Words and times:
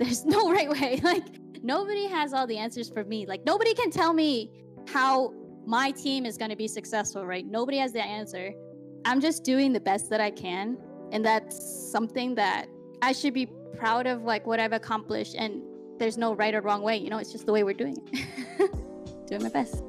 there's 0.00 0.24
no 0.36 0.50
right 0.50 0.68
way. 0.68 1.00
Like 1.10 1.26
nobody 1.62 2.06
has 2.06 2.32
all 2.32 2.46
the 2.46 2.56
answers 2.56 2.88
for 2.88 3.04
me. 3.04 3.26
Like 3.26 3.44
nobody 3.44 3.74
can 3.74 3.90
tell 3.90 4.12
me 4.12 4.50
how 4.88 5.34
my 5.66 5.90
team 5.90 6.24
is 6.24 6.36
going 6.36 6.50
to 6.50 6.56
be 6.56 6.66
successful, 6.66 7.26
right? 7.26 7.46
Nobody 7.46 7.78
has 7.78 7.92
the 7.92 8.02
answer. 8.02 8.52
I'm 9.04 9.20
just 9.20 9.44
doing 9.44 9.72
the 9.72 9.80
best 9.80 10.10
that 10.10 10.20
I 10.20 10.30
can, 10.30 10.78
and 11.12 11.24
that's 11.24 11.90
something 11.92 12.34
that 12.34 12.66
I 13.02 13.12
should 13.12 13.34
be 13.34 13.46
proud 13.76 14.06
of 14.06 14.22
like 14.24 14.46
what 14.46 14.58
I've 14.60 14.72
accomplished 14.72 15.34
and 15.36 15.62
there's 15.98 16.16
no 16.16 16.34
right 16.34 16.54
or 16.54 16.60
wrong 16.62 16.82
way, 16.82 16.96
you 16.96 17.10
know, 17.10 17.18
it's 17.18 17.32
just 17.32 17.46
the 17.46 17.52
way 17.52 17.62
we're 17.62 17.74
doing 17.74 17.96
it. 18.12 18.70
doing 19.26 19.42
my 19.42 19.48
best. 19.50 19.82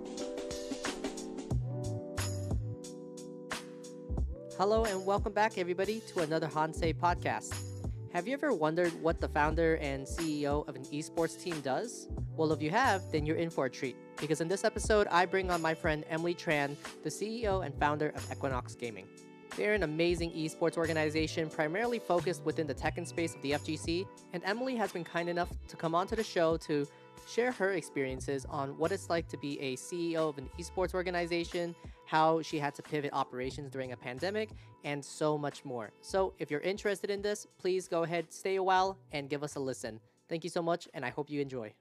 Hello 4.58 4.84
and 4.84 5.06
welcome 5.06 5.34
back 5.34 5.58
everybody 5.58 6.02
to 6.14 6.20
another 6.20 6.48
Hansei 6.48 6.94
podcast. 6.94 7.71
Have 8.14 8.28
you 8.28 8.34
ever 8.34 8.54
wondered 8.54 8.92
what 9.02 9.22
the 9.22 9.30
founder 9.30 9.78
and 9.78 10.06
CEO 10.06 10.68
of 10.68 10.76
an 10.76 10.84
esports 10.88 11.42
team 11.42 11.62
does? 11.62 12.10
Well, 12.36 12.52
if 12.52 12.62
you 12.62 12.70
have, 12.70 13.10
then 13.10 13.26
you're 13.26 13.38
in 13.38 13.50
for 13.50 13.68
a 13.68 13.70
treat. 13.70 13.96
Because 14.18 14.42
in 14.42 14.50
this 14.50 14.66
episode, 14.66 15.08
I 15.10 15.26
bring 15.26 15.50
on 15.50 15.62
my 15.62 15.74
friend 15.74 16.04
Emily 16.10 16.36
Tran, 16.36 16.76
the 17.04 17.10
CEO 17.10 17.66
and 17.66 17.74
founder 17.80 18.10
of 18.10 18.30
Equinox 18.30 18.76
Gaming. 18.76 19.08
They're 19.56 19.76
an 19.76 19.84
amazing 19.84 20.32
esports 20.32 20.76
organization 20.76 21.50
primarily 21.50 22.00
focused 22.00 22.44
within 22.44 22.68
the 22.68 22.76
Tekken 22.76 23.08
space 23.08 23.34
of 23.34 23.42
the 23.44 23.52
FGC, 23.52 24.06
and 24.34 24.44
Emily 24.44 24.76
has 24.76 24.92
been 24.92 25.06
kind 25.06 25.30
enough 25.30 25.50
to 25.70 25.78
come 25.78 25.96
onto 25.96 26.18
the 26.18 26.24
show 26.24 26.58
to 26.58 26.86
share 27.30 27.54
her 27.54 27.72
experiences 27.72 28.46
on 28.50 28.78
what 28.78 28.92
it's 28.92 29.10
like 29.10 29.30
to 29.30 29.38
be 29.38 29.58
a 29.62 29.78
CEO 29.78 30.28
of 30.28 30.38
an 30.38 30.50
esports 30.60 30.94
organization, 30.94 31.74
how 32.12 32.42
she 32.42 32.60
had 32.60 32.76
to 32.76 32.82
pivot 32.82 33.10
operations 33.14 33.72
during 33.72 33.94
a 33.94 33.98
pandemic, 33.98 34.50
and 34.84 35.04
so 35.04 35.38
much 35.38 35.64
more. 35.64 35.94
So, 36.02 36.34
if 36.40 36.52
you're 36.52 36.60
interested 36.60 37.10
in 37.10 37.22
this, 37.22 37.48
please 37.58 37.88
go 37.88 38.04
ahead, 38.04 38.26
stay 38.34 38.58
a 38.58 38.64
while, 38.64 38.98
and 39.14 39.30
give 39.30 39.44
us 39.44 39.56
a 39.56 39.62
listen. 39.62 39.98
Thank 40.28 40.44
you 40.44 40.50
so 40.50 40.62
much, 40.62 40.90
and 40.94 41.06
I 41.06 41.10
hope 41.10 41.30
you 41.30 41.40
enjoy. 41.40 41.74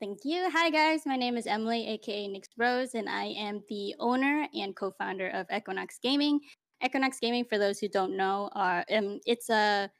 Thank 0.00 0.20
you. 0.24 0.48
Hi, 0.48 0.70
guys. 0.70 1.06
My 1.06 1.16
name 1.16 1.36
is 1.36 1.48
Emily, 1.48 1.88
aka 1.88 2.28
Nix 2.28 2.50
Rose, 2.56 2.94
and 2.94 3.08
I 3.08 3.24
am 3.36 3.64
the 3.68 3.96
owner 3.98 4.46
and 4.54 4.76
co 4.76 4.92
founder 4.92 5.28
of 5.30 5.48
Equinox 5.52 5.98
Gaming. 6.00 6.38
Equinox 6.84 7.18
Gaming, 7.18 7.46
for 7.46 7.58
those 7.58 7.80
who 7.80 7.88
don't 7.88 8.16
know, 8.16 8.48
uh, 8.54 8.84
um, 8.92 9.18
it's 9.26 9.50
a 9.50 9.90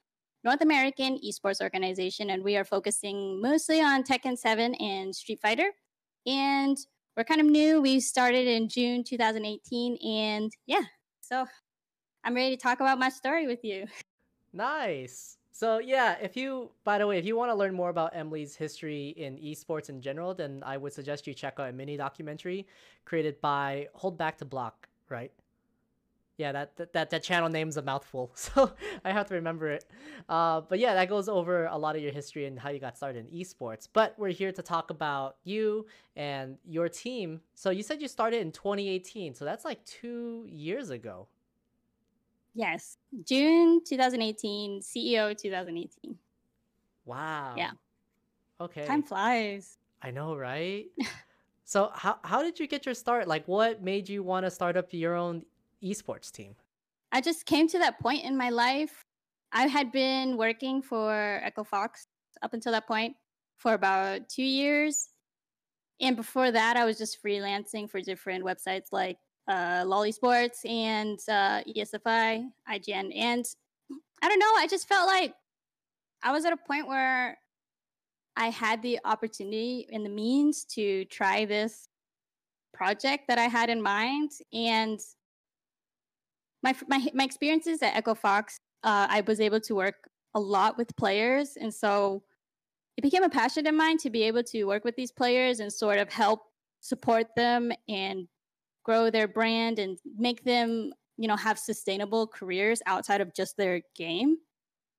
North 0.44 0.60
American 0.60 1.18
esports 1.18 1.60
organization, 1.60 2.30
and 2.30 2.44
we 2.44 2.56
are 2.56 2.64
focusing 2.64 3.42
mostly 3.42 3.80
on 3.80 4.04
Tekken 4.04 4.38
7 4.38 4.72
and 4.76 5.16
Street 5.16 5.40
Fighter. 5.42 5.70
And 6.26 6.78
we're 7.16 7.24
kind 7.24 7.40
of 7.40 7.46
new. 7.46 7.80
We 7.80 8.00
started 8.00 8.46
in 8.46 8.68
June 8.68 9.04
2018, 9.04 9.96
and 9.96 10.52
yeah, 10.66 10.82
so 11.20 11.46
I'm 12.24 12.34
ready 12.34 12.56
to 12.56 12.62
talk 12.62 12.80
about 12.80 12.98
my 12.98 13.08
story 13.08 13.46
with 13.46 13.64
you. 13.64 13.86
Nice. 14.52 15.38
So 15.52 15.78
yeah, 15.78 16.16
if 16.20 16.36
you 16.36 16.70
by 16.82 16.98
the 16.98 17.06
way, 17.06 17.18
if 17.18 17.24
you 17.24 17.36
want 17.36 17.50
to 17.50 17.54
learn 17.54 17.74
more 17.74 17.90
about 17.90 18.10
Emily's 18.14 18.56
history 18.56 19.10
in 19.16 19.36
esports 19.38 19.88
in 19.88 20.00
general, 20.00 20.34
then 20.34 20.62
I 20.66 20.76
would 20.76 20.92
suggest 20.92 21.26
you 21.26 21.34
check 21.34 21.60
out 21.60 21.68
a 21.68 21.72
mini 21.72 21.96
documentary 21.96 22.66
created 23.04 23.40
by 23.40 23.88
Hold 23.94 24.18
Back 24.18 24.38
to 24.38 24.44
Block, 24.44 24.88
right? 25.08 25.30
Yeah, 26.36 26.50
that 26.50 26.92
that 26.92 27.10
that 27.10 27.22
channel 27.22 27.48
name's 27.48 27.76
a 27.76 27.82
mouthful, 27.82 28.32
so 28.34 28.72
I 29.04 29.12
have 29.12 29.26
to 29.28 29.34
remember 29.34 29.68
it. 29.70 29.84
Uh, 30.28 30.62
but 30.62 30.80
yeah, 30.80 30.94
that 30.94 31.08
goes 31.08 31.28
over 31.28 31.66
a 31.66 31.78
lot 31.78 31.94
of 31.94 32.02
your 32.02 32.10
history 32.10 32.46
and 32.46 32.58
how 32.58 32.70
you 32.70 32.80
got 32.80 32.96
started 32.96 33.26
in 33.26 33.38
esports. 33.38 33.88
But 33.92 34.14
we're 34.18 34.30
here 34.30 34.50
to 34.50 34.62
talk 34.62 34.90
about 34.90 35.36
you 35.44 35.86
and 36.16 36.58
your 36.66 36.88
team. 36.88 37.40
So 37.54 37.70
you 37.70 37.84
said 37.84 38.02
you 38.02 38.08
started 38.08 38.40
in 38.40 38.50
2018, 38.50 39.34
so 39.34 39.44
that's 39.44 39.64
like 39.64 39.84
two 39.84 40.46
years 40.50 40.90
ago. 40.90 41.28
Yes, 42.54 42.98
June 43.24 43.80
2018, 43.84 44.80
CEO 44.80 45.36
2018. 45.36 46.16
Wow. 47.04 47.54
Yeah. 47.56 47.70
Okay. 48.60 48.86
Time 48.86 49.02
flies. 49.02 49.78
I 50.02 50.10
know, 50.10 50.36
right? 50.36 50.86
so 51.64 51.90
how 51.94 52.18
how 52.24 52.42
did 52.42 52.58
you 52.58 52.66
get 52.66 52.86
your 52.86 52.94
start? 52.94 53.28
Like, 53.28 53.46
what 53.46 53.82
made 53.82 54.08
you 54.08 54.22
want 54.22 54.46
to 54.46 54.50
start 54.50 54.76
up 54.76 54.92
your 54.92 55.14
own 55.14 55.44
esports 55.84 56.30
team? 56.30 56.56
I 57.12 57.20
just 57.20 57.46
came 57.46 57.68
to 57.68 57.78
that 57.78 58.00
point 58.00 58.24
in 58.24 58.36
my 58.36 58.50
life. 58.50 59.04
I 59.52 59.66
had 59.66 59.92
been 59.92 60.36
working 60.36 60.82
for 60.82 61.40
Echo 61.42 61.62
Fox 61.62 62.06
up 62.42 62.54
until 62.54 62.72
that 62.72 62.86
point 62.88 63.14
for 63.56 63.74
about 63.74 64.28
two 64.28 64.42
years. 64.42 65.10
And 66.00 66.16
before 66.16 66.50
that, 66.50 66.76
I 66.76 66.84
was 66.84 66.98
just 66.98 67.22
freelancing 67.22 67.88
for 67.88 68.00
different 68.00 68.44
websites 68.44 68.86
like 68.90 69.18
uh, 69.48 69.84
Lolly 69.86 70.12
Sports 70.12 70.64
and 70.64 71.18
uh, 71.28 71.62
ESFI, 71.62 72.46
IGN. 72.68 73.16
And 73.16 73.44
I 74.22 74.28
don't 74.28 74.38
know, 74.38 74.52
I 74.56 74.66
just 74.68 74.88
felt 74.88 75.06
like 75.06 75.34
I 76.22 76.32
was 76.32 76.44
at 76.44 76.52
a 76.52 76.56
point 76.56 76.88
where 76.88 77.38
I 78.36 78.48
had 78.48 78.82
the 78.82 78.98
opportunity 79.04 79.86
and 79.92 80.04
the 80.04 80.10
means 80.10 80.64
to 80.64 81.04
try 81.04 81.44
this 81.44 81.88
project 82.72 83.28
that 83.28 83.38
I 83.38 83.44
had 83.44 83.70
in 83.70 83.80
mind. 83.80 84.30
And 84.52 84.98
my 86.64 86.74
my 86.88 87.06
my 87.14 87.24
experiences 87.24 87.82
at 87.82 87.94
Echo 87.94 88.14
Fox, 88.14 88.58
uh, 88.82 89.06
I 89.08 89.22
was 89.26 89.38
able 89.38 89.60
to 89.60 89.74
work 89.74 90.08
a 90.34 90.40
lot 90.40 90.76
with 90.76 90.96
players, 90.96 91.56
and 91.60 91.72
so 91.72 92.24
it 92.96 93.02
became 93.02 93.22
a 93.22 93.28
passion 93.28 93.66
of 93.66 93.74
mine 93.74 93.98
to 93.98 94.10
be 94.10 94.22
able 94.22 94.42
to 94.44 94.64
work 94.64 94.84
with 94.84 94.96
these 94.96 95.12
players 95.12 95.60
and 95.60 95.72
sort 95.72 95.98
of 95.98 96.10
help 96.10 96.40
support 96.80 97.26
them 97.36 97.70
and 97.88 98.26
grow 98.82 99.10
their 99.10 99.28
brand 99.28 99.78
and 99.78 99.98
make 100.16 100.42
them 100.44 100.92
you 101.18 101.28
know 101.28 101.36
have 101.36 101.58
sustainable 101.58 102.26
careers 102.26 102.80
outside 102.86 103.20
of 103.20 103.32
just 103.34 103.56
their 103.56 103.82
game. 103.94 104.38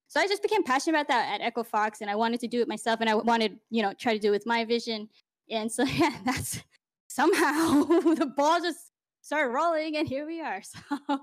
So 0.08 0.20
i 0.22 0.28
just 0.28 0.44
became 0.44 0.64
passionate 0.64 0.96
about 0.96 1.08
that 1.08 1.34
at 1.34 1.46
echo 1.46 1.64
fox 1.64 2.02
and 2.02 2.10
i 2.12 2.16
wanted 2.16 2.40
to 2.40 2.48
do 2.48 2.62
it 2.62 2.68
myself 2.68 3.02
and 3.02 3.10
i 3.10 3.16
wanted 3.16 3.60
you 3.72 3.82
know 3.82 3.92
try 3.94 4.14
to 4.14 4.20
do 4.20 4.30
it 4.30 4.38
with 4.38 4.46
my 4.46 4.64
vision. 4.64 5.10
And 5.50 5.72
so 5.72 5.84
yeah 6.02 6.16
that's 6.24 6.62
somehow 7.08 7.84
the 8.22 8.32
ball 8.38 8.62
just 8.62 8.92
started 9.22 9.52
rolling 9.52 9.98
and 9.98 10.08
here 10.08 10.28
we 10.28 10.42
are. 10.42 10.62
So 11.10 11.20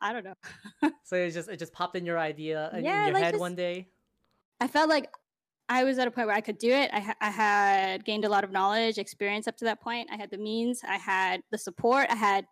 I 0.00 0.12
don't 0.12 0.24
know. 0.24 0.34
so 1.04 1.16
it 1.16 1.30
just 1.30 1.48
it 1.48 1.58
just 1.58 1.72
popped 1.72 1.96
in 1.96 2.04
your 2.04 2.18
idea 2.18 2.70
uh, 2.72 2.78
yeah, 2.78 3.00
in 3.00 3.06
your 3.06 3.14
like 3.14 3.24
head 3.24 3.34
just, 3.34 3.40
one 3.40 3.54
day. 3.54 3.88
I 4.60 4.68
felt 4.68 4.88
like 4.88 5.10
I 5.68 5.84
was 5.84 5.98
at 5.98 6.08
a 6.08 6.10
point 6.10 6.26
where 6.26 6.36
I 6.36 6.40
could 6.40 6.58
do 6.58 6.70
it. 6.72 6.90
I, 6.92 6.98
ha- 6.98 7.16
I 7.20 7.30
had 7.30 8.04
gained 8.04 8.24
a 8.24 8.28
lot 8.28 8.42
of 8.42 8.50
knowledge, 8.50 8.98
experience 8.98 9.46
up 9.46 9.56
to 9.58 9.64
that 9.66 9.80
point. 9.80 10.08
I 10.12 10.16
had 10.16 10.30
the 10.30 10.36
means, 10.36 10.80
I 10.86 10.96
had 10.96 11.42
the 11.52 11.58
support, 11.58 12.08
I 12.10 12.16
had 12.16 12.44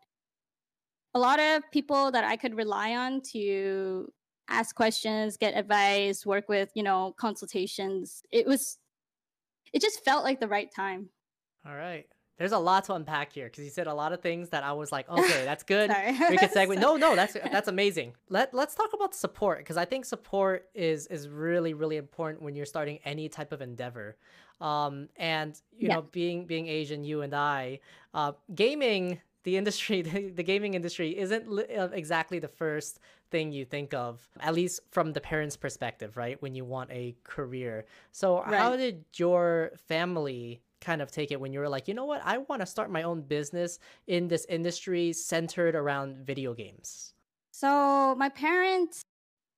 a 1.14 1.18
lot 1.18 1.40
of 1.40 1.62
people 1.72 2.12
that 2.12 2.22
I 2.22 2.36
could 2.36 2.54
rely 2.54 2.94
on 2.94 3.20
to 3.32 4.08
ask 4.48 4.74
questions, 4.74 5.36
get 5.36 5.56
advice, 5.56 6.24
work 6.24 6.48
with, 6.48 6.70
you 6.74 6.84
know, 6.84 7.12
consultations. 7.18 8.22
It 8.30 8.46
was, 8.46 8.78
it 9.72 9.82
just 9.82 10.04
felt 10.04 10.22
like 10.22 10.38
the 10.38 10.46
right 10.46 10.68
time. 10.74 11.08
All 11.66 11.74
right. 11.74 12.06
There's 12.38 12.52
a 12.52 12.58
lot 12.58 12.84
to 12.84 12.94
unpack 12.94 13.32
here 13.32 13.46
because 13.46 13.64
you 13.64 13.70
said 13.70 13.88
a 13.88 13.94
lot 13.94 14.12
of 14.12 14.20
things 14.20 14.50
that 14.50 14.62
I 14.62 14.72
was 14.72 14.92
like, 14.92 15.08
okay, 15.08 15.44
that's 15.44 15.64
good. 15.64 15.90
we 16.30 16.38
could 16.38 16.50
segue. 16.50 16.78
No, 16.78 16.96
no, 16.96 17.16
that's 17.16 17.32
that's 17.52 17.68
amazing. 17.68 18.14
Let 18.28 18.54
Let's 18.54 18.74
talk 18.74 18.92
about 18.94 19.14
support 19.14 19.58
because 19.58 19.76
I 19.76 19.84
think 19.84 20.04
support 20.04 20.68
is 20.74 21.06
is 21.08 21.28
really 21.28 21.74
really 21.74 21.96
important 21.96 22.42
when 22.42 22.54
you're 22.54 22.66
starting 22.66 23.00
any 23.04 23.28
type 23.28 23.52
of 23.52 23.60
endeavor. 23.60 24.16
Um, 24.60 25.08
and 25.16 25.60
you 25.76 25.88
yeah. 25.88 25.94
know, 25.96 26.02
being 26.02 26.46
being 26.46 26.68
Asian, 26.68 27.04
you 27.04 27.22
and 27.22 27.34
I, 27.34 27.80
uh, 28.14 28.32
gaming 28.54 29.20
the 29.44 29.56
industry, 29.56 30.02
the, 30.08 30.30
the 30.30 30.42
gaming 30.42 30.74
industry 30.74 31.18
isn't 31.18 31.50
li- 31.50 31.74
uh, 31.76 31.88
exactly 31.88 32.38
the 32.38 32.48
first 32.48 33.00
thing 33.30 33.52
you 33.52 33.64
think 33.64 33.94
of, 33.94 34.26
at 34.40 34.54
least 34.54 34.80
from 34.90 35.12
the 35.12 35.20
parents' 35.20 35.56
perspective, 35.56 36.16
right? 36.16 36.40
When 36.40 36.54
you 36.54 36.64
want 36.64 36.90
a 36.90 37.14
career. 37.24 37.84
So, 38.12 38.42
right. 38.42 38.54
how 38.54 38.76
did 38.76 39.04
your 39.16 39.72
family 39.86 40.60
kind 40.80 41.02
of 41.02 41.10
take 41.10 41.30
it 41.30 41.40
when 41.40 41.52
you 41.52 41.60
were 41.60 41.68
like, 41.68 41.88
you 41.88 41.94
know 41.94 42.04
what, 42.04 42.22
I 42.24 42.38
want 42.38 42.60
to 42.60 42.66
start 42.66 42.90
my 42.90 43.02
own 43.02 43.22
business 43.22 43.78
in 44.06 44.28
this 44.28 44.46
industry 44.48 45.12
centered 45.12 45.74
around 45.74 46.26
video 46.26 46.54
games? 46.54 47.14
So 47.50 48.14
my 48.16 48.28
parents, 48.28 49.02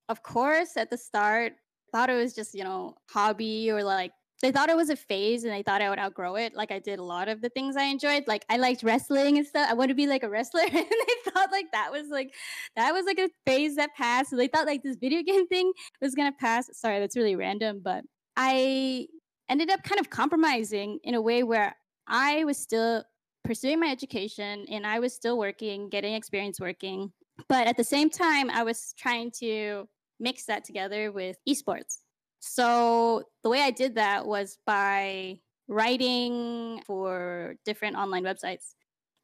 of 0.09 0.23
course, 0.23 0.77
at 0.77 0.91
the 0.91 0.99
start 0.99 1.53
thought 1.93 2.11
it 2.11 2.15
was 2.15 2.35
just, 2.35 2.55
you 2.55 2.65
know, 2.65 2.95
hobby 3.11 3.71
or 3.71 3.83
like 3.83 4.13
they 4.41 4.51
thought 4.51 4.71
it 4.71 4.77
was 4.77 4.89
a 4.89 4.97
phase 4.97 5.45
and 5.45 5.53
they 5.53 5.63
thought 5.63 5.83
I 5.83 5.91
would 5.91 5.99
outgrow 5.99 6.37
it. 6.37 6.55
Like 6.55 6.72
I 6.72 6.78
did 6.78 6.99
a 6.99 7.03
lot 7.03 7.28
of 7.28 7.43
the 7.43 7.51
things 7.51 7.77
I 7.77 7.84
enjoyed. 7.84 8.25
Like 8.27 8.45
I 8.49 8.57
liked 8.57 8.83
wrestling 8.83 9.37
and 9.37 9.47
stuff. 9.47 9.69
I 9.71 9.75
want 9.75 9.91
to 9.91 9.95
be 9.95 10.07
like 10.07 10.23
a 10.23 10.31
wrestler. 10.31 10.63
and 10.73 10.73
they 10.73 11.31
thought 11.31 11.53
like 11.53 11.66
that 11.73 11.93
was 11.93 12.09
like 12.09 12.34
that 12.77 12.93
was 12.93 13.05
like 13.05 13.19
a 13.19 13.28
phase 13.47 13.77
that 13.77 13.91
passed. 13.97 14.31
So 14.31 14.37
they 14.37 14.49
thought 14.49 14.66
like 14.66 14.83
this 14.83 14.97
video 14.97 15.23
game 15.23 15.47
thing 15.47 15.73
was 16.01 16.15
gonna 16.15 16.33
pass. 16.33 16.71
Sorry, 16.73 17.01
that's 17.01 17.16
really 17.16 17.37
random, 17.37 17.81
but 17.84 18.05
I 18.37 19.09
ended 19.51 19.69
up 19.69 19.83
kind 19.83 20.01
of 20.01 20.09
compromising 20.09 21.01
in 21.03 21.15
a 21.15 21.21
way 21.21 21.43
where 21.43 21.75
I 22.07 22.45
was 22.45 22.57
still 22.57 23.05
pursuing 23.45 23.81
my 23.81 23.89
education 23.89 24.65
and 24.71 24.87
I 24.87 25.01
was 25.01 25.13
still 25.13 25.37
working, 25.37 25.89
getting 25.89 26.15
experience 26.15 26.61
working. 26.61 27.13
But 27.49 27.67
at 27.67 27.77
the 27.77 27.85
same 27.85 28.11
time, 28.11 28.49
I 28.51 28.63
was 28.63 28.95
trying 28.97 29.33
to 29.41 29.89
mix 30.21 30.45
that 30.47 30.65
together 30.65 31.11
with 31.11 31.37
esports. 31.49 31.99
So 32.39 33.25
the 33.43 33.51
way 33.51 33.61
I 33.63 33.71
did 33.71 33.97
that 33.97 34.27
was 34.27 34.59
by 34.67 35.41
writing 35.69 36.83
for 36.87 37.55
different 37.65 37.97
online 37.97 38.25
websites 38.25 38.75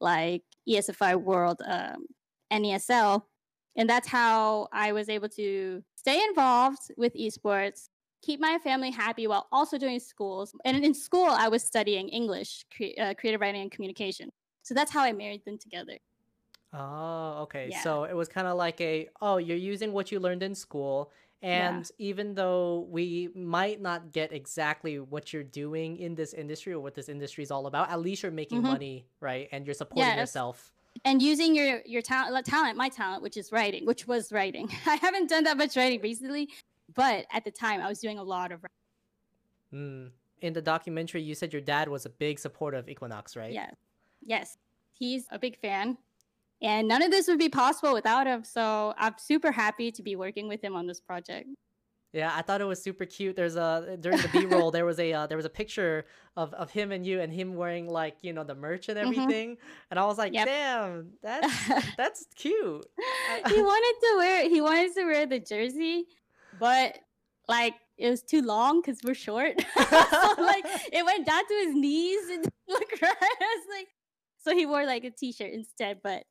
like 0.01 0.43
ESFI 0.69 1.21
World, 1.21 1.61
um, 1.67 2.07
NESL. 2.53 3.23
And 3.77 3.89
that's 3.89 4.09
how 4.09 4.69
I 4.73 4.93
was 4.93 5.09
able 5.09 5.29
to 5.31 5.83
stay 5.97 6.23
involved 6.25 6.91
with 6.97 7.15
esports 7.15 7.89
keep 8.27 8.41
my 8.41 8.59
family 8.59 8.91
happy 8.91 9.27
while 9.29 9.47
also 9.53 9.79
doing 9.79 10.01
schools. 10.01 10.53
And 10.65 10.85
in 10.85 10.95
school, 10.95 11.31
I 11.31 11.49
was 11.49 11.63
studying 11.63 12.09
English, 12.09 12.65
cre- 12.75 12.99
uh, 13.01 13.15
creative 13.19 13.41
writing 13.41 13.63
and 13.63 13.71
communication. 13.71 14.31
So 14.63 14.75
that's 14.75 14.91
how 14.91 15.03
I 15.05 15.13
married 15.13 15.45
them 15.45 15.59
together. 15.59 15.97
Oh, 16.73 17.43
okay. 17.45 17.69
Yeah. 17.71 17.81
So 17.81 18.05
it 18.05 18.15
was 18.15 18.29
kind 18.29 18.49
of 18.49 18.57
like 18.57 18.81
a, 18.81 19.09
oh, 19.23 19.37
you're 19.37 19.57
using 19.57 19.93
what 19.93 20.11
you 20.11 20.19
learned 20.19 20.43
in 20.43 20.55
school. 20.55 21.13
Yeah. 21.41 21.69
And 21.69 21.91
even 21.99 22.35
though 22.35 22.87
we 22.91 23.31
might 23.35 23.81
not 23.81 24.11
get 24.13 24.33
exactly 24.33 24.99
what 24.99 25.33
you're 25.33 25.45
doing 25.45 25.97
in 25.99 26.17
this 26.17 26.35
industry 26.35 26.73
or 26.73 26.81
what 26.81 26.95
this 26.95 27.09
industry 27.09 27.45
is 27.45 27.51
all 27.53 27.67
about, 27.67 27.91
at 27.91 28.01
least 28.01 28.23
you're 28.25 28.33
making 28.33 28.63
Mhm. 28.63 28.73
money, 28.75 29.07
right? 29.21 29.49
And 29.53 29.65
you're 29.67 29.75
supporting 29.75 30.09
Yes. 30.11 30.19
yourself. 30.19 30.73
And 31.05 31.23
using 31.23 31.55
your 31.55 31.83
your 31.85 32.03
talent, 32.03 32.47
talent, 32.47 32.77
my 32.77 32.89
talent, 32.89 33.23
which 33.23 33.37
is 33.37 33.53
writing, 33.53 33.85
which 33.85 34.07
was 34.09 34.33
writing. 34.33 34.67
I 34.95 34.97
haven't 34.97 35.29
done 35.29 35.45
that 35.45 35.57
much 35.59 35.77
writing 35.77 36.01
recently, 36.01 36.49
but 36.97 37.27
at 37.33 37.45
the 37.45 37.51
time, 37.51 37.81
I 37.81 37.89
was 37.89 38.01
doing 38.01 38.19
a 38.19 38.23
lot 38.23 38.51
of. 38.53 38.65
Mm. 39.73 40.11
In 40.43 40.53
the 40.53 40.63
documentary, 40.63 41.23
you 41.23 41.35
said 41.35 41.53
your 41.53 41.63
dad 41.63 41.89
was 41.89 42.05
a 42.07 42.11
big 42.11 42.39
supporter 42.39 42.77
of 42.77 42.89
Equinox, 42.89 43.37
right? 43.37 43.53
Yeah, 43.53 43.71
yes, 44.23 44.59
he's 44.93 45.27
a 45.31 45.39
big 45.39 45.59
fan, 45.59 45.97
and 46.61 46.87
none 46.87 47.03
of 47.03 47.11
this 47.11 47.27
would 47.29 47.39
be 47.39 47.49
possible 47.49 47.95
without 47.95 48.27
him. 48.27 48.45
So 48.45 48.95
I'm 48.99 49.15
super 49.19 49.51
happy 49.51 49.91
to 49.93 50.03
be 50.03 50.15
working 50.15 50.47
with 50.47 50.63
him 50.63 50.75
on 50.77 50.87
this 50.87 51.01
project. 51.01 51.49
Yeah, 52.13 52.33
I 52.35 52.41
thought 52.43 52.61
it 52.61 52.65
was 52.65 52.83
super 52.83 53.05
cute. 53.05 53.35
There's 53.35 53.57
a 53.57 53.97
during 54.01 54.19
the 54.19 54.29
B 54.29 54.45
roll 54.47 54.71
there 54.71 54.85
was 54.87 54.99
a 54.99 55.13
uh, 55.13 55.27
there 55.27 55.37
was 55.37 55.45
a 55.47 55.51
picture 55.51 56.07
of, 56.37 56.53
of 56.55 56.71
him 56.71 56.93
and 56.93 57.05
you 57.05 57.21
and 57.21 57.33
him 57.33 57.57
wearing 57.57 57.89
like 57.89 58.17
you 58.23 58.33
know 58.33 58.45
the 58.45 58.55
merch 58.55 58.89
and 58.89 58.99
Mhm. 58.99 59.03
everything, 59.03 59.57
and 59.91 59.99
I 59.99 60.05
was 60.05 60.17
like, 60.19 60.33
Yep. 60.35 60.47
damn, 60.47 61.13
that's 61.23 61.69
that's 61.97 62.27
cute. 62.35 62.87
he 63.49 63.61
wanted 63.61 64.01
to 64.07 64.15
wear 64.19 64.49
he 64.49 64.61
wanted 64.61 64.95
to 64.95 65.05
wear 65.05 65.27
the 65.27 65.41
jersey, 65.41 66.07
but 66.59 66.99
like 67.49 67.75
it 67.99 68.11
was 68.11 68.23
too 68.23 68.43
long 68.43 68.81
because 68.81 68.99
we're 69.05 69.15
short. 69.15 69.55
so 69.77 70.35
like 70.39 70.65
it 70.93 71.05
went 71.05 71.27
down 71.27 71.47
to 71.47 71.55
his 71.65 71.75
knees 71.75 72.29
and 72.31 72.45
look 72.69 72.89
right. 73.03 73.15
I 73.21 73.59
was 73.59 73.67
like, 73.77 73.89
so 74.39 74.55
he 74.55 74.67
wore 74.67 74.85
like 74.85 75.05
a 75.05 75.11
t-shirt 75.11 75.53
instead. 75.53 76.01
But 76.03 76.25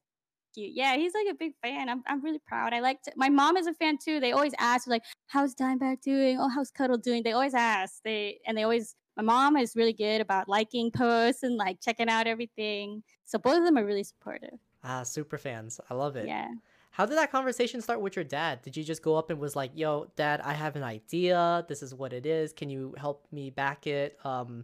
cute. 0.53 0.71
Yeah, 0.73 0.95
he's 0.95 1.13
like 1.13 1.27
a 1.29 1.35
big 1.35 1.53
fan. 1.63 1.89
I'm 1.89 2.03
I'm 2.07 2.23
really 2.23 2.41
proud. 2.45 2.73
I 2.73 2.79
like 2.79 3.01
to, 3.03 3.13
my 3.15 3.29
mom 3.29 3.57
is 3.57 3.67
a 3.67 3.73
fan 3.73 3.97
too. 3.97 4.19
They 4.19 4.31
always 4.31 4.53
ask 4.59 4.87
like, 4.87 5.03
how's 5.27 5.55
Dimebag 5.55 6.01
doing? 6.01 6.39
Oh, 6.39 6.49
how's 6.49 6.71
Cuddle 6.71 6.97
doing? 6.97 7.23
They 7.23 7.33
always 7.33 7.53
ask. 7.53 8.01
They 8.03 8.39
and 8.45 8.57
they 8.57 8.63
always 8.63 8.95
my 9.17 9.23
mom 9.23 9.55
is 9.55 9.75
really 9.75 9.93
good 9.93 10.19
about 10.19 10.49
liking 10.49 10.91
posts 10.91 11.43
and 11.43 11.55
like 11.55 11.79
checking 11.81 12.09
out 12.09 12.27
everything. 12.27 13.03
So 13.23 13.39
both 13.39 13.59
of 13.59 13.65
them 13.65 13.77
are 13.77 13.85
really 13.85 14.03
supportive. 14.03 14.59
ah, 14.83 15.03
super 15.03 15.37
fans. 15.37 15.79
I 15.89 15.93
love 15.93 16.15
it. 16.15 16.27
Yeah. 16.27 16.49
How 16.95 17.05
did 17.05 17.17
that 17.17 17.29
conversation 17.29 17.81
start 17.81 17.99
with 17.99 18.15
your 18.15 18.23
dad? 18.23 18.61
Did 18.61 18.77
you 18.77 18.83
just 18.85 19.01
go 19.01 19.17
up 19.17 19.29
and 19.29 19.37
was 19.37 19.53
like, 19.53 19.71
"Yo, 19.75 20.09
dad, 20.15 20.39
I 20.39 20.53
have 20.53 20.77
an 20.77 20.83
idea. 20.83 21.65
This 21.67 21.83
is 21.83 21.93
what 21.93 22.13
it 22.13 22.25
is. 22.25 22.53
Can 22.53 22.69
you 22.69 22.95
help 22.97 23.27
me 23.33 23.49
back 23.49 23.85
it?" 23.85 24.17
Um, 24.23 24.63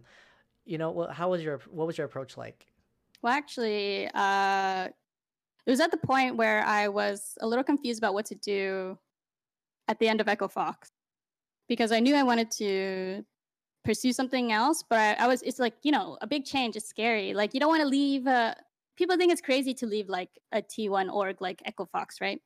you 0.64 0.78
know, 0.78 1.08
how 1.10 1.28
was 1.30 1.42
your 1.42 1.58
what 1.70 1.86
was 1.86 1.98
your 1.98 2.06
approach 2.06 2.38
like? 2.38 2.72
Well, 3.20 3.34
actually, 3.34 4.08
uh, 4.14 4.88
it 5.66 5.70
was 5.70 5.80
at 5.80 5.90
the 5.90 5.98
point 5.98 6.38
where 6.38 6.64
I 6.64 6.88
was 6.88 7.36
a 7.42 7.46
little 7.46 7.64
confused 7.64 8.00
about 8.00 8.14
what 8.14 8.24
to 8.26 8.34
do 8.34 8.98
at 9.86 9.98
the 9.98 10.08
end 10.08 10.22
of 10.22 10.26
Echo 10.26 10.48
Fox 10.48 10.88
because 11.68 11.92
I 11.92 12.00
knew 12.00 12.14
I 12.14 12.22
wanted 12.22 12.50
to 12.52 13.26
pursue 13.84 14.14
something 14.14 14.52
else, 14.52 14.82
but 14.88 14.98
I, 14.98 15.24
I 15.24 15.26
was, 15.26 15.42
it's 15.42 15.58
like, 15.58 15.74
you 15.82 15.92
know, 15.92 16.16
a 16.22 16.26
big 16.26 16.46
change 16.46 16.76
is 16.76 16.86
scary. 16.88 17.34
Like, 17.34 17.52
you 17.52 17.60
don't 17.60 17.68
want 17.68 17.82
to 17.82 17.88
leave, 17.88 18.26
uh, 18.26 18.54
people 18.96 19.16
think 19.16 19.32
it's 19.32 19.40
crazy 19.40 19.74
to 19.74 19.86
leave 19.86 20.08
like 20.08 20.30
a 20.52 20.62
T1 20.62 21.12
org 21.12 21.40
like 21.40 21.62
Echo 21.64 21.86
Fox, 21.86 22.20
right? 22.20 22.40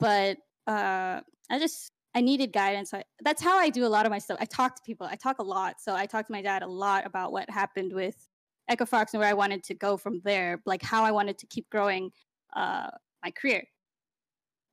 But 0.00 0.38
uh, 0.66 1.20
I 1.50 1.58
just, 1.58 1.90
I 2.14 2.20
needed 2.20 2.52
guidance. 2.52 2.94
I, 2.94 3.04
that's 3.22 3.42
how 3.42 3.58
I 3.58 3.70
do 3.70 3.86
a 3.86 3.88
lot 3.88 4.06
of 4.06 4.10
my 4.10 4.18
stuff. 4.18 4.38
I 4.40 4.44
talk 4.44 4.76
to 4.76 4.82
people, 4.84 5.06
I 5.06 5.16
talk 5.16 5.38
a 5.38 5.42
lot. 5.42 5.80
So 5.80 5.94
I 5.94 6.06
talked 6.06 6.28
to 6.28 6.32
my 6.32 6.42
dad 6.42 6.62
a 6.62 6.66
lot 6.66 7.06
about 7.06 7.32
what 7.32 7.48
happened 7.50 7.92
with 7.92 8.28
Echo 8.68 8.84
Fox 8.84 9.14
and 9.14 9.20
where 9.20 9.28
I 9.28 9.34
wanted 9.34 9.62
to 9.64 9.74
go 9.74 9.96
from 9.96 10.20
there, 10.24 10.62
like 10.66 10.82
how 10.82 11.04
I 11.04 11.10
wanted 11.10 11.38
to 11.38 11.46
keep 11.46 11.68
growing 11.70 12.10
uh, 12.54 12.90
my 13.22 13.30
career. 13.30 13.64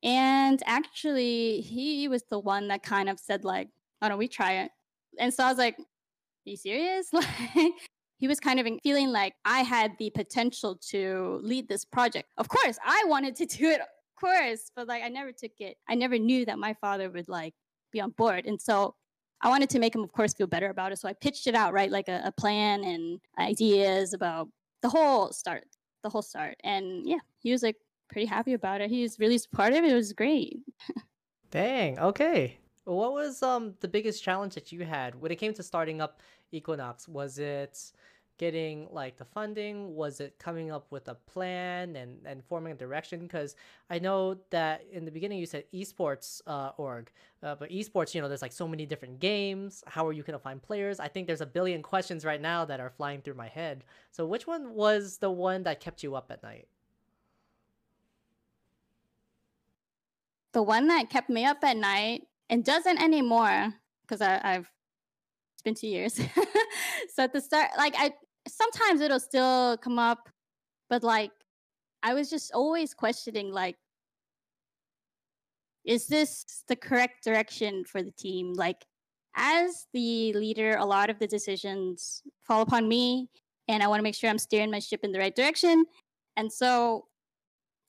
And 0.04 0.62
actually, 0.66 1.62
he 1.62 2.07
was 2.07 2.24
the 2.30 2.39
one 2.39 2.68
that 2.69 2.84
kind 2.84 3.10
of 3.10 3.19
said, 3.19 3.44
like, 3.44 3.69
why 4.00 4.10
don't 4.10 4.18
we 4.18 4.27
try 4.27 4.63
it? 4.63 4.72
And 5.19 5.34
so 5.34 5.44
I 5.44 5.50
was 5.50 5.57
like, 5.57 5.77
are 5.77 5.86
you 6.45 6.57
serious? 6.57 7.10
Like, 7.13 7.74
he 8.22 8.28
was 8.28 8.40
kind 8.40 8.60
of 8.60 8.68
feeling 8.84 9.10
like 9.10 9.34
I 9.46 9.62
had 9.62 9.94
the 9.98 10.12
potential 10.12 10.78
to 10.90 11.40
lead 11.42 11.68
this 11.68 11.84
project. 11.84 12.30
Of 12.38 12.48
course, 12.48 12.78
I 12.86 13.04
wanted 13.08 13.36
to 13.38 13.46
do 13.58 13.68
it, 13.68 13.82
of 13.82 13.88
course, 14.18 14.72
but 14.76 14.88
like 14.88 15.04
I 15.04 15.10
never 15.10 15.32
took 15.32 15.60
it. 15.60 15.78
I 15.90 15.96
never 15.96 16.20
knew 16.20 16.46
that 16.46 16.60
my 16.60 16.76
father 16.76 17.10
would 17.10 17.28
like 17.28 17.56
be 17.92 18.00
on 18.00 18.12
board. 18.12 18.46
And 18.46 18.62
so 18.62 18.94
I 19.42 19.50
wanted 19.50 19.72
to 19.72 19.80
make 19.80 19.96
him, 19.96 20.04
of 20.04 20.12
course, 20.12 20.36
feel 20.36 20.46
better 20.46 20.70
about 20.70 20.92
it. 20.92 21.00
So 21.00 21.10
I 21.10 21.14
pitched 21.14 21.48
it 21.48 21.56
out, 21.56 21.74
right? 21.74 21.90
Like 21.90 22.10
a, 22.10 22.22
a 22.24 22.32
plan 22.32 22.84
and 22.84 23.20
ideas 23.40 24.14
about 24.14 24.50
the 24.84 24.90
whole 24.90 25.34
start, 25.34 25.66
the 26.04 26.10
whole 26.10 26.22
start. 26.22 26.58
And 26.64 27.10
yeah, 27.10 27.22
he 27.40 27.52
was 27.52 27.64
like 27.64 27.78
pretty 28.08 28.28
happy 28.28 28.54
about 28.54 28.82
it. 28.82 28.92
He 28.92 29.02
was 29.02 29.18
really 29.18 29.40
supportive. 29.40 29.84
It 29.84 29.96
was 29.96 30.14
great. 30.14 30.60
Dang. 31.50 31.98
Okay. 31.98 32.60
What 32.86 33.13
was 33.13 33.44
um 33.44 33.75
the 33.80 33.88
biggest 33.88 34.24
challenge 34.24 34.56
that 34.56 34.72
you 34.72 34.83
had 34.86 35.19
when 35.22 35.31
it 35.31 35.38
came 35.38 35.54
to 35.54 35.63
starting 35.63 36.01
up 36.01 36.22
Equinox? 36.51 37.07
Was 37.07 37.38
it 37.38 37.92
getting 38.38 38.88
like 38.92 39.18
the 39.18 39.25
funding? 39.25 39.94
Was 39.94 40.19
it 40.19 40.39
coming 40.39 40.72
up 40.72 40.88
with 40.92 41.07
a 41.07 41.13
plan 41.13 41.95
and 41.95 42.25
and 42.25 42.44
forming 42.44 42.74
a 42.74 42.75
direction? 42.75 43.19
Because 43.22 43.56
I 43.92 44.00
know 44.00 44.38
that 44.50 44.83
in 44.92 45.06
the 45.06 45.12
beginning 45.12 45.38
you 45.38 45.45
said 45.45 45.66
esports 45.72 46.42
uh, 46.48 46.72
org, 46.78 47.12
uh, 47.44 47.54
but 47.56 47.69
esports, 47.69 48.16
you 48.16 48.22
know, 48.22 48.28
there's 48.28 48.42
like 48.42 48.51
so 48.51 48.68
many 48.68 48.88
different 48.88 49.19
games. 49.19 49.84
How 49.86 50.07
are 50.07 50.13
you 50.13 50.24
gonna 50.24 50.39
find 50.39 50.60
players? 50.62 51.00
I 51.00 51.07
think 51.07 51.27
there's 51.27 51.42
a 51.42 51.45
billion 51.45 51.84
questions 51.84 52.25
right 52.25 52.42
now 52.42 52.66
that 52.66 52.80
are 52.80 52.89
flying 52.89 53.22
through 53.22 53.36
my 53.36 53.48
head. 53.48 53.84
So 54.12 54.25
which 54.25 54.48
one 54.48 54.74
was 54.74 55.18
the 55.18 55.30
one 55.30 55.62
that 55.63 55.80
kept 55.80 56.01
you 56.01 56.16
up 56.16 56.31
at 56.31 56.42
night? 56.42 56.68
The 60.54 60.63
one 60.63 60.88
that 60.88 61.10
kept 61.10 61.30
me 61.30 61.45
up 61.45 61.63
at 61.63 61.77
night 61.77 62.27
and 62.51 62.63
doesn't 62.65 63.01
anymore 63.01 63.74
because 64.03 64.21
I've 64.21 64.69
it's 65.56 65.63
been 65.63 65.74
two 65.74 65.88
years. 65.88 66.13
so 67.13 67.24
at 67.24 67.33
the 67.33 67.42
start, 67.42 67.69
like 67.77 67.95
I 67.98 68.12
sometimes 68.48 69.01
it'll 69.01 69.19
still 69.19 69.77
come 69.77 69.98
up, 69.98 70.30
but 70.89 71.01
like 71.01 71.31
I 72.03 72.13
was 72.13 72.30
just 72.30 72.51
always 72.53 72.94
questioning 72.94 73.51
like 73.51 73.77
is 75.83 76.06
this 76.06 76.63
the 76.68 76.75
correct 76.75 77.24
direction 77.24 77.83
for 77.86 78.03
the 78.03 78.12
team? 78.12 78.53
Like 78.53 78.86
as 79.36 79.88
the 79.94 80.33
leader, 80.33 80.75
a 80.77 80.86
lot 80.86 81.09
of 81.09 81.18
the 81.18 81.27
decisions 81.27 82.22
fall 82.41 82.62
upon 82.62 82.88
me 82.88 83.29
and 83.67 83.81
I 83.81 83.88
want 83.88 84.00
to 84.00 84.03
make 84.03 84.13
sure 84.13 84.29
I'm 84.29 84.38
steering 84.38 84.70
my 84.70 84.79
ship 84.79 85.00
in 85.03 85.12
the 85.12 85.20
right 85.20 85.36
direction. 85.36 85.86
And 86.38 86.51
so 86.51 87.05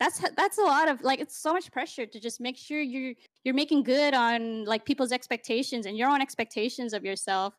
that's 0.02 0.21
that's 0.37 0.59
a 0.59 0.62
lot 0.62 0.88
of 0.88 1.00
like 1.02 1.21
it's 1.21 1.37
so 1.37 1.52
much 1.52 1.71
pressure 1.71 2.06
to 2.06 2.18
just 2.18 2.40
make 2.40 2.56
sure 2.56 2.80
you're 2.80 3.14
you're 3.44 3.54
making 3.54 3.85
good 3.85 4.14
on 4.14 4.64
like 4.64 4.85
people's 4.85 5.12
expectations 5.12 5.87
and 5.87 5.97
your 5.97 6.09
own 6.09 6.21
expectations 6.21 6.92
of 6.92 7.04
yourself. 7.04 7.54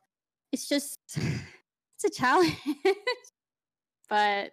It's 0.51 0.67
just 0.67 0.99
it's 1.15 2.03
a 2.05 2.09
challenge. 2.09 2.57
but 4.09 4.51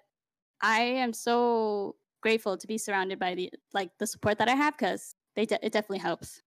I 0.63 0.81
am 0.81 1.13
so 1.13 1.97
grateful 2.21 2.57
to 2.57 2.67
be 2.67 2.79
surrounded 2.79 3.19
by 3.19 3.35
the 3.35 3.51
like 3.75 3.91
the 3.99 4.07
support 4.07 4.39
that 4.39 4.49
I 4.49 4.55
have 4.55 4.77
because 4.79 5.17
they 5.35 5.47
de- 5.47 5.65
it 5.67 5.73
definitely 5.73 5.99
helps. 5.99 6.43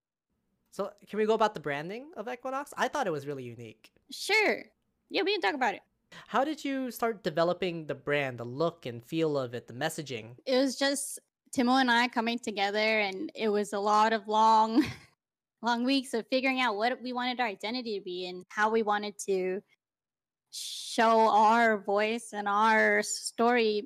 So 0.72 0.92
can 1.10 1.20
we 1.20 1.26
go 1.26 1.34
about 1.34 1.54
the 1.54 1.60
branding 1.60 2.12
of 2.16 2.30
Equinox? 2.30 2.74
I 2.78 2.88
thought 2.88 3.06
it 3.06 3.12
was 3.12 3.28
really 3.28 3.44
unique. 3.44 3.92
Sure. 4.12 4.64
Yeah, 5.10 5.24
we 5.24 5.34
can 5.34 5.42
talk 5.42 5.56
about 5.56 5.76
it. 5.76 5.82
How 6.28 6.44
did 6.46 6.64
you 6.64 6.90
start 6.90 7.24
developing 7.24 7.86
the 7.86 7.96
brand, 7.96 8.38
the 8.38 8.46
look 8.46 8.86
and 8.86 9.04
feel 9.04 9.38
of 9.38 9.54
it, 9.54 9.68
the 9.68 9.74
messaging? 9.74 10.36
It 10.46 10.58
was 10.58 10.76
just 10.78 11.20
Timo 11.56 11.80
and 11.80 11.92
I 11.92 12.08
coming 12.08 12.40
together 12.40 13.00
and 13.00 13.32
it 13.36 13.48
was 13.48 13.74
a 13.74 13.80
lot 13.80 14.12
of 14.12 14.28
long 14.28 14.84
long 15.62 15.84
weeks 15.84 16.14
of 16.14 16.26
figuring 16.28 16.60
out 16.60 16.76
what 16.76 17.02
we 17.02 17.14
wanted 17.14 17.40
our 17.40 17.48
identity 17.48 17.98
to 17.98 18.04
be 18.04 18.28
and 18.28 18.44
how 18.50 18.72
we 18.72 18.82
wanted 18.82 19.14
to 19.28 19.62
show 20.52 21.30
our 21.30 21.78
voice 21.78 22.30
and 22.34 22.48
our 22.48 23.02
story. 23.04 23.84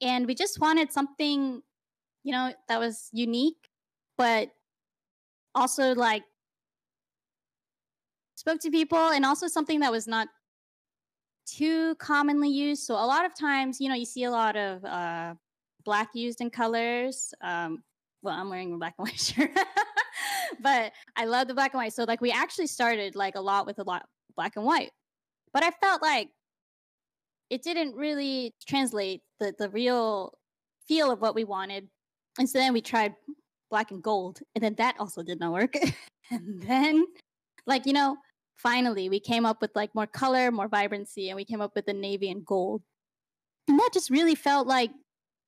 And 0.00 0.26
we 0.26 0.34
just 0.34 0.60
wanted 0.60 0.92
something 0.92 1.62
you 2.22 2.32
know 2.32 2.52
that 2.68 2.80
was 2.80 3.10
unique 3.12 3.68
but 4.16 4.48
also 5.54 5.94
like 5.94 6.22
spoke 8.36 8.60
to 8.60 8.70
people 8.70 8.98
and 8.98 9.24
also 9.24 9.46
something 9.46 9.80
that 9.80 9.92
was 9.92 10.06
not 10.06 10.28
too 11.46 11.94
commonly 11.96 12.48
used. 12.48 12.84
So 12.84 12.94
a 12.94 13.06
lot 13.06 13.24
of 13.24 13.38
times 13.38 13.80
you 13.80 13.88
know 13.88 13.94
you 13.94 14.06
see 14.06 14.24
a 14.24 14.30
lot 14.30 14.56
of 14.56 14.84
uh 14.84 15.34
black 15.84 16.08
used 16.14 16.40
in 16.40 16.50
colors 16.50 17.34
um 17.42 17.82
well 18.22 18.34
i'm 18.34 18.48
wearing 18.48 18.72
a 18.72 18.76
black 18.78 18.94
and 18.98 19.06
white 19.06 19.20
shirt 19.20 19.50
but 20.60 20.92
i 21.16 21.24
love 21.24 21.48
the 21.48 21.54
black 21.54 21.74
and 21.74 21.78
white. 21.78 21.92
So 21.92 22.04
like 22.04 22.20
we 22.20 22.30
actually 22.30 22.66
started 22.66 23.14
like 23.14 23.34
a 23.34 23.40
lot 23.40 23.66
with 23.66 23.78
a 23.78 23.84
lot 23.84 24.06
black 24.36 24.56
and 24.56 24.64
white 24.64 24.90
but 25.52 25.62
i 25.62 25.70
felt 25.82 26.02
like 26.02 26.28
it 27.50 27.62
didn't 27.62 27.94
really 27.94 28.54
translate 28.66 29.20
the 29.38 29.54
the 29.58 29.68
real 29.68 30.32
feel 30.86 31.10
of 31.10 31.20
what 31.20 31.34
we 31.34 31.44
wanted. 31.44 31.88
And 32.38 32.48
so 32.48 32.58
then 32.58 32.72
we 32.72 32.80
tried 32.80 33.14
black 33.70 33.90
and 33.90 34.02
gold 34.02 34.40
and 34.54 34.62
then 34.62 34.74
that 34.78 34.96
also 34.98 35.22
did 35.22 35.40
not 35.40 35.52
work. 35.52 35.76
And 36.30 36.62
then 36.62 37.04
like 37.66 37.84
you 37.84 37.92
know, 37.92 38.16
finally 38.56 39.10
we 39.10 39.20
came 39.20 39.44
up 39.44 39.60
with 39.60 39.70
like 39.74 39.94
more 39.94 40.06
color, 40.06 40.50
more 40.50 40.68
vibrancy, 40.68 41.28
and 41.28 41.36
we 41.36 41.44
came 41.44 41.60
up 41.60 41.72
with 41.76 41.84
the 41.84 41.92
navy 41.92 42.30
and 42.30 42.44
gold. 42.46 42.80
And 43.68 43.78
that 43.78 43.90
just 43.92 44.08
really 44.08 44.34
felt 44.34 44.66
like 44.66 44.90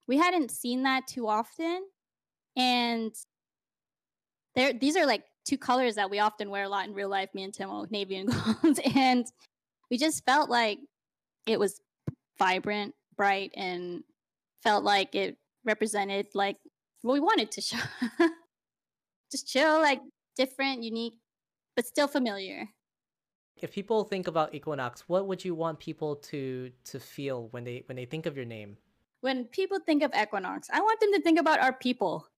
we 0.08 0.16
hadn't 0.16 0.50
seen 0.50 0.84
that 0.84 1.06
too 1.06 1.26
often. 1.28 1.84
And 2.56 3.14
there 4.54 4.72
these 4.72 4.96
are 4.96 5.06
like 5.06 5.24
two 5.46 5.58
colors 5.58 5.94
that 5.96 6.10
we 6.10 6.18
often 6.18 6.50
wear 6.50 6.64
a 6.64 6.68
lot 6.68 6.86
in 6.86 6.94
real 6.94 7.08
life, 7.08 7.30
me 7.34 7.42
and 7.44 7.52
Timo, 7.52 7.90
navy 7.90 8.16
and 8.16 8.28
gold. 8.62 8.80
and 8.94 9.26
we 9.90 9.98
just 9.98 10.24
felt 10.24 10.50
like 10.50 10.78
it 11.46 11.60
was 11.60 11.80
vibrant, 12.38 12.94
bright, 13.16 13.52
and 13.56 14.02
felt 14.62 14.84
like 14.84 15.14
it 15.14 15.36
represented 15.64 16.26
like 16.34 16.56
what 17.02 17.14
we 17.14 17.20
wanted 17.20 17.50
to 17.52 17.60
show. 17.62 17.78
just 19.30 19.48
chill, 19.48 19.80
like 19.80 20.00
different, 20.36 20.82
unique, 20.82 21.14
but 21.74 21.86
still 21.86 22.08
familiar. 22.08 22.68
If 23.56 23.72
people 23.72 24.04
think 24.04 24.26
about 24.26 24.54
Equinox, 24.54 25.04
what 25.08 25.26
would 25.26 25.44
you 25.44 25.54
want 25.54 25.78
people 25.78 26.16
to 26.16 26.70
to 26.86 27.00
feel 27.00 27.48
when 27.52 27.64
they 27.64 27.84
when 27.86 27.96
they 27.96 28.04
think 28.04 28.26
of 28.26 28.36
your 28.36 28.44
name? 28.44 28.76
When 29.26 29.46
people 29.46 29.80
think 29.80 30.04
of 30.04 30.12
Equinox, 30.14 30.70
I 30.72 30.80
want 30.80 31.00
them 31.00 31.12
to 31.14 31.20
think 31.20 31.40
about 31.40 31.58
our 31.58 31.72
people, 31.72 32.28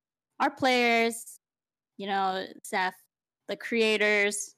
our 0.41 0.49
players, 0.49 1.39
you 1.99 2.07
know, 2.07 2.47
Seth, 2.63 2.95
the 3.47 3.57
creators, 3.57 4.55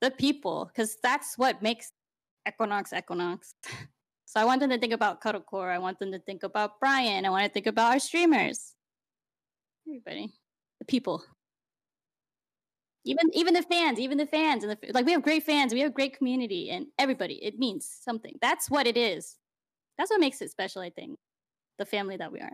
the 0.00 0.12
people, 0.12 0.66
because 0.66 0.96
that's 1.02 1.36
what 1.36 1.60
makes 1.60 1.90
Equinox 2.46 2.92
Equinox. 2.92 3.52
so 4.26 4.40
I 4.40 4.44
want 4.44 4.60
them 4.60 4.70
to 4.70 4.78
think 4.78 4.92
about 4.92 5.20
Cuddlecore. 5.20 5.74
I 5.74 5.78
want 5.78 5.98
them 5.98 6.12
to 6.12 6.20
think 6.20 6.44
about 6.44 6.78
Brian. 6.78 7.26
I 7.26 7.30
want 7.30 7.44
to 7.46 7.50
think 7.50 7.66
about 7.66 7.94
our 7.94 7.98
streamers. 7.98 8.76
Everybody, 9.88 10.32
the 10.78 10.84
people 10.84 11.24
even 13.04 13.28
even 13.32 13.54
the 13.54 13.62
fans 13.62 13.98
even 13.98 14.18
the 14.18 14.26
fans 14.26 14.62
and 14.62 14.70
the 14.70 14.92
like 14.92 15.06
we 15.06 15.12
have 15.12 15.22
great 15.22 15.42
fans 15.42 15.72
we 15.72 15.80
have 15.80 15.94
great 15.94 16.16
community 16.16 16.68
and 16.70 16.86
everybody 16.98 17.42
it 17.42 17.58
means 17.58 17.88
something 18.02 18.36
that's 18.42 18.70
what 18.70 18.86
it 18.86 18.96
is 18.96 19.36
that's 19.96 20.10
what 20.10 20.20
makes 20.20 20.42
it 20.42 20.50
special 20.50 20.82
i 20.82 20.90
think 20.90 21.18
the 21.80 21.86
family 21.86 22.16
that 22.18 22.30
we 22.30 22.38
are 22.38 22.52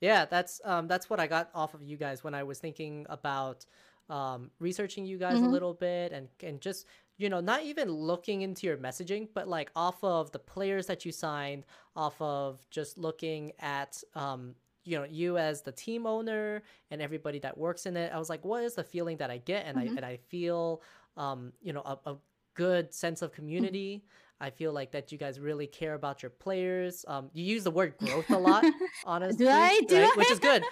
yeah 0.00 0.24
that's 0.24 0.60
um 0.64 0.88
that's 0.88 1.08
what 1.08 1.20
i 1.20 1.26
got 1.28 1.48
off 1.54 1.72
of 1.72 1.82
you 1.82 1.96
guys 1.96 2.24
when 2.24 2.34
i 2.34 2.42
was 2.42 2.58
thinking 2.58 3.06
about 3.08 3.64
um 4.10 4.50
researching 4.58 5.06
you 5.06 5.16
guys 5.16 5.36
mm-hmm. 5.36 5.46
a 5.46 5.48
little 5.48 5.72
bit 5.72 6.10
and 6.10 6.26
and 6.42 6.60
just 6.60 6.84
you 7.18 7.28
know 7.28 7.40
not 7.40 7.62
even 7.62 7.88
looking 7.88 8.42
into 8.42 8.66
your 8.66 8.76
messaging 8.76 9.28
but 9.32 9.46
like 9.46 9.70
off 9.76 10.02
of 10.02 10.32
the 10.32 10.38
players 10.38 10.86
that 10.86 11.04
you 11.04 11.12
signed 11.12 11.64
off 11.94 12.20
of 12.20 12.58
just 12.70 12.98
looking 12.98 13.52
at 13.60 14.02
um 14.16 14.56
you 14.82 14.98
know 14.98 15.04
you 15.04 15.38
as 15.38 15.62
the 15.62 15.70
team 15.70 16.08
owner 16.08 16.60
and 16.90 17.00
everybody 17.00 17.38
that 17.38 17.56
works 17.56 17.86
in 17.86 17.96
it 17.96 18.12
i 18.12 18.18
was 18.18 18.28
like 18.28 18.44
what 18.44 18.64
is 18.64 18.74
the 18.74 18.82
feeling 18.82 19.16
that 19.16 19.30
i 19.30 19.38
get 19.38 19.64
and 19.64 19.78
mm-hmm. 19.78 19.92
i 19.92 19.96
and 19.96 20.04
i 20.04 20.16
feel 20.16 20.82
um 21.16 21.52
you 21.62 21.72
know 21.72 21.82
a, 21.82 22.10
a 22.10 22.16
good 22.54 22.92
sense 22.92 23.22
of 23.22 23.30
mm-hmm. 23.30 23.36
community 23.36 23.96
mm-hmm. 23.98 24.06
I 24.42 24.50
feel 24.50 24.72
like 24.72 24.90
that 24.90 25.10
you 25.10 25.16
guys 25.16 25.40
really 25.40 25.66
care 25.66 25.94
about 25.94 26.22
your 26.22 26.30
players 26.30 27.04
um 27.08 27.30
you 27.32 27.44
use 27.44 27.64
the 27.64 27.70
word 27.70 27.96
growth 27.98 28.28
a 28.30 28.38
lot 28.38 28.64
honestly 29.06 29.46
do 29.46 29.50
I? 29.50 29.80
Do 29.88 29.96
right? 29.96 30.10
I? 30.12 30.16
which 30.16 30.30
is 30.30 30.38
good 30.38 30.62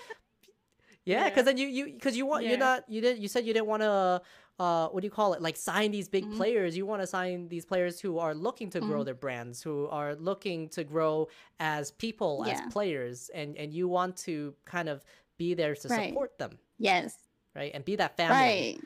yeah 1.07 1.25
because 1.29 1.39
yeah. 1.39 1.43
then 1.43 1.57
you 1.57 1.67
you 1.67 1.85
because 1.87 2.17
you 2.17 2.27
want 2.27 2.45
yeah. 2.45 2.51
you're 2.51 2.59
not 2.59 2.85
you 2.89 3.01
did 3.01 3.19
you 3.19 3.29
said 3.29 3.47
you 3.47 3.55
didn't 3.55 3.69
want 3.69 3.83
to 3.83 4.21
uh, 4.61 4.89
what 4.89 5.01
do 5.01 5.07
you 5.07 5.11
call 5.11 5.33
it? 5.33 5.41
Like 5.41 5.57
sign 5.57 5.91
these 5.91 6.07
big 6.07 6.27
mm-hmm. 6.27 6.37
players. 6.37 6.77
You 6.77 6.85
want 6.85 7.01
to 7.01 7.07
sign 7.07 7.49
these 7.49 7.65
players 7.65 7.99
who 7.99 8.19
are 8.19 8.35
looking 8.35 8.69
to 8.71 8.81
grow 8.81 8.99
mm-hmm. 8.99 9.05
their 9.07 9.15
brands, 9.15 9.63
who 9.63 9.89
are 9.89 10.15
looking 10.15 10.69
to 10.71 10.85
grow 10.85 11.29
as 11.59 11.93
people, 11.93 12.45
yeah. 12.47 12.53
as 12.53 12.73
players, 12.73 13.31
and 13.35 13.57
and 13.57 13.73
you 13.73 13.89
want 13.89 14.19
to 14.19 14.55
kind 14.67 14.91
of 14.91 15.03
be 15.39 15.55
there 15.55 15.75
to 15.75 15.89
right. 15.89 16.11
support 16.11 16.37
them. 16.39 16.59
Yes. 16.79 17.17
Right, 17.57 17.73
and 17.73 17.85
be 17.87 17.97
that 17.97 18.19
family. 18.19 18.37
Right. 18.37 18.81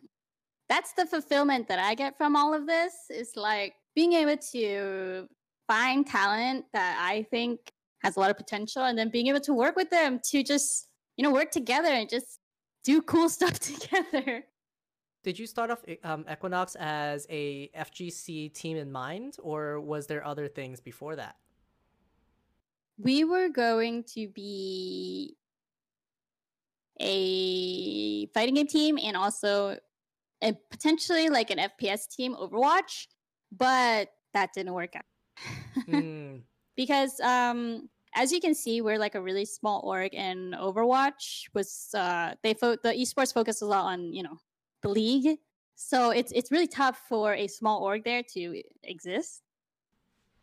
That's 0.68 0.92
the 0.92 1.06
fulfillment 1.06 1.66
that 1.66 1.80
I 1.80 1.96
get 1.96 2.16
from 2.16 2.36
all 2.36 2.54
of 2.54 2.68
this. 2.68 2.94
Is 3.10 3.36
like 3.36 3.74
being 3.94 4.12
able 4.14 4.36
to 4.52 5.28
find 5.66 6.06
talent 6.06 6.66
that 6.72 6.98
I 7.00 7.26
think 7.30 7.72
has 8.02 8.16
a 8.16 8.20
lot 8.20 8.30
of 8.30 8.36
potential, 8.36 8.84
and 8.84 8.98
then 8.98 9.08
being 9.08 9.28
able 9.28 9.40
to 9.40 9.54
work 9.54 9.76
with 9.76 9.90
them 9.90 10.20
to 10.30 10.42
just 10.42 10.88
you 11.16 11.22
know 11.22 11.32
work 11.32 11.50
together 11.50 11.88
and 11.88 12.08
just 12.08 12.38
do 12.84 13.00
cool 13.02 13.28
stuff 13.38 13.58
together 13.58 14.44
did 15.24 15.38
you 15.38 15.46
start 15.46 15.70
off 15.70 15.82
um, 16.04 16.24
Equinox 16.30 16.76
as 16.78 17.26
a 17.30 17.70
FGC 17.74 18.52
team 18.52 18.76
in 18.76 18.92
mind, 18.92 19.38
or 19.42 19.80
was 19.80 20.06
there 20.06 20.24
other 20.24 20.46
things 20.48 20.80
before 20.80 21.16
that? 21.16 21.36
We 22.98 23.24
were 23.24 23.48
going 23.48 24.04
to 24.14 24.28
be 24.28 25.36
a 27.00 28.26
fighting 28.26 28.54
game 28.54 28.66
team 28.66 28.98
and 29.02 29.16
also 29.16 29.78
a 30.42 30.52
potentially 30.70 31.30
like 31.30 31.50
an 31.50 31.58
FPS 31.58 32.06
team, 32.06 32.36
Overwatch, 32.36 33.06
but 33.56 34.08
that 34.32 34.52
didn't 34.52 34.74
work 34.74 34.96
out. 34.96 35.04
mm. 35.88 36.40
Because 36.76 37.20
um, 37.20 37.88
as 38.16 38.32
you 38.32 38.40
can 38.40 38.52
see, 38.52 38.80
we're 38.80 38.98
like 38.98 39.14
a 39.14 39.22
really 39.22 39.44
small 39.44 39.80
org, 39.84 40.12
and 40.12 40.54
Overwatch 40.54 41.44
was 41.54 41.90
uh, 41.94 42.34
they 42.42 42.52
fo- 42.54 42.74
the 42.82 42.92
esports 42.92 43.32
focus 43.32 43.62
a 43.62 43.66
lot 43.66 43.84
on 43.84 44.12
you 44.12 44.24
know 44.24 44.38
the 44.82 44.88
league. 44.88 45.38
So 45.76 46.10
it's 46.10 46.32
it's 46.32 46.50
really 46.50 46.66
tough 46.66 47.00
for 47.08 47.34
a 47.34 47.46
small 47.46 47.82
org 47.84 48.02
there 48.02 48.24
to 48.34 48.62
exist. 48.82 49.42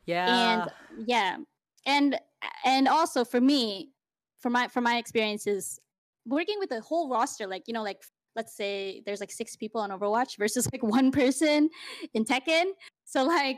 Yeah. 0.05 0.69
And 0.97 1.07
yeah. 1.07 1.37
And 1.85 2.19
and 2.65 2.87
also 2.87 3.23
for 3.25 3.41
me, 3.41 3.91
for 4.39 4.49
my 4.49 4.67
for 4.67 4.81
my 4.81 4.97
experiences, 4.97 5.79
working 6.25 6.57
with 6.59 6.71
a 6.71 6.81
whole 6.81 7.09
roster, 7.09 7.47
like, 7.47 7.63
you 7.67 7.73
know, 7.73 7.83
like 7.83 8.03
let's 8.35 8.55
say 8.55 9.01
there's 9.05 9.19
like 9.19 9.31
six 9.31 9.55
people 9.55 9.81
on 9.81 9.89
Overwatch 9.89 10.37
versus 10.37 10.67
like 10.71 10.83
one 10.99 11.11
person 11.11 11.69
in 12.13 12.25
Tekken. 12.25 12.71
So 13.05 13.23
like 13.23 13.57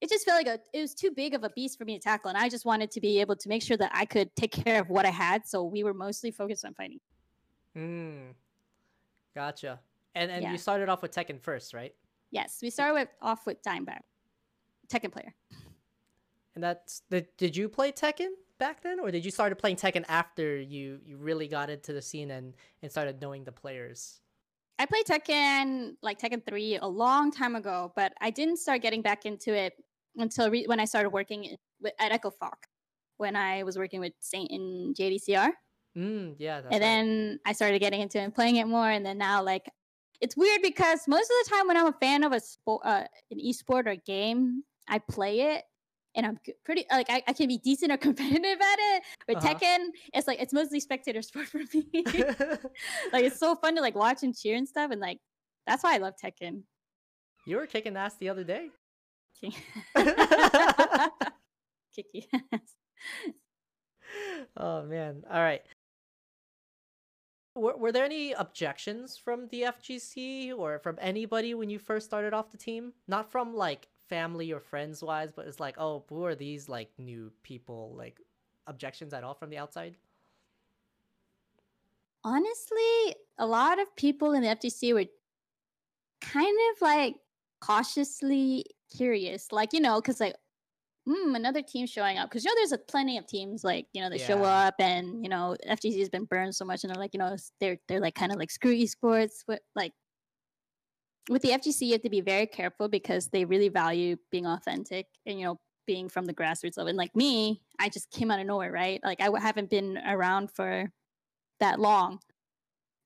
it 0.00 0.08
just 0.08 0.24
felt 0.24 0.44
like 0.44 0.46
a, 0.46 0.60
it 0.72 0.80
was 0.80 0.94
too 0.94 1.10
big 1.10 1.34
of 1.34 1.42
a 1.42 1.50
beast 1.50 1.76
for 1.76 1.84
me 1.84 1.96
to 1.96 2.02
tackle. 2.02 2.28
And 2.28 2.38
I 2.38 2.48
just 2.48 2.64
wanted 2.64 2.90
to 2.92 3.00
be 3.00 3.20
able 3.20 3.34
to 3.36 3.48
make 3.48 3.62
sure 3.62 3.76
that 3.78 3.90
I 3.92 4.04
could 4.04 4.34
take 4.36 4.52
care 4.52 4.80
of 4.80 4.88
what 4.88 5.04
I 5.04 5.10
had. 5.10 5.46
So 5.46 5.64
we 5.64 5.82
were 5.82 5.94
mostly 5.94 6.30
focused 6.30 6.64
on 6.64 6.74
fighting. 6.74 7.00
Hmm. 7.74 8.30
Gotcha. 9.34 9.80
And 10.14 10.30
and 10.30 10.42
yeah. 10.42 10.52
you 10.52 10.58
started 10.58 10.88
off 10.88 11.02
with 11.02 11.12
Tekken 11.12 11.40
first, 11.40 11.74
right? 11.74 11.94
Yes, 12.30 12.58
we 12.62 12.70
started 12.70 12.94
with, 12.94 13.08
off 13.22 13.46
with 13.46 13.62
Dimebag, 13.62 14.00
Tekken 14.88 15.12
player. 15.12 15.34
And 16.54 16.62
that's 16.62 17.02
did, 17.10 17.28
did 17.36 17.56
you 17.56 17.68
play 17.68 17.92
Tekken 17.92 18.30
back 18.58 18.82
then, 18.82 19.00
or 19.00 19.10
did 19.10 19.24
you 19.24 19.30
started 19.30 19.56
playing 19.56 19.76
Tekken 19.76 20.04
after 20.08 20.58
you 20.58 21.00
you 21.04 21.16
really 21.16 21.48
got 21.48 21.70
into 21.70 21.92
the 21.92 22.02
scene 22.02 22.30
and 22.30 22.54
and 22.82 22.90
started 22.90 23.20
knowing 23.20 23.44
the 23.44 23.52
players? 23.52 24.20
I 24.78 24.86
played 24.86 25.06
Tekken 25.06 25.96
like 26.02 26.20
Tekken 26.20 26.44
three 26.46 26.76
a 26.76 26.86
long 26.86 27.30
time 27.30 27.56
ago, 27.56 27.92
but 27.96 28.12
I 28.20 28.30
didn't 28.30 28.58
start 28.58 28.82
getting 28.82 29.02
back 29.02 29.26
into 29.26 29.54
it 29.54 29.74
until 30.16 30.50
re- 30.50 30.66
when 30.66 30.80
I 30.80 30.84
started 30.84 31.10
working 31.10 31.56
at 31.98 32.12
Echo 32.12 32.30
Fox 32.30 32.68
when 33.18 33.36
I 33.36 33.64
was 33.64 33.76
working 33.76 34.00
with 34.00 34.12
Saint 34.20 34.50
in 34.50 34.94
JDCR. 34.96 35.50
Mm, 35.96 36.36
yeah. 36.38 36.58
and 36.58 36.66
right. 36.70 36.80
then 36.80 37.40
I 37.44 37.52
started 37.52 37.80
getting 37.80 38.00
into 38.00 38.18
it 38.18 38.22
and 38.22 38.34
playing 38.34 38.56
it 38.56 38.66
more. 38.66 38.88
And 38.88 39.04
then 39.04 39.18
now, 39.18 39.42
like, 39.42 39.68
it's 40.20 40.36
weird 40.36 40.62
because 40.62 41.00
most 41.08 41.24
of 41.24 41.36
the 41.44 41.50
time 41.50 41.66
when 41.66 41.76
I'm 41.76 41.88
a 41.88 41.96
fan 42.00 42.22
of 42.22 42.32
a 42.32 42.40
sport, 42.40 42.82
uh, 42.84 43.04
an 43.30 43.38
esport 43.38 43.86
or 43.86 43.96
game, 43.96 44.62
I 44.88 45.00
play 45.00 45.40
it 45.40 45.64
and 46.18 46.26
I'm 46.26 46.38
pretty 46.64 46.84
like 46.90 47.08
I, 47.08 47.22
I 47.26 47.32
can 47.32 47.48
be 47.48 47.56
decent 47.56 47.90
or 47.90 47.96
competitive 48.08 48.60
at 48.60 48.78
it. 48.78 49.02
But 49.26 49.36
uh-huh. 49.36 49.54
Tekken, 49.54 49.86
it's 50.12 50.26
like 50.26 50.40
it's 50.40 50.52
mostly 50.52 50.80
spectator 50.80 51.22
sport 51.22 51.46
for 51.46 51.58
me. 51.72 51.86
like 53.12 53.24
it's 53.24 53.38
so 53.38 53.54
fun 53.54 53.76
to 53.76 53.80
like 53.80 53.94
watch 53.94 54.22
and 54.22 54.36
cheer 54.36 54.56
and 54.56 54.68
stuff, 54.68 54.90
and 54.90 55.00
like 55.00 55.20
that's 55.66 55.82
why 55.82 55.94
I 55.94 55.98
love 55.98 56.14
Tekken. 56.22 56.64
You 57.46 57.56
were 57.56 57.66
kicking 57.66 57.96
ass 57.96 58.16
the 58.16 58.28
other 58.28 58.44
day. 58.44 58.68
Kicky 61.94 62.28
ass. 62.52 62.74
Oh 64.56 64.82
man! 64.82 65.22
All 65.30 65.40
right 65.40 65.62
were, 67.58 67.76
were 67.76 67.92
there 67.92 68.04
any 68.04 68.32
objections 68.32 69.16
from 69.16 69.48
the 69.48 69.62
FGC 69.62 70.56
or 70.56 70.78
from 70.78 70.98
anybody 71.00 71.54
when 71.54 71.68
you 71.68 71.78
first 71.78 72.06
started 72.06 72.32
off 72.32 72.50
the 72.50 72.56
team? 72.56 72.92
Not 73.06 73.30
from 73.30 73.54
like 73.54 73.88
family 74.08 74.52
or 74.52 74.60
friends 74.60 75.02
wise, 75.02 75.30
but 75.34 75.46
it's 75.46 75.60
like, 75.60 75.76
oh, 75.78 76.04
who 76.08 76.24
are 76.24 76.34
these 76.34 76.68
like 76.68 76.90
new 76.98 77.32
people? 77.42 77.94
Like 77.96 78.20
objections 78.66 79.12
at 79.12 79.24
all 79.24 79.34
from 79.34 79.50
the 79.50 79.58
outside? 79.58 79.96
Honestly, 82.24 83.14
a 83.38 83.46
lot 83.46 83.80
of 83.80 83.94
people 83.96 84.32
in 84.32 84.42
the 84.42 84.48
FGC 84.48 84.92
were 84.92 85.06
kind 86.20 86.58
of 86.72 86.82
like 86.82 87.16
cautiously 87.60 88.64
curious. 88.94 89.52
Like, 89.52 89.72
you 89.72 89.80
know, 89.80 90.00
because 90.00 90.20
like 90.20 90.34
mm, 91.08 91.34
another 91.36 91.62
team 91.62 91.86
showing 91.86 92.18
up 92.18 92.28
because 92.28 92.44
you 92.44 92.50
know 92.50 92.54
there's 92.56 92.72
a 92.72 92.78
plenty 92.78 93.16
of 93.18 93.26
teams 93.26 93.64
like 93.64 93.86
you 93.92 94.02
know 94.02 94.10
they 94.10 94.18
yeah. 94.18 94.26
show 94.26 94.42
up 94.42 94.74
and 94.78 95.22
you 95.22 95.28
know 95.28 95.56
FGC 95.68 95.98
has 95.98 96.08
been 96.08 96.24
burned 96.24 96.54
so 96.54 96.64
much 96.64 96.84
and 96.84 96.92
they're 96.92 97.00
like 97.00 97.14
you 97.14 97.18
know 97.18 97.36
they're 97.60 97.78
they're 97.88 98.00
like 98.00 98.14
kind 98.14 98.32
of 98.32 98.38
like 98.38 98.50
screw 98.50 98.74
esports 98.74 99.44
but 99.46 99.60
like 99.74 99.92
with 101.28 101.42
the 101.42 101.50
FGC 101.50 101.82
you 101.82 101.92
have 101.92 102.02
to 102.02 102.10
be 102.10 102.20
very 102.20 102.46
careful 102.46 102.88
because 102.88 103.28
they 103.28 103.44
really 103.44 103.68
value 103.68 104.16
being 104.30 104.46
authentic 104.46 105.06
and 105.26 105.38
you 105.38 105.46
know 105.46 105.60
being 105.86 106.08
from 106.08 106.26
the 106.26 106.34
grassroots 106.34 106.76
level 106.76 106.88
and 106.88 106.98
like 106.98 107.14
me 107.16 107.62
I 107.78 107.88
just 107.88 108.10
came 108.10 108.30
out 108.30 108.40
of 108.40 108.46
nowhere 108.46 108.72
right 108.72 109.00
like 109.02 109.20
I 109.20 109.30
haven't 109.40 109.70
been 109.70 109.98
around 110.06 110.50
for 110.50 110.90
that 111.60 111.80
long 111.80 112.20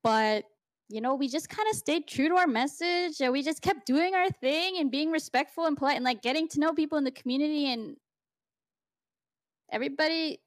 but 0.03 0.43
you 0.89 1.01
know, 1.01 1.15
we 1.15 1.27
just 1.27 1.49
kind 1.49 1.67
of 1.71 1.75
stayed 1.75 2.07
true 2.07 2.29
to 2.29 2.35
our 2.35 2.45
message. 2.45 3.19
And 3.19 3.33
we 3.33 3.41
just 3.41 3.63
kept 3.63 3.87
doing 3.87 4.13
our 4.13 4.29
thing 4.29 4.77
and 4.77 4.91
being 4.91 5.09
respectful 5.09 5.65
and 5.65 5.75
polite 5.75 5.95
and 5.95 6.05
like 6.05 6.21
getting 6.21 6.47
to 6.49 6.59
know 6.59 6.71
people 6.71 6.99
in 6.99 7.03
the 7.03 7.11
community. 7.11 7.71
And 7.71 7.95
everybody 9.71 10.39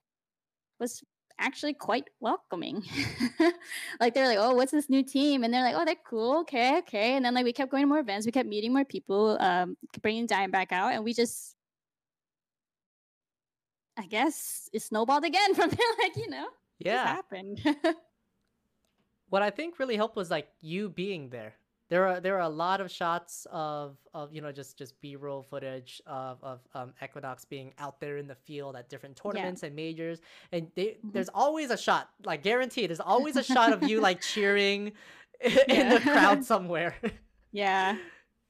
was 0.78 1.02
actually 1.38 1.75
quite 1.75 2.05
welcoming. 2.21 2.83
like 4.00 4.14
they're 4.14 4.26
like, 4.26 4.38
oh, 4.40 4.55
what's 4.55 4.73
this 4.73 4.88
new 4.88 5.02
team? 5.02 5.45
And 5.45 5.52
they're 5.52 5.62
like, 5.62 5.75
oh, 5.76 5.85
they're 5.85 5.95
cool. 6.09 6.40
Okay, 6.40 6.78
okay. 6.78 7.14
And 7.14 7.25
then 7.25 7.35
like 7.35 7.45
we 7.45 7.52
kept 7.52 7.71
going 7.71 7.83
to 7.83 7.87
more 7.87 7.99
events. 7.99 8.26
We 8.26 8.33
kept 8.33 8.49
meeting 8.49 8.73
more 8.73 8.85
people, 8.85 9.37
um, 9.40 9.76
bringing 10.02 10.26
Diane 10.26 10.50
back 10.50 10.73
out, 10.73 10.93
and 10.93 11.05
we 11.05 11.14
just, 11.14 11.55
I 13.97 14.07
guess, 14.07 14.69
it 14.73 14.83
snowballed 14.83 15.25
again 15.25 15.55
from 15.55 15.71
there. 15.71 15.93
Like 16.02 16.16
you 16.16 16.31
know, 16.31 16.47
yeah, 16.78 17.07
happened. 17.07 17.61
what 19.28 19.43
I 19.43 19.50
think 19.50 19.78
really 19.78 19.97
helped 19.97 20.16
was 20.16 20.31
like 20.31 20.49
you 20.61 20.88
being 20.88 21.31
there 21.31 21.55
there 21.88 22.07
are 22.07 22.21
there 22.21 22.37
are 22.37 22.40
a 22.40 22.49
lot 22.49 22.81
of 22.81 22.90
shots 22.90 23.47
of 23.50 23.97
of 24.14 24.33
you 24.33 24.40
know 24.40 24.50
just 24.50 24.76
just 24.76 25.00
b-roll 25.00 25.43
footage 25.43 26.00
of 26.07 26.43
of 26.43 26.61
um, 26.75 26.93
equinox 27.02 27.45
being 27.45 27.73
out 27.78 28.00
there 28.00 28.16
in 28.16 28.26
the 28.26 28.35
field 28.35 28.76
at 28.76 28.88
different 28.88 29.16
tournaments 29.16 29.62
yeah. 29.62 29.66
and 29.69 29.76
majors 29.76 30.21
and 30.52 30.69
they, 30.75 30.87
mm-hmm. 30.87 31.11
there's 31.12 31.31
always 31.35 31.71
a 31.71 31.76
shot 31.76 32.11
like 32.25 32.43
guaranteed 32.43 32.90
there's 32.90 33.00
always 33.00 33.37
a 33.37 33.43
shot 33.43 33.73
of 33.73 33.83
you 33.88 34.00
like 34.00 34.21
cheering 34.21 34.93
in 35.69 35.90
the 35.90 36.00
crowd 36.00 36.45
somewhere 36.52 36.95
yeah 37.52 37.97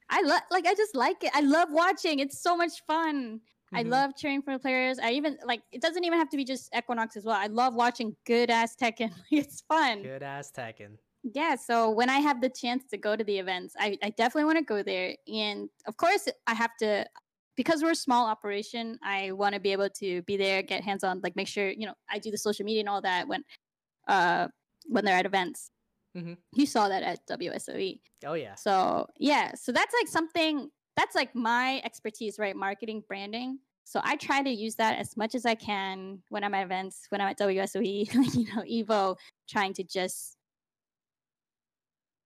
i 0.09 0.23
love 0.23 0.41
like 0.51 0.67
i 0.67 0.75
just 0.75 0.95
like 0.95 1.23
it 1.23 1.31
i 1.35 1.41
love 1.41 1.69
watching 1.73 2.21
it's 2.21 2.41
so 2.41 2.57
much 2.57 2.85
fun 2.87 3.41
Mm-hmm. 3.75 3.79
I 3.79 3.83
love 3.83 4.13
cheering 4.17 4.43
for 4.43 4.53
the 4.53 4.61
players. 4.61 5.01
I 5.01 5.11
even 5.11 5.37
like 5.45 5.61
it 5.73 5.83
doesn't 5.83 6.05
even 6.05 6.21
have 6.21 6.29
to 6.29 6.37
be 6.37 6.45
just 6.45 6.73
Equinox 6.73 7.17
as 7.17 7.25
well. 7.25 7.35
I 7.35 7.49
love 7.49 7.75
watching 7.75 8.15
good 8.25 8.49
ass 8.49 8.77
Tekken. 8.81 9.11
it's 9.33 9.63
fun. 9.63 10.05
Good 10.05 10.23
ass 10.23 10.53
Tekken 10.57 10.99
yeah 11.35 11.55
so 11.55 11.91
when 11.91 12.09
i 12.09 12.19
have 12.19 12.41
the 12.41 12.49
chance 12.49 12.85
to 12.91 12.97
go 12.97 13.17
to 13.17 13.25
the 13.25 13.39
events 13.39 13.75
i, 13.79 13.97
I 14.03 14.11
definitely 14.11 14.45
want 14.45 14.59
to 14.59 14.65
go 14.65 14.83
there 14.83 15.15
and 15.27 15.69
of 15.87 15.97
course 15.97 16.29
i 16.47 16.55
have 16.55 16.77
to 16.81 17.07
because 17.57 17.83
we're 17.83 17.93
a 17.93 17.97
small 17.97 18.27
operation 18.27 18.99
i 19.03 19.33
want 19.33 19.55
to 19.55 19.61
be 19.61 19.73
able 19.73 19.89
to 19.91 20.23
be 20.23 20.37
there 20.37 20.63
get 20.63 20.85
hands 20.85 21.05
on 21.05 21.21
like 21.23 21.37
make 21.37 21.49
sure 21.49 21.71
you 21.71 21.87
know 21.87 21.95
i 22.11 22.19
do 22.19 22.31
the 22.31 22.39
social 22.39 22.65
media 22.65 22.81
and 22.81 22.89
all 22.89 23.01
that 23.01 23.27
when 23.27 23.43
uh 24.09 24.49
when 24.89 25.05
they're 25.05 25.17
at 25.17 25.27
events. 25.27 25.71
Mm-hmm. 26.17 26.35
you 26.55 26.65
saw 26.65 26.89
that 26.89 27.03
at 27.03 27.19
wsoe 27.29 28.01
oh 28.25 28.33
yeah. 28.33 28.55
So 28.55 29.07
yeah 29.19 29.53
so 29.55 29.71
that's 29.71 29.95
like 30.01 30.09
something 30.09 30.71
that's 30.97 31.15
like 31.15 31.35
my 31.35 31.83
expertise 31.85 32.39
right 32.39 32.57
marketing 32.57 33.03
branding. 33.07 33.59
So 33.85 34.01
I 34.03 34.17
try 34.17 34.43
to 34.43 34.51
use 34.51 34.75
that 34.77 34.99
as 34.99 35.17
much 35.17 35.35
as 35.35 35.47
I 35.47 35.55
can 35.55 36.21
when 36.31 36.43
I'm 36.43 36.55
at 36.55 36.65
events, 36.65 37.07
when 37.11 37.21
I'm 37.21 37.29
at 37.29 37.39
WSOE, 37.39 38.13
you 38.35 38.47
know, 38.53 38.63
Evo, 38.63 39.17
trying 39.49 39.75
to 39.75 39.85
just 39.85 40.36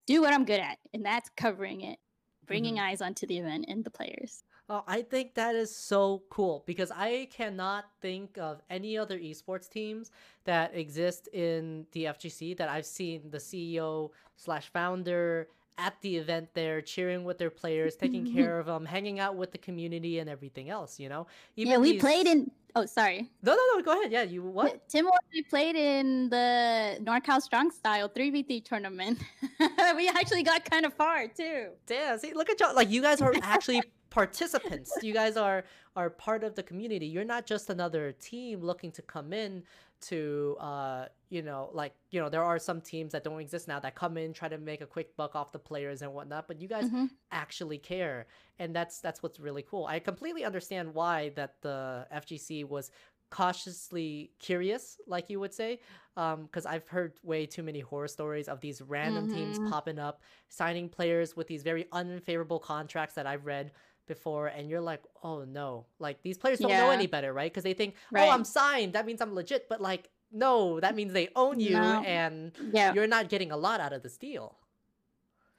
do 0.05 0.21
what 0.21 0.33
I'm 0.33 0.45
good 0.45 0.59
at, 0.59 0.77
and 0.93 1.05
that's 1.05 1.29
covering 1.35 1.81
it, 1.81 1.99
bringing 2.45 2.75
mm-hmm. 2.75 2.85
eyes 2.85 3.01
onto 3.01 3.25
the 3.27 3.37
event 3.37 3.65
and 3.67 3.83
the 3.83 3.91
players. 3.91 4.43
Oh, 4.69 4.83
I 4.87 5.01
think 5.01 5.33
that 5.33 5.53
is 5.53 5.75
so 5.75 6.23
cool 6.29 6.63
because 6.65 6.91
I 6.91 7.27
cannot 7.29 7.85
think 8.01 8.37
of 8.37 8.61
any 8.69 8.97
other 8.97 9.19
esports 9.19 9.69
teams 9.69 10.11
that 10.45 10.73
exist 10.73 11.27
in 11.33 11.85
the 11.91 12.05
FGC 12.05 12.55
that 12.57 12.69
I've 12.69 12.85
seen 12.85 13.29
the 13.31 13.37
CEO 13.37 14.11
slash 14.37 14.69
founder 14.71 15.49
at 15.77 15.99
the 16.01 16.15
event 16.15 16.49
there, 16.53 16.81
cheering 16.81 17.23
with 17.23 17.37
their 17.37 17.49
players, 17.49 17.95
taking 17.95 18.33
care 18.35 18.59
of 18.59 18.67
them, 18.67 18.85
hanging 18.85 19.19
out 19.19 19.35
with 19.35 19.51
the 19.51 19.57
community 19.57 20.19
and 20.19 20.29
everything 20.29 20.69
else. 20.69 20.99
You 20.99 21.09
know, 21.09 21.27
Even 21.57 21.73
yeah, 21.73 21.77
we 21.77 21.91
these... 21.93 22.01
played 22.01 22.27
in. 22.27 22.51
Oh, 22.75 22.85
sorry. 22.85 23.29
No, 23.43 23.53
no, 23.53 23.61
no. 23.75 23.81
Go 23.81 23.99
ahead. 23.99 24.11
Yeah, 24.11 24.23
you 24.23 24.43
what? 24.43 24.87
Tim 24.87 25.07
we 25.33 25.41
played 25.43 25.75
in 25.75 26.29
the 26.29 26.97
NorCal 27.01 27.41
Strong 27.41 27.71
Style 27.71 28.07
three 28.07 28.29
v 28.29 28.43
three 28.43 28.61
tournament. 28.61 29.19
we 29.95 30.07
actually 30.07 30.43
got 30.43 30.63
kind 30.69 30.85
of 30.85 30.93
far 30.93 31.27
too. 31.27 31.69
Damn! 31.85 32.17
See, 32.19 32.33
look 32.33 32.49
at 32.49 32.59
y'all. 32.59 32.75
Like 32.75 32.89
you 32.89 33.01
guys 33.01 33.21
are 33.21 33.33
actually 33.41 33.81
participants. 34.11 34.93
You 35.01 35.13
guys 35.13 35.37
are 35.37 35.63
are 35.95 36.11
part 36.11 36.43
of 36.43 36.53
the 36.53 36.61
community. 36.61 37.07
You're 37.07 37.25
not 37.25 37.47
just 37.47 37.71
another 37.71 38.11
team 38.11 38.61
looking 38.61 38.91
to 38.91 39.01
come 39.01 39.33
in 39.33 39.63
to 40.01 40.57
uh 40.59 41.05
you 41.29 41.41
know 41.41 41.69
like 41.73 41.93
you 42.09 42.19
know 42.19 42.27
there 42.27 42.43
are 42.43 42.57
some 42.59 42.81
teams 42.81 43.11
that 43.11 43.23
don't 43.23 43.39
exist 43.39 43.67
now 43.67 43.79
that 43.79 43.95
come 43.95 44.17
in 44.17 44.33
try 44.33 44.49
to 44.49 44.57
make 44.57 44.81
a 44.81 44.85
quick 44.85 45.15
buck 45.15 45.35
off 45.35 45.51
the 45.51 45.59
players 45.59 46.01
and 46.01 46.11
whatnot 46.11 46.47
but 46.47 46.59
you 46.59 46.67
guys 46.67 46.85
mm-hmm. 46.85 47.05
actually 47.31 47.77
care 47.77 48.25
and 48.59 48.75
that's 48.75 48.99
that's 48.99 49.21
what's 49.21 49.39
really 49.39 49.61
cool 49.61 49.85
i 49.85 49.99
completely 49.99 50.43
understand 50.43 50.91
why 50.93 51.29
that 51.35 51.55
the 51.61 52.05
fgc 52.15 52.67
was 52.67 52.91
cautiously 53.29 54.31
curious 54.39 54.97
like 55.07 55.29
you 55.29 55.39
would 55.39 55.53
say 55.53 55.79
because 56.15 56.65
um, 56.65 56.71
i've 56.71 56.87
heard 56.87 57.13
way 57.23 57.45
too 57.45 57.63
many 57.63 57.79
horror 57.79 58.07
stories 58.07 58.49
of 58.49 58.59
these 58.59 58.81
random 58.81 59.27
mm-hmm. 59.27 59.35
teams 59.35 59.59
popping 59.69 59.99
up 59.99 60.21
signing 60.49 60.89
players 60.89 61.35
with 61.37 61.47
these 61.47 61.63
very 61.63 61.85
unfavorable 61.93 62.59
contracts 62.59 63.15
that 63.15 63.25
i've 63.25 63.45
read 63.45 63.71
before 64.11 64.47
and 64.47 64.69
you're 64.69 64.81
like 64.81 65.01
oh 65.23 65.45
no 65.45 65.85
like 65.99 66.21
these 66.21 66.37
players 66.37 66.59
don't 66.59 66.69
yeah. 66.69 66.81
know 66.81 66.89
any 66.89 67.07
better 67.07 67.31
right 67.31 67.49
because 67.49 67.63
they 67.63 67.73
think 67.73 67.95
oh, 67.95 68.07
right. 68.11 68.27
oh 68.27 68.31
i'm 68.31 68.43
signed 68.43 68.91
that 68.91 69.05
means 69.05 69.21
i'm 69.21 69.33
legit 69.33 69.69
but 69.69 69.79
like 69.79 70.09
no 70.33 70.81
that 70.81 70.95
means 70.95 71.13
they 71.13 71.29
own 71.37 71.61
you 71.61 71.71
no. 71.71 72.03
and 72.03 72.51
yeah. 72.73 72.93
you're 72.93 73.07
not 73.07 73.29
getting 73.29 73.51
a 73.51 73.57
lot 73.57 73.79
out 73.79 73.93
of 73.93 74.03
this 74.03 74.17
deal 74.17 74.57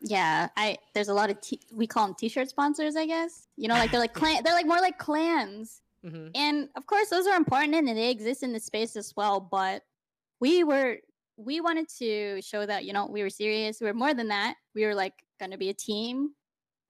yeah 0.03 0.51
i 0.59 0.77
there's 0.93 1.09
a 1.09 1.15
lot 1.15 1.31
of 1.31 1.41
t- 1.41 1.61
we 1.75 1.87
call 1.87 2.07
them 2.07 2.15
t-shirt 2.15 2.47
sponsors 2.51 2.95
i 2.95 3.07
guess 3.07 3.49
you 3.57 3.69
know 3.69 3.75
like 3.75 3.91
they're 3.91 4.01
like 4.01 4.13
clan 4.21 4.43
they're 4.45 4.53
like 4.53 4.67
more 4.67 4.81
like 4.81 4.99
clans 4.99 5.81
mm-hmm. 6.05 6.29
and 6.35 6.69
of 6.77 6.87
course 6.87 7.09
those 7.09 7.27
are 7.27 7.37
important 7.37 7.75
and 7.75 7.89
they 7.89 8.11
exist 8.11 8.43
in 8.43 8.53
the 8.53 8.61
space 8.61 8.97
as 8.97 9.15
well 9.17 9.41
but 9.41 9.83
we 10.41 10.63
were 10.63 10.99
we 11.39 11.63
wanted 11.63 11.89
to 11.89 12.43
show 12.43 12.67
that 12.67 12.85
you 12.85 12.93
know 12.93 13.07
we 13.07 13.23
were 13.23 13.31
serious 13.31 13.81
we 13.81 13.87
were 13.87 13.95
more 13.95 14.13
than 14.13 14.29
that 14.29 14.57
we 14.75 14.85
were 14.85 14.95
like 14.95 15.15
gonna 15.41 15.57
be 15.57 15.71
a 15.71 15.75
team 15.75 16.33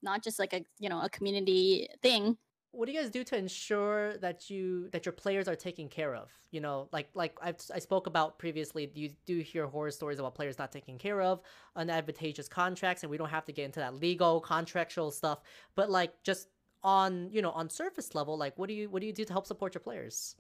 not 0.03 0.23
just 0.23 0.39
like 0.39 0.53
a 0.53 0.65
you 0.79 0.89
know 0.89 1.01
a 1.01 1.09
community 1.09 1.89
thing. 2.03 2.37
What 2.73 2.87
do 2.87 2.93
you 2.93 3.01
guys 3.01 3.11
do 3.11 3.23
to 3.25 3.37
ensure 3.37 4.17
that 4.19 4.49
you 4.49 4.89
that 4.93 5.05
your 5.05 5.13
players 5.13 5.47
are 5.47 5.55
taken 5.55 5.89
care 5.89 6.15
of? 6.15 6.31
You 6.51 6.61
know 6.61 6.89
like 6.93 7.09
like 7.15 7.37
I've, 7.43 7.57
i 7.75 7.79
spoke 7.79 8.07
about 8.07 8.39
previously 8.39 8.91
you 8.95 9.11
do 9.27 9.39
hear 9.39 9.67
horror 9.67 9.91
stories 9.91 10.19
about 10.19 10.35
players 10.35 10.59
not 10.59 10.73
taken 10.73 10.99
care 10.99 11.21
of 11.21 11.41
unadvantageous 11.77 12.49
contracts 12.49 13.03
and 13.03 13.11
we 13.11 13.19
don't 13.19 13.29
have 13.29 13.45
to 13.47 13.53
get 13.53 13.67
into 13.67 13.81
that 13.81 13.95
legal 13.95 14.41
contractual 14.41 15.11
stuff. 15.11 15.41
But 15.75 15.91
like 15.91 16.23
just 16.23 16.49
on 16.83 17.29
you 17.31 17.43
know 17.43 17.53
on 17.53 17.69
surface 17.69 18.15
level 18.15 18.37
like 18.37 18.59
what 18.59 18.69
do 18.69 18.75
you 18.75 18.89
what 18.89 19.01
do 19.01 19.07
you 19.07 19.13
do 19.13 19.25
to 19.25 19.33
help 19.33 19.47
support 19.47 19.75
your 19.75 19.83
players? 19.83 20.37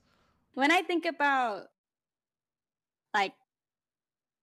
When 0.54 0.70
i 0.70 0.82
think 0.82 1.06
about 1.06 1.68
like 3.14 3.34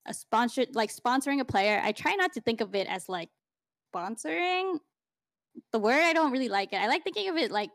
a 0.05 0.13
sponsor 0.13 0.65
like 0.73 0.91
sponsoring 0.93 1.39
a 1.39 1.45
player 1.45 1.81
i 1.83 1.91
try 1.91 2.15
not 2.15 2.33
to 2.33 2.41
think 2.41 2.61
of 2.61 2.73
it 2.75 2.87
as 2.87 3.09
like 3.09 3.29
sponsoring 3.93 4.79
the 5.71 5.79
word 5.79 6.01
I 6.01 6.13
don't 6.13 6.31
really 6.31 6.49
like 6.49 6.73
it. 6.73 6.77
I 6.77 6.87
like 6.87 7.03
thinking 7.03 7.29
of 7.29 7.37
it 7.37 7.51
like 7.51 7.69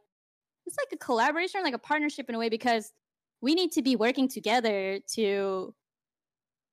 it's 0.66 0.76
like 0.78 0.92
a 0.92 0.96
collaboration, 0.96 1.62
like 1.62 1.74
a 1.74 1.78
partnership 1.78 2.28
in 2.28 2.34
a 2.34 2.38
way, 2.38 2.48
because 2.48 2.92
we 3.40 3.54
need 3.54 3.72
to 3.72 3.82
be 3.82 3.96
working 3.96 4.28
together 4.28 4.98
to 5.12 5.74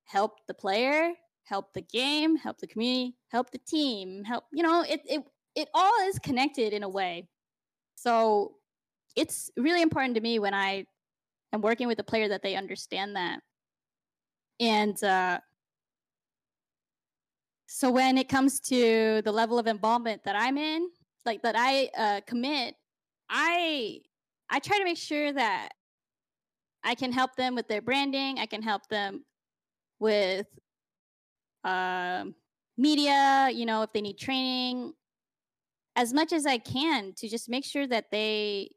help 0.04 0.46
the 0.46 0.54
player, 0.54 1.12
help 1.44 1.72
the 1.74 1.82
game, 1.82 2.36
help 2.36 2.58
the 2.58 2.66
community, 2.66 3.16
help 3.28 3.50
the 3.50 3.58
team, 3.58 4.24
help 4.24 4.44
you 4.52 4.62
know, 4.62 4.84
it 4.88 5.00
it 5.06 5.22
it 5.54 5.68
all 5.74 5.92
is 6.08 6.18
connected 6.18 6.72
in 6.72 6.82
a 6.82 6.88
way. 6.88 7.28
So 7.96 8.54
it's 9.16 9.50
really 9.56 9.82
important 9.82 10.14
to 10.14 10.20
me 10.20 10.38
when 10.38 10.54
I 10.54 10.86
am 11.52 11.60
working 11.60 11.86
with 11.86 11.98
a 11.98 12.04
player 12.04 12.28
that 12.28 12.42
they 12.42 12.56
understand 12.56 13.16
that. 13.16 13.40
And 14.60 15.02
uh 15.04 15.40
so 17.74 17.90
when 17.90 18.18
it 18.18 18.28
comes 18.28 18.60
to 18.60 19.22
the 19.24 19.32
level 19.32 19.58
of 19.58 19.66
involvement 19.66 20.22
that 20.24 20.36
I'm 20.36 20.58
in, 20.58 20.90
like 21.24 21.40
that 21.40 21.54
I 21.56 21.88
uh, 21.96 22.20
commit, 22.26 22.74
I 23.30 24.00
I 24.50 24.58
try 24.58 24.76
to 24.76 24.84
make 24.84 24.98
sure 24.98 25.32
that 25.32 25.70
I 26.84 26.94
can 26.94 27.12
help 27.12 27.34
them 27.34 27.54
with 27.54 27.68
their 27.68 27.80
branding. 27.80 28.38
I 28.38 28.44
can 28.44 28.60
help 28.60 28.86
them 28.88 29.24
with 30.00 30.46
uh, 31.64 32.26
media. 32.76 33.48
You 33.50 33.64
know, 33.64 33.80
if 33.80 33.92
they 33.94 34.02
need 34.02 34.18
training, 34.18 34.92
as 35.96 36.12
much 36.12 36.34
as 36.34 36.44
I 36.44 36.58
can 36.58 37.14
to 37.14 37.26
just 37.26 37.48
make 37.48 37.64
sure 37.64 37.86
that 37.86 38.10
they 38.12 38.68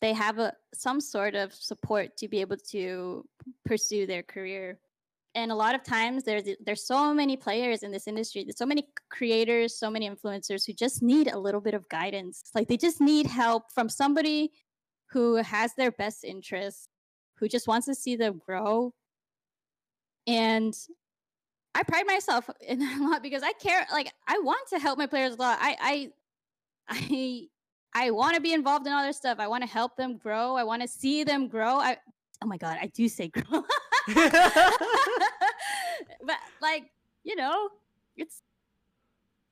they 0.00 0.14
have 0.14 0.38
a 0.38 0.54
some 0.72 0.98
sort 0.98 1.34
of 1.34 1.52
support 1.52 2.16
to 2.16 2.26
be 2.26 2.40
able 2.40 2.56
to 2.70 3.28
pursue 3.66 4.06
their 4.06 4.22
career 4.22 4.78
and 5.34 5.52
a 5.52 5.54
lot 5.54 5.74
of 5.74 5.82
times 5.84 6.24
there's 6.24 6.44
there's 6.64 6.86
so 6.86 7.14
many 7.14 7.36
players 7.36 7.82
in 7.82 7.92
this 7.92 8.08
industry 8.08 8.42
there's 8.42 8.58
so 8.58 8.66
many 8.66 8.88
creators 9.10 9.78
so 9.78 9.90
many 9.90 10.08
influencers 10.08 10.66
who 10.66 10.72
just 10.72 11.02
need 11.02 11.28
a 11.28 11.38
little 11.38 11.60
bit 11.60 11.74
of 11.74 11.88
guidance. 11.88 12.42
Like 12.54 12.68
they 12.68 12.76
just 12.76 13.00
need 13.00 13.26
help 13.26 13.72
from 13.72 13.88
somebody 13.88 14.52
who 15.10 15.36
has 15.36 15.74
their 15.74 15.90
best 15.90 16.24
interests 16.24 16.88
who 17.38 17.48
just 17.48 17.66
wants 17.66 17.86
to 17.86 17.94
see 17.94 18.16
them 18.16 18.40
grow. 18.44 18.92
And 20.26 20.74
i 21.72 21.84
pride 21.84 22.06
myself 22.06 22.50
in 22.66 22.80
that 22.80 23.00
a 23.00 23.08
lot 23.08 23.22
because 23.22 23.44
i 23.44 23.52
care 23.52 23.86
like 23.92 24.12
i 24.26 24.36
want 24.40 24.58
to 24.68 24.76
help 24.76 24.98
my 24.98 25.06
players 25.06 25.34
a 25.34 25.36
lot. 25.36 25.58
I 25.60 25.76
i 25.80 26.08
i 26.88 27.46
i 27.94 28.10
want 28.10 28.34
to 28.34 28.40
be 28.40 28.52
involved 28.52 28.86
in 28.86 28.92
all 28.92 29.02
their 29.02 29.12
stuff. 29.12 29.38
I 29.38 29.46
want 29.46 29.62
to 29.62 29.70
help 29.70 29.96
them 29.96 30.16
grow. 30.16 30.56
I 30.56 30.64
want 30.64 30.82
to 30.82 30.88
see 30.88 31.22
them 31.22 31.46
grow. 31.46 31.76
I 31.76 31.96
oh 32.42 32.46
my 32.46 32.56
god 32.56 32.78
i 32.80 32.86
do 32.86 33.08
say 33.08 33.28
grow 33.36 33.62
but 36.24 36.36
like 36.60 36.90
you 37.24 37.36
know, 37.36 37.68
it's 38.16 38.42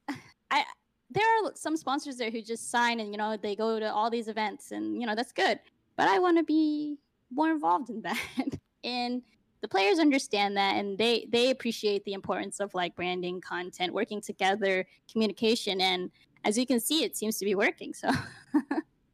I 0.51 0.65
there 1.11 1.25
are 1.25 1.53
some 1.55 1.77
sponsors 1.77 2.17
there 2.17 2.31
who 2.31 2.43
just 2.43 2.71
sign 2.71 3.01
and 3.01 3.13
you 3.13 3.19
know 3.19 3.37
they 3.37 3.57
go 3.57 3.79
to 3.81 3.93
all 3.93 4.11
these 4.11 4.29
events 4.29 4.73
and 4.73 5.01
you 5.01 5.07
know 5.07 5.15
that's 5.15 5.33
good. 5.33 5.59
But 5.97 6.09
I 6.09 6.19
want 6.19 6.39
to 6.39 6.45
be 6.45 6.99
more 7.31 7.51
involved 7.51 7.91
in 7.91 8.03
that. 8.09 8.19
and 8.85 9.23
the 9.61 9.69
players 9.69 9.99
understand 9.99 10.57
that 10.57 10.77
and 10.77 10.97
they 10.99 11.27
they 11.31 11.51
appreciate 11.51 12.05
the 12.05 12.13
importance 12.13 12.61
of 12.61 12.75
like 12.75 12.95
branding, 12.95 13.41
content, 13.41 13.93
working 13.93 14.21
together, 14.21 14.87
communication 15.11 15.81
and 15.81 16.11
as 16.45 16.57
you 16.57 16.67
can 16.67 16.79
see 16.81 17.03
it 17.05 17.17
seems 17.17 17.39
to 17.39 17.45
be 17.45 17.55
working. 17.55 17.93
So 17.93 18.11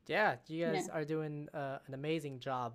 Yeah, 0.07 0.37
you 0.49 0.67
guys 0.67 0.87
yeah. 0.89 0.95
are 0.95 1.05
doing 1.05 1.49
uh, 1.55 1.79
an 1.87 1.95
amazing 1.95 2.39
job 2.39 2.75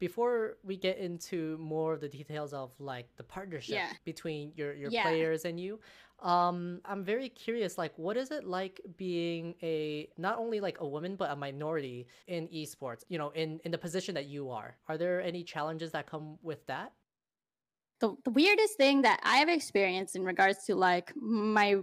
before 0.00 0.56
we 0.64 0.76
get 0.76 0.98
into 0.98 1.56
more 1.58 1.92
of 1.92 2.00
the 2.00 2.08
details 2.08 2.52
of 2.52 2.72
like 2.80 3.06
the 3.16 3.22
partnership 3.22 3.76
yeah. 3.76 3.92
between 4.04 4.50
your 4.56 4.74
your 4.74 4.90
yeah. 4.90 5.02
players 5.02 5.44
and 5.44 5.60
you 5.60 5.78
um 6.22 6.80
i'm 6.84 7.04
very 7.04 7.28
curious 7.28 7.78
like 7.78 7.92
what 7.96 8.16
is 8.16 8.30
it 8.30 8.44
like 8.44 8.80
being 8.96 9.54
a 9.62 10.08
not 10.18 10.38
only 10.38 10.58
like 10.58 10.80
a 10.80 10.86
woman 10.86 11.16
but 11.16 11.30
a 11.30 11.36
minority 11.36 12.06
in 12.26 12.48
esports 12.48 13.04
you 13.08 13.18
know 13.18 13.30
in 13.30 13.60
in 13.64 13.70
the 13.70 13.78
position 13.78 14.14
that 14.14 14.26
you 14.26 14.50
are 14.50 14.76
are 14.88 14.98
there 14.98 15.22
any 15.22 15.44
challenges 15.44 15.92
that 15.92 16.06
come 16.06 16.36
with 16.42 16.66
that 16.66 16.92
the, 18.00 18.14
the 18.24 18.30
weirdest 18.30 18.76
thing 18.76 19.02
that 19.02 19.20
i've 19.22 19.48
experienced 19.48 20.16
in 20.16 20.24
regards 20.24 20.64
to 20.64 20.74
like 20.74 21.12
my 21.16 21.76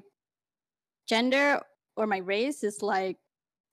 gender 1.08 1.62
or 1.96 2.06
my 2.06 2.18
race 2.18 2.64
is 2.64 2.82
like 2.82 3.18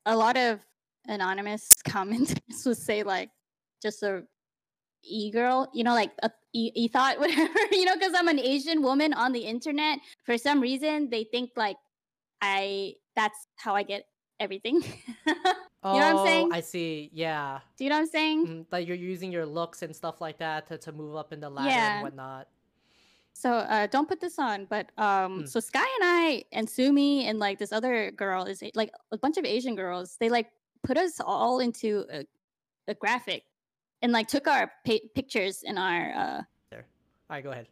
a 0.07 0.17
lot 0.17 0.37
of 0.37 0.61
anonymous 1.09 1.75
commenters 1.87 2.67
would 2.67 2.77
say 2.77 3.03
like 3.03 3.31
just 3.83 4.03
a 4.03 4.23
e 5.07 5.31
girl, 5.31 5.69
you 5.73 5.85
know, 5.85 5.95
like 5.95 6.13
a 6.23 6.31
e, 6.53 6.71
e 6.75 6.89
thought, 6.89 7.19
whatever, 7.21 7.59
you 7.73 7.85
know, 7.85 7.95
because 7.95 8.13
I'm 8.15 8.29
an 8.29 8.39
Asian 8.39 8.83
woman 8.83 9.13
on 9.13 9.33
the 9.33 9.41
internet. 9.41 9.99
For 10.25 10.39
some 10.39 10.61
reason, 10.61 11.11
they 11.11 11.25
think 11.25 11.51
like 11.57 11.77
I 12.41 12.95
that's 13.15 13.47
how 13.57 13.75
I 13.75 13.83
get 13.83 14.07
everything. 14.41 14.83
you 15.27 15.35
oh, 15.83 15.99
know 15.99 16.15
what 16.15 16.21
I'm 16.21 16.27
saying? 16.27 16.51
I 16.53 16.61
see. 16.61 17.11
Yeah. 17.13 17.61
Do 17.77 17.85
you 17.85 17.91
know 17.91 17.97
what 17.97 18.03
I'm 18.03 18.09
saying? 18.09 18.47
Mm, 18.47 18.67
like 18.71 18.87
you're 18.87 18.97
using 18.97 19.33
your 19.33 19.47
looks 19.47 19.83
and 19.83 19.95
stuff 19.95 20.21
like 20.21 20.39
that 20.39 20.67
to, 20.69 20.79
to 20.79 20.93
move 20.93 21.17
up 21.17 21.33
in 21.33 21.41
the 21.41 21.51
ladder 21.51 21.71
yeah. 21.71 21.95
and 21.95 22.03
whatnot. 22.03 22.49
So 23.35 23.51
uh, 23.53 23.89
don't 23.89 24.09
put 24.09 24.21
this 24.21 24.39
on, 24.39 24.67
but 24.67 24.91
um, 24.97 25.43
mm. 25.43 25.49
so 25.49 25.59
Sky 25.59 25.81
and 25.81 26.03
I 26.03 26.45
and 26.53 26.71
Sumi 26.71 27.27
and 27.27 27.39
like 27.41 27.59
this 27.59 27.73
other 27.73 28.13
girl 28.13 28.45
is 28.45 28.63
like 28.75 28.93
a 29.11 29.19
bunch 29.19 29.37
of 29.37 29.45
Asian 29.45 29.75
girls. 29.75 30.17
They 30.21 30.29
like 30.29 30.51
put 30.85 30.97
us 30.97 31.21
all 31.21 31.59
into 31.59 32.05
a, 32.13 32.25
a 32.87 32.95
graphic 32.95 33.43
and 34.05 34.13
like 34.13 34.29
took 34.29 34.47
our 34.47 34.71
pa- 34.87 35.09
pictures 35.15 35.63
in 35.65 35.79
our 35.79 36.13
uh 36.15 36.43
there. 36.71 36.87
All 37.29 37.37
right 37.37 37.43
go 37.43 37.51
ahead. 37.51 37.67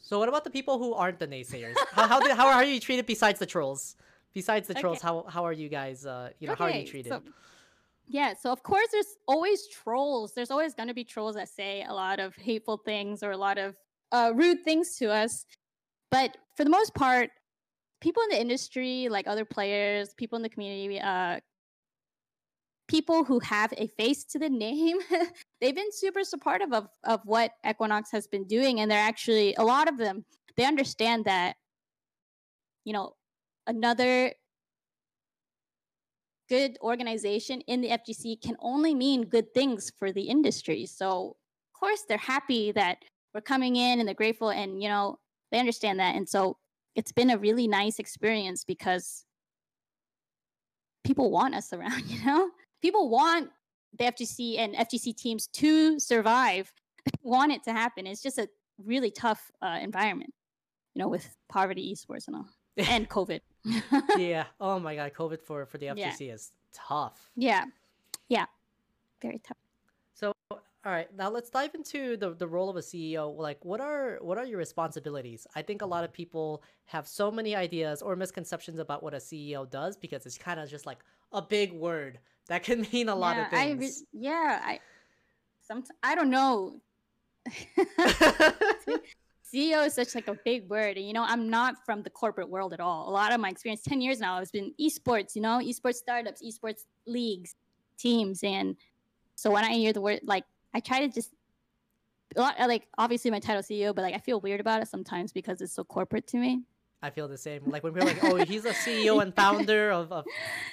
So 0.00 0.18
what 0.18 0.28
about 0.28 0.44
the 0.44 0.50
people 0.50 0.78
who 0.78 0.92
aren't 0.92 1.18
the 1.18 1.28
naysayers? 1.28 1.76
How 1.92 2.06
how, 2.08 2.34
how 2.34 2.48
are 2.48 2.64
you 2.64 2.80
treated 2.80 3.06
besides 3.06 3.38
the 3.38 3.46
trolls? 3.46 3.96
Besides 4.34 4.68
the 4.68 4.74
trolls 4.74 4.98
okay. 4.98 5.06
how 5.06 5.24
how 5.28 5.46
are 5.46 5.52
you 5.52 5.68
guys 5.68 6.04
uh 6.04 6.30
you 6.40 6.48
know 6.48 6.54
okay, 6.54 6.64
how 6.64 6.70
are 6.70 6.76
you 6.76 6.86
treated? 6.86 7.10
so, 7.10 7.22
yeah 8.08 8.34
so 8.34 8.52
of 8.52 8.62
course 8.62 8.88
there's 8.92 9.14
always 9.26 9.68
trolls. 9.68 10.34
There's 10.34 10.50
always 10.50 10.74
going 10.74 10.88
to 10.88 10.94
be 10.94 11.04
trolls 11.04 11.36
that 11.36 11.48
say 11.48 11.84
a 11.88 11.94
lot 11.94 12.18
of 12.18 12.34
hateful 12.34 12.76
things 12.76 13.22
or 13.22 13.30
a 13.30 13.36
lot 13.36 13.56
of 13.56 13.76
uh, 14.12 14.32
rude 14.34 14.62
things 14.64 14.96
to 14.96 15.06
us. 15.10 15.46
But 16.10 16.36
for 16.56 16.64
the 16.64 16.70
most 16.70 16.92
part 16.94 17.30
people 18.00 18.22
in 18.24 18.30
the 18.30 18.40
industry 18.40 19.08
like 19.08 19.26
other 19.26 19.44
players 19.44 20.12
people 20.14 20.36
in 20.36 20.42
the 20.42 20.48
community 20.48 21.00
uh, 21.00 21.38
people 22.88 23.24
who 23.24 23.40
have 23.40 23.72
a 23.76 23.88
face 23.88 24.24
to 24.24 24.38
the 24.38 24.48
name, 24.48 24.98
they've 25.60 25.74
been 25.74 25.92
super 25.92 26.24
supportive 26.24 26.72
of, 26.72 26.88
of 27.04 27.20
what 27.24 27.52
Equinox 27.68 28.10
has 28.12 28.26
been 28.26 28.44
doing. 28.44 28.80
And 28.80 28.90
they're 28.90 28.98
actually, 28.98 29.54
a 29.56 29.64
lot 29.64 29.88
of 29.88 29.98
them, 29.98 30.24
they 30.56 30.64
understand 30.64 31.24
that, 31.24 31.56
you 32.84 32.92
know, 32.92 33.14
another 33.66 34.32
good 36.48 36.78
organization 36.80 37.60
in 37.62 37.80
the 37.80 37.88
FGC 37.88 38.40
can 38.40 38.56
only 38.60 38.94
mean 38.94 39.24
good 39.24 39.52
things 39.52 39.90
for 39.98 40.12
the 40.12 40.22
industry. 40.22 40.86
So, 40.86 41.36
of 41.74 41.80
course, 41.80 42.04
they're 42.08 42.18
happy 42.18 42.72
that 42.72 42.98
we're 43.34 43.40
coming 43.40 43.76
in 43.76 43.98
and 43.98 44.06
they're 44.06 44.14
grateful 44.14 44.50
and, 44.50 44.80
you 44.82 44.88
know, 44.88 45.18
they 45.50 45.58
understand 45.58 45.98
that. 46.00 46.14
And 46.14 46.28
so 46.28 46.56
it's 46.94 47.12
been 47.12 47.30
a 47.30 47.38
really 47.38 47.68
nice 47.68 47.98
experience 47.98 48.64
because 48.64 49.24
people 51.04 51.30
want 51.30 51.54
us 51.54 51.72
around, 51.72 52.04
you 52.06 52.24
know? 52.24 52.48
People 52.82 53.08
want 53.08 53.50
the 53.98 54.04
FGC 54.04 54.58
and 54.58 54.74
FGC 54.74 55.16
teams 55.16 55.46
to 55.48 55.98
survive, 55.98 56.72
want 57.22 57.52
it 57.52 57.62
to 57.64 57.72
happen. 57.72 58.06
It's 58.06 58.22
just 58.22 58.38
a 58.38 58.48
really 58.84 59.10
tough 59.10 59.50
uh, 59.62 59.78
environment, 59.80 60.32
you 60.94 61.02
know, 61.02 61.08
with 61.08 61.28
poverty, 61.48 61.94
esports, 61.94 62.26
and 62.26 62.36
all, 62.36 62.48
and 62.76 63.08
COVID. 63.08 63.40
yeah. 64.18 64.44
Oh 64.60 64.78
my 64.78 64.96
God, 64.96 65.12
COVID 65.14 65.40
for 65.42 65.66
for 65.66 65.78
the 65.78 65.86
FGC 65.86 66.28
yeah. 66.28 66.34
is 66.34 66.52
tough. 66.72 67.30
Yeah. 67.36 67.64
Yeah. 68.28 68.46
Very 69.22 69.38
tough. 69.38 69.56
So, 70.14 70.32
all 70.50 70.60
right, 70.84 71.08
now 71.16 71.30
let's 71.30 71.50
dive 71.50 71.74
into 71.74 72.16
the 72.16 72.34
the 72.34 72.46
role 72.46 72.68
of 72.68 72.76
a 72.76 72.80
CEO. 72.80 73.36
Like, 73.36 73.64
what 73.64 73.80
are 73.80 74.18
what 74.20 74.38
are 74.38 74.44
your 74.44 74.58
responsibilities? 74.58 75.46
I 75.54 75.62
think 75.62 75.82
a 75.82 75.86
lot 75.86 76.04
of 76.04 76.12
people 76.12 76.62
have 76.84 77.08
so 77.08 77.30
many 77.30 77.56
ideas 77.56 78.02
or 78.02 78.14
misconceptions 78.14 78.78
about 78.78 79.02
what 79.02 79.14
a 79.14 79.18
CEO 79.18 79.68
does 79.68 79.96
because 79.96 80.26
it's 80.26 80.38
kind 80.38 80.60
of 80.60 80.68
just 80.68 80.86
like 80.86 80.98
a 81.32 81.42
big 81.42 81.72
word 81.72 82.18
that 82.48 82.62
can 82.62 82.86
mean 82.92 83.08
a 83.08 83.14
lot 83.14 83.38
of 83.38 83.48
things. 83.50 83.62
I 83.62 83.70
re- 83.72 84.06
yeah, 84.12 84.60
I 84.64 84.80
some 85.62 85.84
I 86.02 86.14
don't 86.14 86.30
know. 86.30 86.80
CEO 89.54 89.86
is 89.86 89.94
such 89.94 90.14
like 90.14 90.28
a 90.28 90.36
big 90.44 90.68
word, 90.68 90.96
and 90.96 91.06
you 91.06 91.12
know 91.12 91.24
I'm 91.24 91.48
not 91.48 91.84
from 91.84 92.02
the 92.02 92.10
corporate 92.10 92.48
world 92.48 92.72
at 92.72 92.80
all. 92.80 93.08
A 93.08 93.12
lot 93.12 93.32
of 93.32 93.40
my 93.40 93.48
experience, 93.48 93.82
ten 93.82 94.00
years 94.00 94.20
now, 94.20 94.38
has 94.38 94.50
been 94.50 94.72
esports. 94.80 95.34
You 95.34 95.42
know, 95.42 95.60
esports 95.62 95.96
startups, 95.96 96.42
esports 96.42 96.84
leagues, 97.06 97.54
teams, 97.96 98.42
and 98.42 98.76
so 99.36 99.50
when 99.50 99.64
I 99.64 99.72
hear 99.72 99.92
the 99.92 100.00
word, 100.00 100.20
like 100.24 100.44
I 100.74 100.80
try 100.80 101.00
to 101.00 101.08
just 101.08 101.30
a 102.36 102.40
lot 102.40 102.58
like 102.60 102.88
obviously 102.98 103.30
my 103.30 103.38
title 103.38 103.62
CEO, 103.62 103.94
but 103.94 104.02
like 104.02 104.14
I 104.14 104.18
feel 104.18 104.40
weird 104.40 104.60
about 104.60 104.82
it 104.82 104.88
sometimes 104.88 105.32
because 105.32 105.60
it's 105.60 105.74
so 105.74 105.84
corporate 105.84 106.26
to 106.28 106.38
me. 106.38 106.62
I 107.02 107.10
feel 107.10 107.28
the 107.28 107.38
same. 107.38 107.62
Like 107.66 107.84
when 107.84 107.92
we 107.92 108.00
are 108.00 108.04
like, 108.04 108.22
"Oh, 108.22 108.36
he's 108.36 108.64
a 108.64 108.72
CEO 108.72 109.22
and 109.22 109.34
founder 109.34 109.90
of,", 109.90 110.10
of 110.10 110.24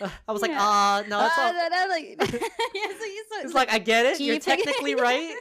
uh, 0.01 0.09
I 0.27 0.31
was 0.31 0.41
like, 0.41 0.51
"Ah, 0.53 0.99
uh, 0.99 1.01
no, 1.07 1.25
it's 1.25 1.37
uh, 1.37 1.41
all." 1.41 1.53
No, 1.53 1.85
like, 1.89 2.15
yeah, 2.19 2.27
so 2.27 3.05
he's 3.05 3.25
so, 3.29 3.41
it's 3.41 3.53
like 3.53 3.71
I 3.71 3.79
get 3.79 4.05
it. 4.05 4.19
You're 4.19 4.39
technically 4.39 4.95
right. 5.09 5.35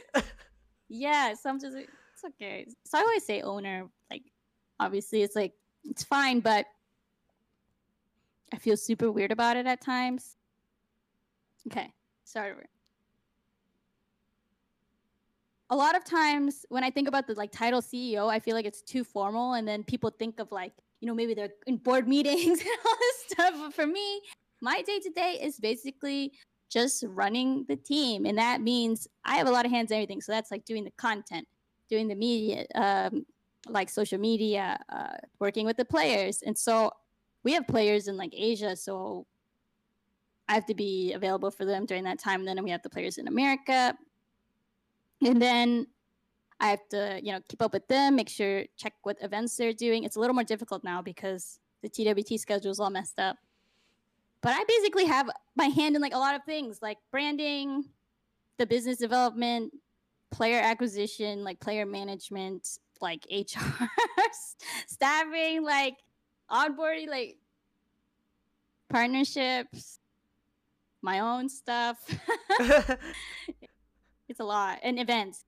yeah, 0.89 1.33
so 1.35 1.49
I'm 1.49 1.59
just 1.59 1.75
like, 1.75 1.89
it's 2.13 2.23
okay. 2.25 2.67
So 2.85 2.97
I 2.97 3.01
always 3.01 3.25
say 3.25 3.41
owner. 3.41 3.87
Like, 4.11 4.23
obviously, 4.79 5.21
it's 5.23 5.35
like 5.35 5.53
it's 5.85 6.03
fine, 6.03 6.41
but 6.41 6.65
I 8.51 8.57
feel 8.57 8.77
super 8.77 9.11
weird 9.11 9.31
about 9.31 9.57
it 9.57 9.65
at 9.65 9.81
times. 9.81 10.35
Okay, 11.67 11.91
start 12.25 12.51
over. 12.51 12.65
A 15.73 15.75
lot 15.75 15.95
of 15.95 16.03
times 16.03 16.67
when 16.69 16.83
I 16.83 16.91
think 16.91 17.07
about 17.07 17.25
the 17.25 17.33
like 17.33 17.51
title 17.51 17.81
CEO, 17.81 18.29
I 18.29 18.39
feel 18.39 18.55
like 18.55 18.65
it's 18.65 18.83
too 18.83 19.03
formal, 19.03 19.53
and 19.53 19.67
then 19.67 19.83
people 19.83 20.11
think 20.11 20.39
of 20.39 20.51
like 20.51 20.71
you 21.01 21.07
know 21.07 21.15
maybe 21.15 21.33
they're 21.33 21.55
in 21.65 21.77
board 21.77 22.07
meetings 22.15 22.59
and 22.59 22.69
all 22.85 22.95
this 22.99 23.17
stuff. 23.29 23.53
But 23.57 23.73
for 23.73 23.87
me, 23.87 24.21
my 24.61 24.83
day 24.83 24.99
to 24.99 25.09
day 25.09 25.39
is 25.41 25.59
basically 25.59 26.33
just 26.69 27.03
running 27.07 27.65
the 27.67 27.75
team, 27.75 28.27
and 28.27 28.37
that 28.37 28.61
means 28.61 29.07
I 29.25 29.35
have 29.37 29.47
a 29.47 29.51
lot 29.51 29.65
of 29.65 29.71
hands 29.71 29.89
in 29.89 29.97
everything. 29.97 30.21
So 30.21 30.31
that's 30.31 30.51
like 30.51 30.63
doing 30.63 30.83
the 30.83 30.91
content, 30.91 31.47
doing 31.89 32.07
the 32.07 32.15
media, 32.15 32.67
um, 32.75 33.25
like 33.67 33.89
social 33.89 34.19
media, 34.19 34.79
uh, 34.89 35.17
working 35.39 35.65
with 35.65 35.77
the 35.77 35.85
players, 35.85 36.43
and 36.43 36.55
so 36.55 36.91
we 37.43 37.53
have 37.53 37.65
players 37.65 38.07
in 38.07 38.15
like 38.15 38.33
Asia, 38.37 38.75
so 38.75 39.25
I 40.47 40.53
have 40.53 40.67
to 40.67 40.75
be 40.75 41.13
available 41.13 41.49
for 41.49 41.65
them 41.65 41.87
during 41.87 42.03
that 42.03 42.19
time. 42.19 42.41
And 42.41 42.47
then 42.47 42.63
we 42.63 42.69
have 42.69 42.83
the 42.83 42.89
players 42.89 43.17
in 43.17 43.27
America, 43.27 43.97
and 45.25 45.41
then 45.41 45.87
I 46.59 46.69
have 46.69 46.87
to, 46.91 47.19
you 47.21 47.31
know, 47.31 47.39
keep 47.49 47.61
up 47.61 47.73
with 47.73 47.87
them, 47.87 48.15
make 48.15 48.29
sure, 48.29 48.63
check 48.77 48.93
what 49.03 49.17
events 49.21 49.57
they're 49.57 49.73
doing. 49.73 50.03
It's 50.03 50.15
a 50.15 50.19
little 50.19 50.33
more 50.33 50.43
difficult 50.43 50.83
now 50.83 51.01
because 51.01 51.59
the 51.81 51.89
TWT 51.89 52.39
schedule 52.39 52.71
is 52.71 52.79
all 52.79 52.89
messed 52.89 53.19
up. 53.19 53.37
But 54.41 54.53
I 54.53 54.63
basically 54.67 55.05
have 55.05 55.29
my 55.55 55.65
hand 55.65 55.95
in 55.95 56.01
like 56.01 56.13
a 56.13 56.17
lot 56.17 56.35
of 56.35 56.43
things, 56.45 56.79
like 56.81 56.97
branding, 57.11 57.85
the 58.57 58.65
business 58.65 58.97
development, 58.97 59.73
player 60.31 60.61
acquisition, 60.61 61.43
like 61.43 61.59
player 61.59 61.85
management, 61.85 62.67
like 63.01 63.25
HR, 63.31 63.87
staffing, 64.87 65.63
like 65.63 65.95
onboarding, 66.49 67.07
like 67.07 67.37
partnerships, 68.89 69.99
my 71.01 71.19
own 71.19 71.49
stuff. 71.49 71.97
It's 74.29 74.39
a 74.39 74.43
lot. 74.43 74.79
And 74.83 74.99
events. 74.99 75.45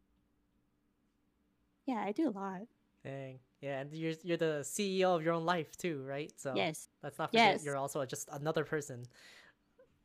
Yeah, 1.86 2.04
I 2.06 2.12
do 2.12 2.30
a 2.30 2.32
lot. 2.32 2.62
Dang. 3.04 3.40
Yeah, 3.62 3.80
and 3.80 3.94
you're 3.94 4.14
you're 4.24 4.38
the 4.38 4.62
CEO 4.64 5.16
of 5.16 5.24
your 5.24 5.34
own 5.34 5.46
life 5.46 5.76
too, 5.78 6.04
right? 6.06 6.32
So 6.38 6.54
yes, 6.56 6.90
let's 7.02 7.18
not 7.18 7.32
forget 7.32 7.54
yes. 7.54 7.66
you're 7.66 7.78
also 7.78 8.06
just 8.06 8.30
another 8.32 8.64
person 8.64 9.06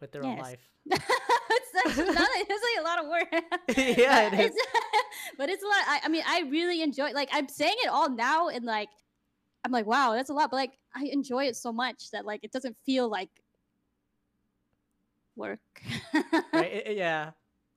with 0.00 0.12
their 0.12 0.22
yes. 0.22 0.32
own 0.32 0.38
life. 0.38 0.70
it's, 0.86 1.98
not, 1.98 2.28
it's 2.34 2.48
like 2.48 2.80
a 2.80 2.82
lot 2.82 3.02
of 3.02 3.10
work. 3.10 3.44
yeah, 3.98 4.32
it 4.32 4.40
is. 4.40 4.56
but 5.38 5.48
it's 5.48 5.62
a 5.62 5.66
lot. 5.66 5.76
I, 5.86 6.00
I 6.04 6.08
mean, 6.08 6.22
I 6.26 6.42
really 6.50 6.82
enjoy. 6.82 7.12
Like, 7.12 7.28
I'm 7.32 7.48
saying 7.48 7.76
it 7.84 7.88
all 7.88 8.10
now, 8.10 8.48
and 8.48 8.64
like, 8.64 8.88
I'm 9.64 9.72
like, 9.72 9.86
wow, 9.86 10.12
that's 10.14 10.30
a 10.30 10.32
lot. 10.32 10.50
But 10.50 10.56
like, 10.56 10.78
I 10.94 11.04
enjoy 11.12 11.44
it 11.44 11.56
so 11.56 11.72
much 11.72 12.10
that 12.12 12.24
like, 12.24 12.40
it 12.42 12.52
doesn't 12.52 12.76
feel 12.84 13.08
like 13.08 13.30
work. 15.36 15.60
right? 16.52 16.72
It- 16.86 16.96
yeah. 16.96 17.30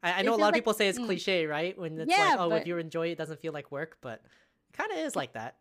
I, 0.04 0.20
I 0.20 0.22
know 0.22 0.32
a 0.32 0.36
lot 0.36 0.50
of 0.50 0.54
like- 0.54 0.56
people 0.56 0.74
say 0.74 0.88
it's 0.88 1.00
mm. 1.00 1.06
cliche, 1.06 1.48
right? 1.48 1.78
When 1.78 2.00
it's 2.00 2.10
Yeah, 2.12 2.36
like, 2.36 2.40
oh, 2.40 2.52
if 2.56 2.68
you 2.68 2.78
enjoy 2.78 3.08
it, 3.08 3.12
it 3.14 3.18
doesn't 3.18 3.40
feel 3.40 3.54
like 3.54 3.72
work, 3.72 3.98
but 4.02 4.22
it 4.70 4.78
kind 4.78 4.92
of 4.92 4.98
is 5.00 5.16
like 5.16 5.34
that. 5.34 5.56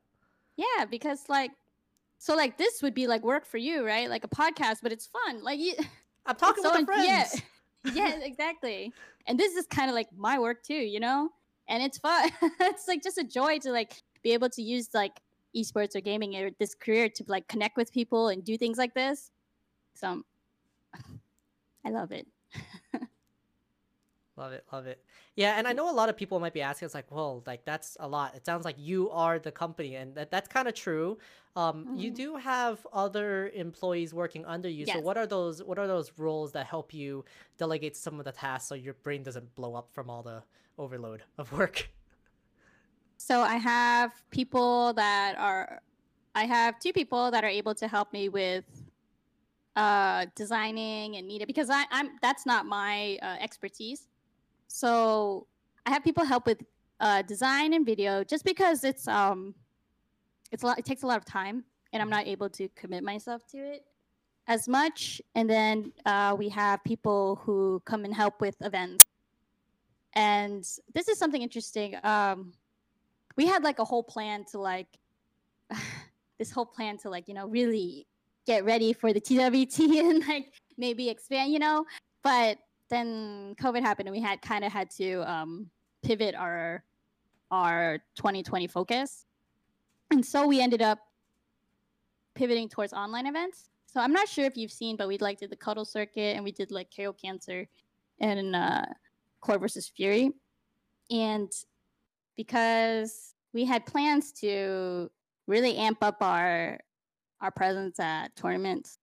yeah, 0.57 0.85
because 0.85 1.28
like, 1.28 1.52
so 2.18 2.35
like 2.37 2.59
this 2.59 2.83
would 2.83 2.94
be 2.94 3.07
like 3.07 3.22
work 3.22 3.46
for 3.46 3.59
you, 3.59 3.87
right? 3.87 4.09
Like 4.11 4.24
a 4.24 4.28
podcast, 4.28 4.76
but 4.83 4.92
it's 4.92 5.07
fun. 5.07 5.42
Like 5.42 5.59
you. 5.59 5.74
I'm 6.26 6.37
talking 6.44 6.62
so 6.62 6.70
with 6.70 6.76
a 6.76 6.78
en- 6.81 6.87
friend. 6.87 7.05
yeah. 7.05 7.26
yeah, 7.94 8.20
exactly. 8.20 8.92
And 9.26 9.38
this 9.38 9.55
is 9.57 9.66
kind 9.66 9.88
of 9.88 9.94
like 9.94 10.09
my 10.16 10.38
work 10.38 10.62
too, 10.62 10.74
you 10.74 11.00
know? 11.00 11.31
And 11.68 11.83
it's 11.83 11.98
fun. 11.98 12.31
it's 12.61 12.87
like 12.87 13.02
just 13.02 13.18
a 13.18 13.24
joy 13.24 13.59
to 13.61 13.70
like 13.72 14.02
be 14.22 14.33
able 14.33 14.50
to 14.50 14.62
use 14.62 14.88
like 14.94 15.20
esports 15.57 15.96
or 15.96 16.00
gaming 16.00 16.37
or 16.37 16.50
this 16.59 16.74
career 16.74 17.09
to 17.09 17.24
like 17.26 17.48
connect 17.48 17.76
with 17.76 17.92
people 17.92 18.28
and 18.28 18.44
do 18.44 18.57
things 18.57 18.78
like 18.78 18.94
this. 18.94 19.31
So 19.94 20.22
I 21.85 21.90
love 21.90 22.12
it. 22.12 22.26
Love 24.37 24.53
it, 24.53 24.64
love 24.73 24.87
it. 24.87 25.05
Yeah, 25.37 25.59
and 25.59 25.68
I 25.68 25.75
know 25.75 25.90
a 25.90 25.92
lot 25.92 26.09
of 26.09 26.16
people 26.16 26.40
might 26.40 26.55
be 26.55 26.62
asking, 26.62 26.87
it's 26.87 26.95
like, 26.95 27.11
well, 27.11 27.42
like 27.47 27.66
that's 27.66 27.99
a 28.01 28.09
lot. 28.09 28.35
It 28.35 28.47
sounds 28.47 28.64
like 28.64 28.77
you 28.79 29.11
are 29.11 29.38
the 29.38 29.53
company, 29.53 29.97
and 29.97 30.14
that, 30.14 30.31
that's 30.31 30.49
kind 30.49 30.66
of 30.66 30.75
true. 30.75 31.18
Um, 31.55 31.87
you 31.95 32.11
Mhm. 32.11 32.14
do 32.14 32.37
have 32.37 32.87
other 32.95 33.51
employees 33.51 34.14
working 34.14 34.47
under 34.47 34.71
you. 34.71 34.87
So 34.87 35.01
what 35.01 35.18
are 35.18 35.27
those? 35.27 35.62
What 35.62 35.79
are 35.79 35.87
those 35.87 36.12
roles 36.16 36.53
that 36.53 36.64
help 36.64 36.95
you 36.95 37.27
delegate 37.59 37.95
some 37.95 38.18
of 38.18 38.25
the 38.25 38.33
tasks 38.33 38.68
so 38.68 38.75
your 38.75 38.95
brain 38.95 39.23
doesn't 39.23 39.55
blow 39.55 39.75
up 39.75 39.92
from 39.92 40.09
all 40.09 40.23
the 40.23 40.42
overload 40.79 41.25
of 41.37 41.53
work? 41.53 41.90
So 43.18 43.40
I 43.40 43.57
have 43.57 44.12
people 44.31 44.95
that 44.95 45.37
are 45.38 45.83
I 46.35 46.45
have 46.45 46.79
two 46.81 46.92
people 46.92 47.31
that 47.31 47.45
are 47.45 47.49
able 47.51 47.75
to 47.77 47.87
help 47.87 48.12
me 48.12 48.29
with 48.31 48.64
uh 49.77 50.27
designing 50.35 51.16
and 51.16 51.27
media 51.27 51.47
because 51.47 51.71
I, 51.71 51.85
I'm 51.90 52.11
that's 52.21 52.45
not 52.47 52.66
my 52.66 53.18
uh, 53.23 53.37
expertise. 53.40 54.09
So 54.72 55.46
I 55.85 55.90
have 55.90 56.02
people 56.02 56.24
help 56.24 56.46
with 56.46 56.62
uh 57.00 57.22
design 57.22 57.74
and 57.74 57.85
video 57.85 58.22
just 58.24 58.44
because 58.44 58.85
it's 58.85 59.06
um 59.08 59.54
it's 60.50 60.62
a 60.62 60.66
lot 60.66 60.78
it 60.78 60.85
takes 60.85 61.02
a 61.02 61.06
lot 61.06 61.18
of 61.18 61.24
time 61.24 61.64
and 61.92 62.00
I'm 62.00 62.08
not 62.08 62.26
able 62.26 62.48
to 62.50 62.68
commit 62.70 63.04
myself 63.04 63.46
to 63.48 63.58
it 63.58 63.85
as 64.48 64.66
much. 64.66 65.20
And 65.35 65.48
then 65.48 65.92
uh, 66.06 66.35
we 66.38 66.48
have 66.48 66.82
people 66.85 67.40
who 67.44 67.82
come 67.85 68.04
and 68.04 68.14
help 68.14 68.40
with 68.40 68.56
events. 68.62 69.04
And 70.14 70.62
this 70.94 71.08
is 71.08 71.18
something 71.18 71.42
interesting. 71.42 71.96
Um, 72.02 72.52
we 73.37 73.46
had 73.46 73.62
like 73.62 73.78
a 73.78 73.85
whole 73.85 74.02
plan 74.02 74.44
to 74.52 74.58
like 74.58 74.88
this 76.38 76.50
whole 76.50 76.66
plan 76.66 76.98
to 76.98 77.11
like 77.11 77.28
you 77.28 77.35
know 77.35 77.46
really 77.46 78.06
get 78.46 78.64
ready 78.64 78.92
for 78.92 79.12
the 79.12 79.20
TWT 79.20 79.78
and 79.98 80.26
like 80.26 80.52
maybe 80.78 81.08
expand, 81.08 81.52
you 81.52 81.58
know. 81.58 81.85
But 82.22 82.58
then 82.92 83.57
COVID 83.61 83.81
happened 83.81 84.07
and 84.07 84.14
we 84.14 84.20
had 84.20 84.42
kind 84.42 84.64
of 84.64 84.70
had 84.70 84.90
to 84.90 85.28
um, 85.31 85.70
pivot 86.02 86.35
our 86.35 86.85
our 87.50 87.98
2020 88.16 88.66
focus, 88.66 89.26
and 90.11 90.24
so 90.24 90.46
we 90.46 90.61
ended 90.61 90.83
up 90.83 90.98
pivoting 92.35 92.68
towards 92.68 92.92
online 92.92 93.26
events. 93.26 93.70
So 93.87 94.00
I'm 94.00 94.12
not 94.12 94.28
sure 94.28 94.44
if 94.44 94.57
you've 94.57 94.72
seen, 94.72 94.96
but 94.96 95.07
we 95.09 95.18
like 95.18 95.38
did 95.38 95.50
the 95.50 95.57
cuddle 95.57 95.85
circuit 95.85 96.35
and 96.37 96.44
we 96.44 96.52
did 96.52 96.70
like 96.70 96.88
KO 96.94 97.12
Cancer 97.12 97.68
and 98.20 98.57
uh, 98.57 98.87
Core 99.40 99.59
versus 99.59 99.88
Fury, 99.88 100.33
and 101.11 101.50
because 102.37 103.35
we 103.52 103.64
had 103.64 103.85
plans 103.87 104.33
to 104.33 105.11
really 105.46 105.76
amp 105.76 105.98
up 106.02 106.18
our 106.20 106.78
our 107.40 107.50
presence 107.50 107.98
at 108.00 108.35
tournaments 108.37 108.98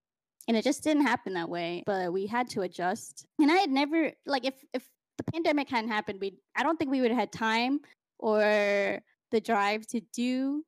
and 0.50 0.56
it 0.56 0.64
just 0.64 0.82
didn't 0.82 1.04
happen 1.04 1.34
that 1.34 1.48
way 1.48 1.84
but 1.86 2.12
we 2.12 2.26
had 2.26 2.50
to 2.50 2.62
adjust 2.62 3.24
and 3.38 3.52
i 3.52 3.54
had 3.54 3.70
never 3.70 4.10
like 4.26 4.44
if 4.44 4.54
if 4.74 4.84
the 5.16 5.22
pandemic 5.32 5.70
hadn't 5.70 5.90
happened 5.90 6.18
we 6.20 6.36
i 6.56 6.64
don't 6.64 6.76
think 6.76 6.90
we 6.90 7.00
would 7.00 7.12
have 7.12 7.20
had 7.20 7.30
time 7.30 7.78
or 8.18 8.98
the 9.30 9.40
drive 9.40 9.86
to 9.86 10.00
do 10.12 10.64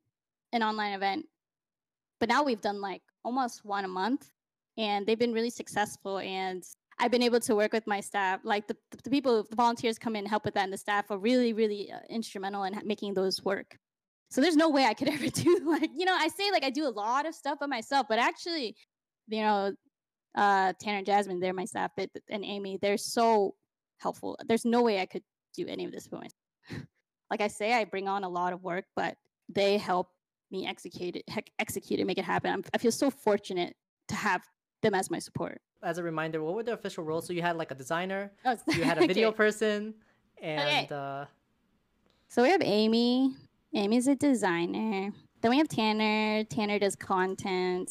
an 0.52 0.62
online 0.62 0.92
event 0.92 1.26
but 2.20 2.28
now 2.28 2.44
we've 2.44 2.60
done 2.60 2.80
like 2.80 3.02
almost 3.24 3.64
one 3.64 3.84
a 3.84 3.88
month 3.88 4.30
and 4.78 5.04
they've 5.04 5.18
been 5.18 5.32
really 5.32 5.50
successful 5.50 6.20
and 6.20 6.62
I've 7.00 7.10
been 7.10 7.22
able 7.22 7.40
to 7.40 7.56
work 7.56 7.72
with 7.72 7.86
my 7.88 8.00
staff. 8.00 8.40
Like 8.44 8.68
the, 8.68 8.76
the 9.02 9.10
people, 9.10 9.42
the 9.42 9.56
volunteers 9.56 9.98
come 9.98 10.14
in 10.14 10.20
and 10.20 10.28
help 10.28 10.44
with 10.44 10.54
that, 10.54 10.64
and 10.64 10.72
the 10.72 10.78
staff 10.78 11.10
are 11.10 11.18
really, 11.18 11.52
really 11.52 11.90
uh, 11.90 11.98
instrumental 12.08 12.62
in 12.62 12.80
making 12.84 13.14
those 13.14 13.44
work. 13.44 13.76
So 14.30 14.40
there's 14.40 14.56
no 14.56 14.70
way 14.70 14.86
I 14.86 14.94
could 14.94 15.08
ever 15.16 15.28
do 15.28 15.60
like 15.66 15.90
you 15.94 16.06
know 16.06 16.14
I 16.14 16.28
say 16.28 16.50
like 16.50 16.64
I 16.64 16.70
do 16.70 16.86
a 16.86 16.90
lot 16.90 17.26
of 17.26 17.34
stuff 17.34 17.58
by 17.60 17.66
myself, 17.66 18.06
but 18.08 18.18
actually, 18.18 18.76
you 19.28 19.42
know, 19.42 19.72
uh, 20.36 20.72
Tanner 20.80 20.98
and 20.98 21.06
Jasmine, 21.06 21.40
they're 21.40 21.52
my 21.52 21.64
staff, 21.64 21.90
but, 21.96 22.10
and 22.30 22.44
Amy, 22.44 22.78
they're 22.80 22.96
so 22.96 23.54
helpful. 23.98 24.36
There's 24.46 24.64
no 24.64 24.82
way 24.82 25.00
I 25.00 25.06
could 25.06 25.22
do 25.54 25.66
any 25.68 25.84
of 25.84 25.92
this 25.92 26.08
by 26.08 26.18
myself. 26.18 26.86
like 27.30 27.40
I 27.40 27.48
say, 27.48 27.74
I 27.74 27.84
bring 27.84 28.08
on 28.08 28.24
a 28.24 28.28
lot 28.28 28.52
of 28.52 28.62
work, 28.62 28.84
but 28.96 29.16
they 29.48 29.76
help 29.78 30.08
me 30.50 30.66
execute 30.66 31.16
it, 31.16 31.24
heck, 31.28 31.50
execute 31.58 32.00
it, 32.00 32.06
make 32.06 32.18
it 32.18 32.24
happen. 32.24 32.52
I'm, 32.52 32.64
I 32.74 32.78
feel 32.78 32.92
so 32.92 33.10
fortunate 33.10 33.74
to 34.08 34.14
have 34.14 34.42
them 34.82 34.94
as 34.94 35.10
my 35.10 35.18
support. 35.18 35.60
As 35.82 35.98
a 35.98 36.02
reminder, 36.02 36.42
what 36.42 36.54
were 36.54 36.62
the 36.62 36.72
official 36.72 37.04
roles? 37.04 37.26
So 37.26 37.32
you 37.32 37.42
had 37.42 37.56
like 37.56 37.70
a 37.70 37.74
designer, 37.74 38.32
Oh, 38.44 38.56
you 38.74 38.84
had 38.84 38.98
a 38.98 39.06
video 39.06 39.28
okay. 39.28 39.36
person, 39.36 39.94
and 40.40 40.90
uh, 40.92 41.26
So 42.28 42.42
we 42.42 42.50
have 42.50 42.62
Amy. 42.62 43.34
Amy's 43.74 44.06
a 44.06 44.14
designer. 44.14 45.12
Then 45.40 45.50
we 45.50 45.58
have 45.58 45.68
Tanner. 45.68 46.44
Tanner 46.44 46.78
does 46.78 46.94
content, 46.94 47.90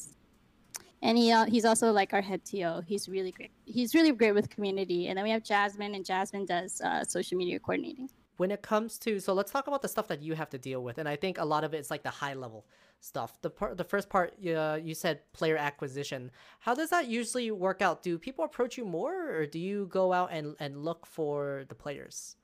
and 1.01 1.17
he 1.17 1.31
al- 1.31 1.45
he's 1.45 1.65
also 1.65 1.91
like 1.91 2.13
our 2.13 2.21
head 2.21 2.43
TO. 2.45 2.81
He's 2.85 3.09
really 3.09 3.31
great. 3.31 3.51
He's 3.65 3.93
really 3.95 4.11
great 4.11 4.33
with 4.33 4.49
community. 4.49 5.07
And 5.07 5.17
then 5.17 5.23
we 5.23 5.31
have 5.31 5.43
Jasmine, 5.43 5.95
and 5.95 6.05
Jasmine 6.05 6.45
does 6.45 6.81
uh, 6.81 7.03
social 7.03 7.37
media 7.37 7.59
coordinating. 7.59 8.09
when 8.37 8.49
it 8.51 8.61
comes 8.63 8.97
to 8.97 9.19
so 9.19 9.33
let's 9.33 9.51
talk 9.51 9.67
about 9.67 9.81
the 9.81 9.87
stuff 9.87 10.07
that 10.07 10.21
you 10.21 10.33
have 10.33 10.49
to 10.49 10.57
deal 10.57 10.81
with 10.83 10.97
and 10.97 11.07
i 11.07 11.15
think 11.15 11.37
a 11.37 11.45
lot 11.45 11.63
of 11.63 11.73
it 11.75 11.79
is 11.79 11.91
like 11.91 12.01
the 12.01 12.09
high 12.09 12.33
level 12.33 12.65
stuff 12.99 13.39
the 13.41 13.49
part 13.49 13.77
the 13.77 13.83
first 13.83 14.09
part 14.09 14.33
uh, 14.47 14.79
you 14.81 14.95
said 14.95 15.19
player 15.33 15.57
acquisition 15.57 16.31
how 16.59 16.73
does 16.73 16.89
that 16.89 17.07
usually 17.07 17.51
work 17.51 17.81
out 17.81 18.01
do 18.01 18.17
people 18.17 18.43
approach 18.45 18.77
you 18.77 18.85
more 18.85 19.29
or 19.37 19.45
do 19.45 19.59
you 19.59 19.87
go 19.91 20.11
out 20.13 20.29
and, 20.31 20.55
and 20.59 20.77
look 20.83 21.05
for 21.05 21.65
the 21.69 21.75
players 21.75 22.35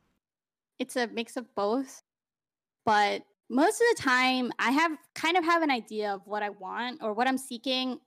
It's 0.79 0.95
a 0.95 1.07
mix 1.07 1.37
of 1.37 1.45
both, 1.55 2.03
but 2.85 3.23
most 3.49 3.81
of 3.81 3.87
the 3.95 4.01
time 4.03 4.51
I 4.59 4.71
have 4.71 4.91
kind 5.15 5.37
of 5.37 5.43
have 5.45 5.63
an 5.63 5.71
idea 5.71 6.13
of 6.13 6.21
what 6.25 6.43
I 6.43 6.49
want 6.49 7.01
or 7.01 7.13
what 7.13 7.27
I'm 7.27 7.37
seeking, 7.37 7.99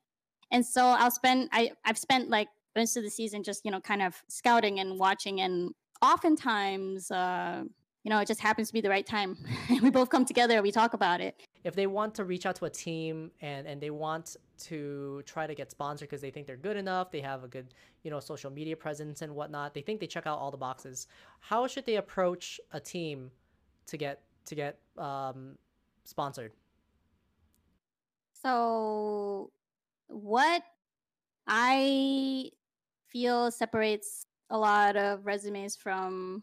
and 0.50 0.64
so 0.64 0.84
I'll 0.84 1.10
spend 1.10 1.48
I 1.52 1.72
I've 1.84 1.98
spent 1.98 2.28
like 2.30 2.48
most 2.76 2.96
of 2.96 3.02
the 3.02 3.10
season 3.10 3.42
just 3.42 3.64
you 3.64 3.70
know 3.70 3.80
kind 3.80 4.02
of 4.02 4.22
scouting 4.28 4.80
and 4.80 4.98
watching, 4.98 5.40
and 5.40 5.74
oftentimes 6.02 7.10
uh, 7.10 7.62
you 8.04 8.10
know 8.10 8.18
it 8.18 8.26
just 8.28 8.40
happens 8.40 8.68
to 8.68 8.72
be 8.72 8.80
the 8.80 8.90
right 8.90 9.06
time. 9.06 9.36
we 9.82 9.90
both 9.90 10.08
come 10.10 10.24
together, 10.24 10.62
we 10.62 10.72
talk 10.72 10.94
about 10.94 11.20
it. 11.20 11.34
if 11.64 11.74
they 11.74 11.86
want 11.86 12.14
to 12.14 12.24
reach 12.24 12.46
out 12.46 12.56
to 12.56 12.64
a 12.64 12.70
team 12.70 13.30
and 13.40 13.66
and 13.66 13.80
they 13.80 13.90
want 13.90 14.36
to 14.58 15.22
try 15.26 15.46
to 15.46 15.54
get 15.54 15.70
sponsored 15.70 16.08
because 16.08 16.20
they 16.20 16.30
think 16.30 16.46
they're 16.46 16.56
good 16.68 16.76
enough 16.76 17.10
they 17.10 17.20
have 17.20 17.44
a 17.44 17.48
good 17.48 17.68
you 18.02 18.10
know 18.10 18.20
social 18.20 18.50
media 18.50 18.76
presence 18.76 19.22
and 19.22 19.34
whatnot 19.34 19.72
they 19.72 19.80
think 19.80 20.00
they 20.00 20.06
check 20.06 20.26
out 20.26 20.38
all 20.38 20.50
the 20.50 20.56
boxes 20.68 21.06
how 21.40 21.66
should 21.66 21.86
they 21.86 21.96
approach 21.96 22.60
a 22.72 22.80
team 22.80 23.30
to 23.86 23.96
get 23.96 24.20
to 24.44 24.54
get 24.54 24.78
um 24.98 25.56
sponsored 26.04 26.52
So, 28.32 29.50
what 30.10 30.62
I 31.46 32.50
feel 33.08 33.50
separates 33.50 34.26
a 34.50 34.58
lot 34.58 34.96
of 34.96 35.26
resumes 35.26 35.76
from 35.76 36.42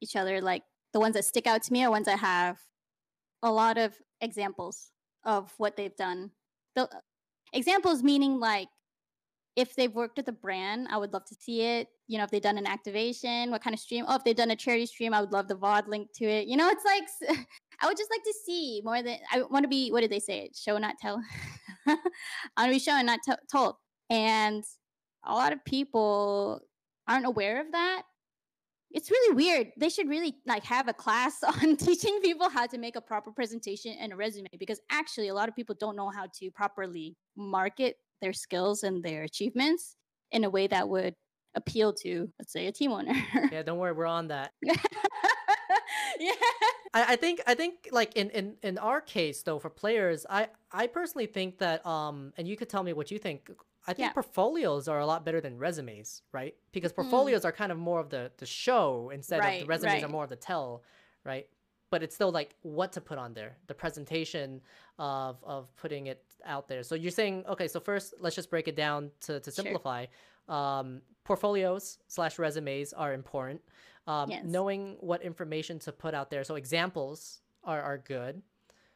each 0.00 0.16
other, 0.16 0.40
like 0.40 0.62
the 0.92 1.00
ones 1.00 1.14
that 1.14 1.24
stick 1.24 1.46
out 1.46 1.62
to 1.62 1.72
me 1.72 1.84
are 1.84 1.90
ones 1.90 2.06
that 2.06 2.18
have 2.18 2.58
a 3.42 3.50
lot 3.50 3.78
of 3.78 3.94
examples 4.20 4.90
of 5.24 5.52
what 5.58 5.76
they've 5.76 5.96
done. 5.96 6.30
The 6.74 6.88
examples 7.52 8.02
meaning 8.02 8.38
like 8.38 8.68
if 9.56 9.74
they've 9.74 9.92
worked 9.92 10.16
with 10.16 10.28
a 10.28 10.32
brand, 10.32 10.88
I 10.90 10.96
would 10.96 11.12
love 11.12 11.24
to 11.26 11.34
see 11.34 11.62
it. 11.62 11.88
You 12.06 12.18
know, 12.18 12.24
if 12.24 12.30
they've 12.30 12.40
done 12.40 12.58
an 12.58 12.66
activation, 12.66 13.50
what 13.50 13.62
kind 13.62 13.74
of 13.74 13.80
stream? 13.80 14.04
Oh, 14.08 14.16
if 14.16 14.24
they've 14.24 14.36
done 14.36 14.50
a 14.50 14.56
charity 14.56 14.86
stream, 14.86 15.12
I 15.12 15.20
would 15.20 15.32
love 15.32 15.48
the 15.48 15.56
VOD 15.56 15.88
link 15.88 16.08
to 16.14 16.24
it. 16.24 16.46
You 16.46 16.56
know, 16.56 16.68
it's 16.68 16.84
like 16.84 17.38
I 17.80 17.86
would 17.86 17.96
just 17.96 18.10
like 18.10 18.22
to 18.24 18.34
see 18.44 18.80
more 18.84 19.02
than 19.02 19.18
I 19.32 19.42
want 19.42 19.64
to 19.64 19.68
be. 19.68 19.90
What 19.90 20.00
did 20.02 20.10
they 20.10 20.20
say? 20.20 20.50
Show 20.54 20.78
not 20.78 20.96
tell. 21.00 21.22
I 21.86 21.96
want 22.58 22.68
to 22.68 22.70
be 22.70 22.78
shown, 22.78 23.06
not 23.06 23.20
to- 23.26 23.38
told. 23.50 23.74
And 24.08 24.64
a 25.24 25.34
lot 25.34 25.52
of 25.52 25.64
people 25.64 26.60
aren't 27.08 27.26
aware 27.26 27.60
of 27.60 27.72
that. 27.72 28.02
It's 28.92 29.10
really 29.10 29.34
weird. 29.34 29.68
They 29.78 29.88
should 29.88 30.08
really 30.08 30.34
like 30.46 30.64
have 30.64 30.88
a 30.88 30.92
class 30.92 31.42
on 31.62 31.76
teaching 31.76 32.20
people 32.22 32.48
how 32.48 32.66
to 32.66 32.78
make 32.78 32.96
a 32.96 33.00
proper 33.00 33.30
presentation 33.30 33.96
and 34.00 34.12
a 34.12 34.16
resume 34.16 34.48
because 34.58 34.80
actually 34.90 35.28
a 35.28 35.34
lot 35.34 35.48
of 35.48 35.54
people 35.54 35.76
don't 35.78 35.96
know 35.96 36.08
how 36.08 36.26
to 36.38 36.50
properly 36.50 37.16
market 37.36 37.96
their 38.20 38.32
skills 38.32 38.82
and 38.82 39.02
their 39.02 39.22
achievements 39.24 39.96
in 40.30 40.44
a 40.44 40.50
way 40.50 40.66
that 40.66 40.88
would 40.88 41.14
appeal 41.54 41.92
to 41.92 42.30
let's 42.38 42.52
say 42.52 42.66
a 42.66 42.72
team 42.72 42.92
owner. 42.92 43.12
yeah 43.52 43.62
don't 43.62 43.78
worry 43.78 43.92
we're 43.92 44.06
on 44.06 44.28
that 44.28 44.52
yeah. 46.18 46.32
I, 46.92 47.12
I 47.12 47.16
think 47.16 47.40
I 47.46 47.54
think 47.54 47.88
like 47.92 48.16
in, 48.16 48.30
in 48.30 48.56
in 48.62 48.78
our 48.78 49.00
case 49.00 49.42
though 49.42 49.58
for 49.58 49.70
players, 49.70 50.26
I 50.28 50.48
I 50.72 50.86
personally 50.86 51.26
think 51.26 51.58
that 51.58 51.84
um 51.86 52.32
and 52.36 52.46
you 52.48 52.56
could 52.56 52.68
tell 52.68 52.82
me 52.82 52.92
what 52.92 53.10
you 53.10 53.18
think. 53.18 53.50
I 53.86 53.94
think 53.94 54.08
Yeah. 54.08 54.12
portfolios 54.12 54.88
are 54.88 54.98
a 55.00 55.06
lot 55.06 55.24
better 55.24 55.40
than 55.40 55.56
resumes, 55.58 56.22
right? 56.32 56.54
Because 56.72 56.92
Mm. 56.92 56.96
portfolios 56.96 57.44
are 57.44 57.52
kind 57.52 57.72
of 57.72 57.78
more 57.78 58.00
of 58.00 58.10
the 58.10 58.30
the 58.38 58.46
show 58.46 59.10
instead 59.10 59.44
of 59.44 59.60
the 59.60 59.66
resumes 59.66 60.02
are 60.02 60.08
more 60.08 60.24
of 60.24 60.30
the 60.30 60.36
tell, 60.36 60.82
right? 61.24 61.48
But 61.90 62.02
it's 62.02 62.14
still 62.14 62.30
like 62.30 62.54
what 62.62 62.92
to 62.92 63.00
put 63.00 63.18
on 63.18 63.34
there, 63.34 63.56
the 63.66 63.74
presentation 63.74 64.60
of 64.98 65.42
of 65.44 65.74
putting 65.76 66.06
it 66.06 66.24
out 66.44 66.68
there. 66.68 66.82
So 66.82 66.94
you're 66.94 67.10
saying 67.10 67.44
okay, 67.48 67.68
so 67.68 67.80
first 67.80 68.14
let's 68.20 68.36
just 68.36 68.50
break 68.50 68.68
it 68.68 68.76
down 68.76 69.10
to 69.22 69.40
to 69.40 69.50
Sure. 69.50 69.64
simplify. 69.64 70.06
Um, 70.48 71.02
portfolios 71.24 71.98
slash 72.08 72.38
resumes 72.38 72.92
are 72.92 73.12
important. 73.12 73.60
Um, 74.06 74.30
Yes. 74.30 74.44
Knowing 74.44 74.96
what 75.00 75.22
information 75.22 75.78
to 75.80 75.92
put 75.92 76.14
out 76.14 76.30
there, 76.30 76.42
so 76.44 76.54
examples 76.56 77.40
are 77.64 77.80
are 77.82 77.98
good. 77.98 78.42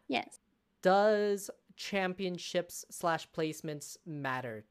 Yes. 0.09 0.41
Does 0.83 1.51
championships 1.77 2.85
slash 2.91 3.29
placements 3.37 3.97
matter? 4.07 4.65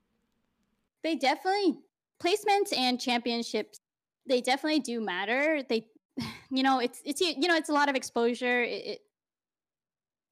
They 1.04 1.16
definitely 1.16 1.80
placements 2.20 2.76
and 2.76 3.00
championships. 3.00 3.80
They 4.26 4.40
definitely 4.42 4.80
do 4.80 5.02
matter. 5.02 5.62
They, 5.68 5.88
you 6.50 6.64
know, 6.64 6.80
it's 6.80 7.02
it's 7.06 7.22
you 7.22 7.48
know, 7.48 7.56
it's 7.56 7.70
a 7.70 7.74
lot 7.74 7.90
of 7.90 7.96
exposure. 7.96 8.62
It, 8.64 8.86
it 8.86 9.00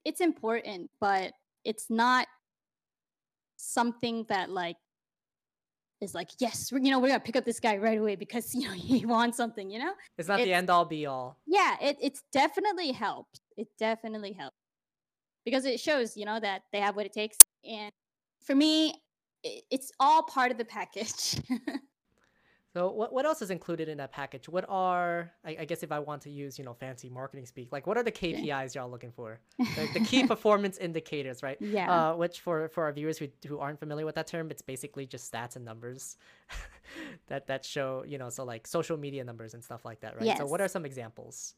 it's 0.03 0.21
important, 0.21 0.89
but 0.99 1.33
it's 1.65 1.89
not 1.89 2.27
something 3.57 4.25
that 4.29 4.49
like 4.49 4.77
is 6.01 6.15
like 6.15 6.29
yes, 6.39 6.71
we're, 6.71 6.79
you 6.79 6.89
know, 6.89 6.99
we're 6.99 7.09
gonna 7.09 7.19
pick 7.19 7.35
up 7.35 7.45
this 7.45 7.59
guy 7.59 7.77
right 7.77 7.99
away 7.99 8.15
because 8.15 8.55
you 8.55 8.67
know 8.67 8.73
he 8.73 9.05
wants 9.05 9.37
something. 9.37 9.69
You 9.69 9.79
know, 9.79 9.93
It's 10.17 10.27
not 10.27 10.37
the 10.39 10.53
end 10.53 10.69
all 10.69 10.85
be 10.85 11.05
all. 11.05 11.37
yeah, 11.45 11.75
it 11.81 11.97
it's 12.01 12.23
definitely 12.31 12.91
helped. 12.91 13.41
It 13.57 13.67
definitely 13.77 14.33
helped 14.33 14.55
because 15.45 15.65
it 15.65 15.79
shows 15.79 16.17
you 16.17 16.25
know 16.25 16.39
that 16.39 16.63
they 16.71 16.79
have 16.79 16.95
what 16.95 17.05
it 17.05 17.13
takes. 17.13 17.37
And 17.63 17.91
for 18.43 18.55
me, 18.55 18.93
i 19.45 19.61
it's 19.69 19.91
all 19.99 20.23
part 20.23 20.51
of 20.51 20.57
the 20.57 20.65
package. 20.65 21.39
So 22.73 22.89
what 22.89 23.11
what 23.11 23.25
else 23.25 23.41
is 23.41 23.51
included 23.51 23.89
in 23.89 23.97
that 23.97 24.13
package? 24.13 24.47
What 24.47 24.65
are 24.69 25.31
I, 25.45 25.57
I 25.61 25.65
guess 25.65 25.83
if 25.83 25.91
I 25.91 25.99
want 25.99 26.21
to 26.23 26.29
use 26.29 26.57
you 26.57 26.63
know 26.63 26.73
fancy 26.73 27.09
marketing 27.09 27.45
speak, 27.45 27.69
like 27.71 27.85
what 27.85 27.97
are 27.97 28.03
the 28.03 28.11
KPIs 28.11 28.75
y'all 28.75 28.89
looking 28.89 29.11
for? 29.11 29.39
The, 29.75 29.87
the 29.93 29.99
key 30.01 30.25
performance 30.27 30.77
indicators, 30.77 31.43
right? 31.43 31.57
yeah. 31.59 31.91
Uh, 31.91 32.15
which 32.15 32.39
for 32.39 32.69
for 32.69 32.85
our 32.85 32.93
viewers 32.93 33.17
who 33.17 33.27
who 33.45 33.59
aren't 33.59 33.79
familiar 33.79 34.05
with 34.05 34.15
that 34.15 34.27
term, 34.27 34.51
it's 34.51 34.61
basically 34.61 35.05
just 35.05 35.31
stats 35.31 35.55
and 35.57 35.65
numbers 35.65 36.17
that 37.27 37.47
that 37.47 37.65
show 37.65 38.03
you 38.07 38.17
know 38.17 38.29
so 38.29 38.43
like 38.45 38.65
social 38.67 38.97
media 38.97 39.23
numbers 39.23 39.53
and 39.53 39.63
stuff 39.63 39.83
like 39.83 39.99
that, 39.99 40.15
right? 40.15 40.25
Yes. 40.25 40.37
So 40.37 40.45
what 40.45 40.61
are 40.61 40.67
some 40.69 40.85
examples? 40.85 41.55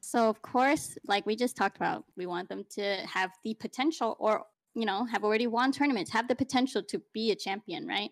So 0.00 0.28
of 0.28 0.42
course, 0.42 0.96
like 1.06 1.26
we 1.26 1.34
just 1.36 1.56
talked 1.56 1.76
about, 1.76 2.04
we 2.16 2.26
want 2.26 2.48
them 2.48 2.64
to 2.70 2.96
have 3.06 3.30
the 3.44 3.54
potential 3.54 4.16
or 4.18 4.44
you 4.74 4.86
know, 4.86 5.04
have 5.04 5.24
already 5.24 5.46
won 5.46 5.70
tournaments, 5.72 6.10
have 6.12 6.28
the 6.28 6.34
potential 6.34 6.82
to 6.82 7.02
be 7.12 7.30
a 7.30 7.34
champion, 7.34 7.86
right? 7.86 8.10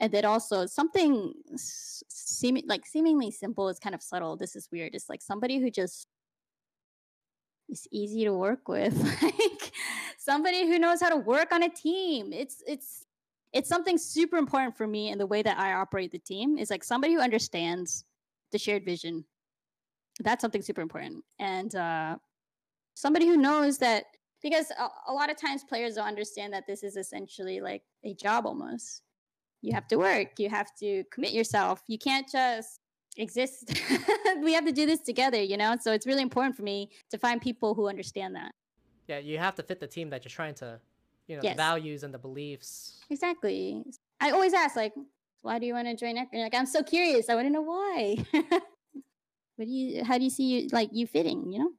And 0.00 0.12
then 0.12 0.24
also 0.24 0.66
something 0.66 1.34
seeming 1.56 2.64
like 2.66 2.86
seemingly 2.86 3.30
simple 3.30 3.68
is 3.68 3.78
kind 3.78 3.94
of 3.94 4.02
subtle. 4.02 4.36
This 4.36 4.56
is 4.56 4.68
weird. 4.72 4.94
It's 4.94 5.08
like 5.08 5.22
somebody 5.22 5.58
who 5.58 5.70
just 5.70 6.06
is 7.68 7.86
easy 7.92 8.24
to 8.24 8.32
work 8.32 8.66
with. 8.66 8.96
like 9.22 9.72
somebody 10.18 10.66
who 10.66 10.78
knows 10.78 11.00
how 11.00 11.10
to 11.10 11.16
work 11.16 11.52
on 11.52 11.62
a 11.62 11.68
team. 11.68 12.32
It's 12.32 12.62
it's 12.66 13.04
it's 13.52 13.68
something 13.68 13.98
super 13.98 14.38
important 14.38 14.76
for 14.76 14.86
me 14.86 15.10
in 15.10 15.18
the 15.18 15.26
way 15.26 15.42
that 15.42 15.58
I 15.58 15.74
operate 15.74 16.12
the 16.12 16.18
team. 16.18 16.56
Is 16.56 16.70
like 16.70 16.82
somebody 16.82 17.12
who 17.14 17.20
understands 17.20 18.04
the 18.52 18.58
shared 18.58 18.84
vision 18.84 19.24
that's 20.20 20.40
something 20.40 20.62
super 20.62 20.80
important 20.80 21.24
and 21.38 21.74
uh 21.74 22.16
somebody 22.94 23.26
who 23.26 23.36
knows 23.36 23.78
that 23.78 24.04
because 24.42 24.70
a, 24.78 24.88
a 25.08 25.12
lot 25.12 25.30
of 25.30 25.36
times 25.36 25.64
players 25.64 25.94
don't 25.94 26.06
understand 26.06 26.52
that 26.52 26.66
this 26.66 26.82
is 26.82 26.96
essentially 26.96 27.60
like 27.60 27.82
a 28.04 28.14
job 28.14 28.46
almost 28.46 29.02
you 29.62 29.72
have 29.72 29.86
to 29.88 29.96
work 29.96 30.28
you 30.38 30.48
have 30.48 30.68
to 30.78 31.04
commit 31.12 31.32
yourself 31.32 31.82
you 31.86 31.98
can't 31.98 32.28
just 32.30 32.80
exist. 33.16 33.72
We 34.42 34.52
have 34.54 34.64
to 34.64 34.72
do 34.72 34.86
this 34.86 35.00
together 35.00 35.42
you 35.42 35.56
know? 35.56 35.76
So 35.80 35.92
it's 35.92 36.06
really 36.06 36.22
important 36.22 36.56
for 36.56 36.62
me 36.62 36.90
to 37.10 37.18
find 37.18 37.40
people 37.42 37.74
who 37.74 37.88
understand 37.88 38.34
that. 38.36 38.52
Yeah, 39.08 39.18
you 39.18 39.36
have 39.38 39.54
to 39.56 39.62
fit 39.62 39.80
the 39.80 39.86
team 39.88 40.08
that 40.10 40.24
you're 40.24 40.30
trying 40.30 40.54
to, 40.62 40.80
you 41.26 41.36
know, 41.36 41.42
Yes. 41.42 41.54
the 41.54 41.56
values 41.56 42.02
and 42.04 42.14
the 42.14 42.18
beliefs. 42.18 43.00
exactly. 43.10 43.82
I 44.20 44.30
always 44.30 44.54
ask 44.54 44.76
like 44.76 44.94
why 45.42 45.58
do 45.58 45.66
you 45.66 45.74
want 45.74 45.88
to 45.88 45.96
join 45.96 46.16
Ec-" 46.18 46.28
like 46.34 46.54
i'm 46.54 46.66
so 46.66 46.82
curious. 46.82 47.28
I 47.28 47.34
want 47.34 47.46
to 47.48 47.52
know 47.52 47.62
why. 47.62 48.16
What 49.56 49.66
do 49.66 49.72
you 49.74 50.04
how 50.04 50.16
do 50.16 50.24
you 50.24 50.30
see 50.30 50.44
you 50.44 50.68
like 50.72 50.88
you 50.92 51.06
fitting 51.06 51.52
you 51.52 51.58
know 51.58 51.70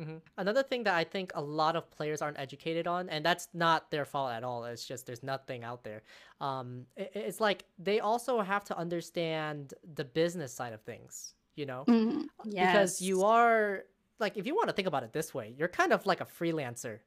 hmm 0.00 0.16
Another 0.38 0.62
thing 0.62 0.84
that 0.84 0.94
I 0.94 1.04
think 1.04 1.32
a 1.34 1.42
lot 1.42 1.76
of 1.76 1.90
players 1.90 2.22
aren't 2.22 2.38
educated 2.38 2.86
on, 2.86 3.08
and 3.10 3.24
that's 3.24 3.48
not 3.52 3.90
their 3.90 4.04
fault 4.04 4.32
at 4.32 4.42
all. 4.44 4.64
It's 4.64 4.86
just 4.86 5.06
there's 5.06 5.22
nothing 5.22 5.62
out 5.64 5.84
there. 5.84 6.02
Um, 6.40 6.86
i- 6.98 7.02
i- 7.02 7.18
it's 7.28 7.40
like 7.40 7.64
they 7.78 8.00
also 8.00 8.40
have 8.40 8.64
to 8.64 8.74
understand 8.76 9.74
the 9.94 10.04
business 10.04 10.52
side 10.54 10.72
of 10.72 10.80
things. 10.82 11.34
You 11.56 11.66
know, 11.66 11.84
Mhm. 11.86 12.28
because 12.72 13.02
you 13.02 13.22
are 13.24 13.84
like 14.18 14.36
if 14.36 14.46
you 14.46 14.54
want 14.54 14.68
to 14.68 14.74
think 14.74 14.88
about 14.88 15.02
it 15.02 15.12
this 15.12 15.34
way, 15.34 15.54
you're 15.58 15.68
kind 15.80 15.92
of 15.92 16.06
like 16.06 16.20
a 16.22 16.26
freelancer, 16.26 17.00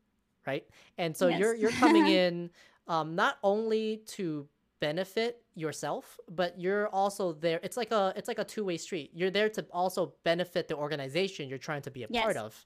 right? 0.45 0.67
And 0.97 1.15
so 1.17 1.25
you're 1.39 1.55
you're 1.55 1.71
coming 1.71 2.05
in 2.25 2.51
um, 2.87 3.15
not 3.15 3.37
only 3.43 3.97
to 4.17 4.47
benefit 4.79 5.41
yourself, 5.55 6.19
but 6.29 6.59
you're 6.59 6.87
also 6.89 7.31
there. 7.31 7.59
It's 7.63 7.77
like 7.77 7.91
a 7.91 8.13
it's 8.17 8.27
like 8.27 8.39
a 8.39 8.43
two 8.43 8.65
way 8.65 8.77
street. 8.77 9.11
You're 9.13 9.31
there 9.31 9.49
to 9.49 9.65
also 9.71 10.13
benefit 10.23 10.67
the 10.67 10.75
organization 10.75 11.47
you're 11.49 11.57
trying 11.69 11.81
to 11.83 11.91
be 11.91 12.03
a 12.03 12.07
part 12.07 12.35
of, 12.37 12.65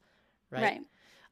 right? 0.51 0.73
right. 0.73 0.81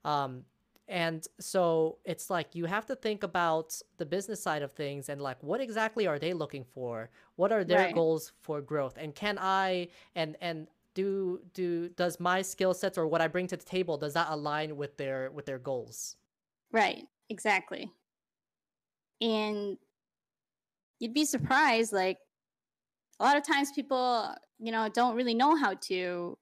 Um, 0.04 0.45
and 0.88 1.28
so 1.39 1.99
it's 2.06 2.30
like 2.30 2.54
you 2.54 2.65
have 2.65 2.86
to 2.88 2.95
think 2.95 3.23
about 3.23 3.82
the 3.97 4.06
business 4.06 4.41
side 4.41 4.62
of 4.62 4.71
things 4.71 5.10
and 5.10 5.19
like 5.21 5.41
what 5.41 5.60
exactly 5.60 6.06
are 6.06 6.19
they 6.19 6.34
looking 6.34 6.63
for? 6.63 7.10
What 7.36 7.51
are 7.51 7.63
their 7.63 7.86
Right. 7.86 7.95
goals 7.95 8.34
for 8.41 8.62
growth? 8.62 8.97
And 8.97 9.15
can 9.15 9.38
I 9.39 9.89
and 10.13 10.38
and 10.41 10.67
do 10.93 11.41
do 11.54 11.89
does 11.89 12.19
my 12.19 12.41
skill 12.43 12.73
sets 12.75 12.97
or 12.99 13.08
what 13.08 13.21
I 13.21 13.28
bring 13.28 13.47
to 13.47 13.58
the 13.58 13.65
table 13.65 13.97
does 13.97 14.13
that 14.13 14.28
align 14.30 14.78
with 14.78 14.97
their 14.97 15.32
with 15.32 15.45
their 15.47 15.60
goals? 15.60 16.17
Right, 16.71 17.08
exactly. 17.30 17.91
And 19.21 19.78
you'd 20.99 21.13
be 21.13 21.25
surprised, 21.25 21.93
like, 21.93 22.17
a 23.19 23.23
lot 23.23 23.38
of 23.38 23.43
times 23.43 23.71
people, 23.71 24.36
you 24.60 24.71
know, 24.71 24.89
don't 24.89 25.15
really 25.15 25.34
know 25.34 25.56
how 25.56 25.73
to 25.75 26.38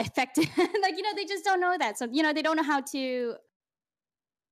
affect 0.00 0.38
it. 0.38 0.48
like, 0.82 0.96
you 0.96 1.02
know, 1.02 1.14
they 1.14 1.24
just 1.24 1.44
don't 1.44 1.60
know 1.60 1.76
that. 1.78 1.98
So, 1.98 2.08
you 2.10 2.22
know, 2.22 2.32
they 2.32 2.42
don't 2.42 2.56
know 2.56 2.62
how 2.62 2.80
to 2.80 3.36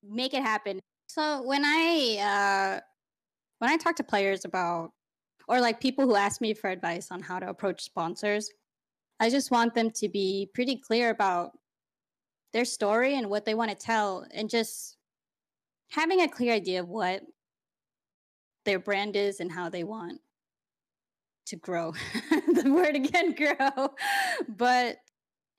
make 0.02 0.34
it 0.34 0.42
happen. 0.42 0.80
So 1.08 1.42
when 1.42 1.64
I, 1.64 2.78
uh, 2.78 2.80
when 3.58 3.70
I 3.70 3.76
talk 3.76 3.96
to 3.96 4.04
players 4.04 4.44
about, 4.44 4.92
or 5.48 5.60
like 5.60 5.80
people 5.80 6.04
who 6.04 6.14
ask 6.14 6.40
me 6.40 6.52
for 6.54 6.68
advice 6.68 7.10
on 7.10 7.22
how 7.22 7.38
to 7.38 7.48
approach 7.48 7.82
sponsors, 7.82 8.50
I 9.20 9.30
just 9.30 9.50
want 9.50 9.74
them 9.74 9.90
to 9.92 10.08
be 10.08 10.50
pretty 10.54 10.76
clear 10.76 11.10
about 11.10 11.52
their 12.52 12.64
story 12.64 13.16
and 13.16 13.28
what 13.28 13.44
they 13.44 13.54
want 13.54 13.70
to 13.70 13.76
tell 13.76 14.26
and 14.32 14.48
just 14.48 14.96
having 15.90 16.20
a 16.20 16.28
clear 16.28 16.52
idea 16.52 16.80
of 16.80 16.88
what 16.88 17.22
their 18.64 18.78
brand 18.78 19.16
is 19.16 19.40
and 19.40 19.50
how 19.50 19.68
they 19.68 19.84
want 19.84 20.20
to 21.46 21.56
grow 21.56 21.92
the 22.30 22.70
word 22.70 22.94
again 22.94 23.32
grow 23.38 23.88
but 24.56 24.98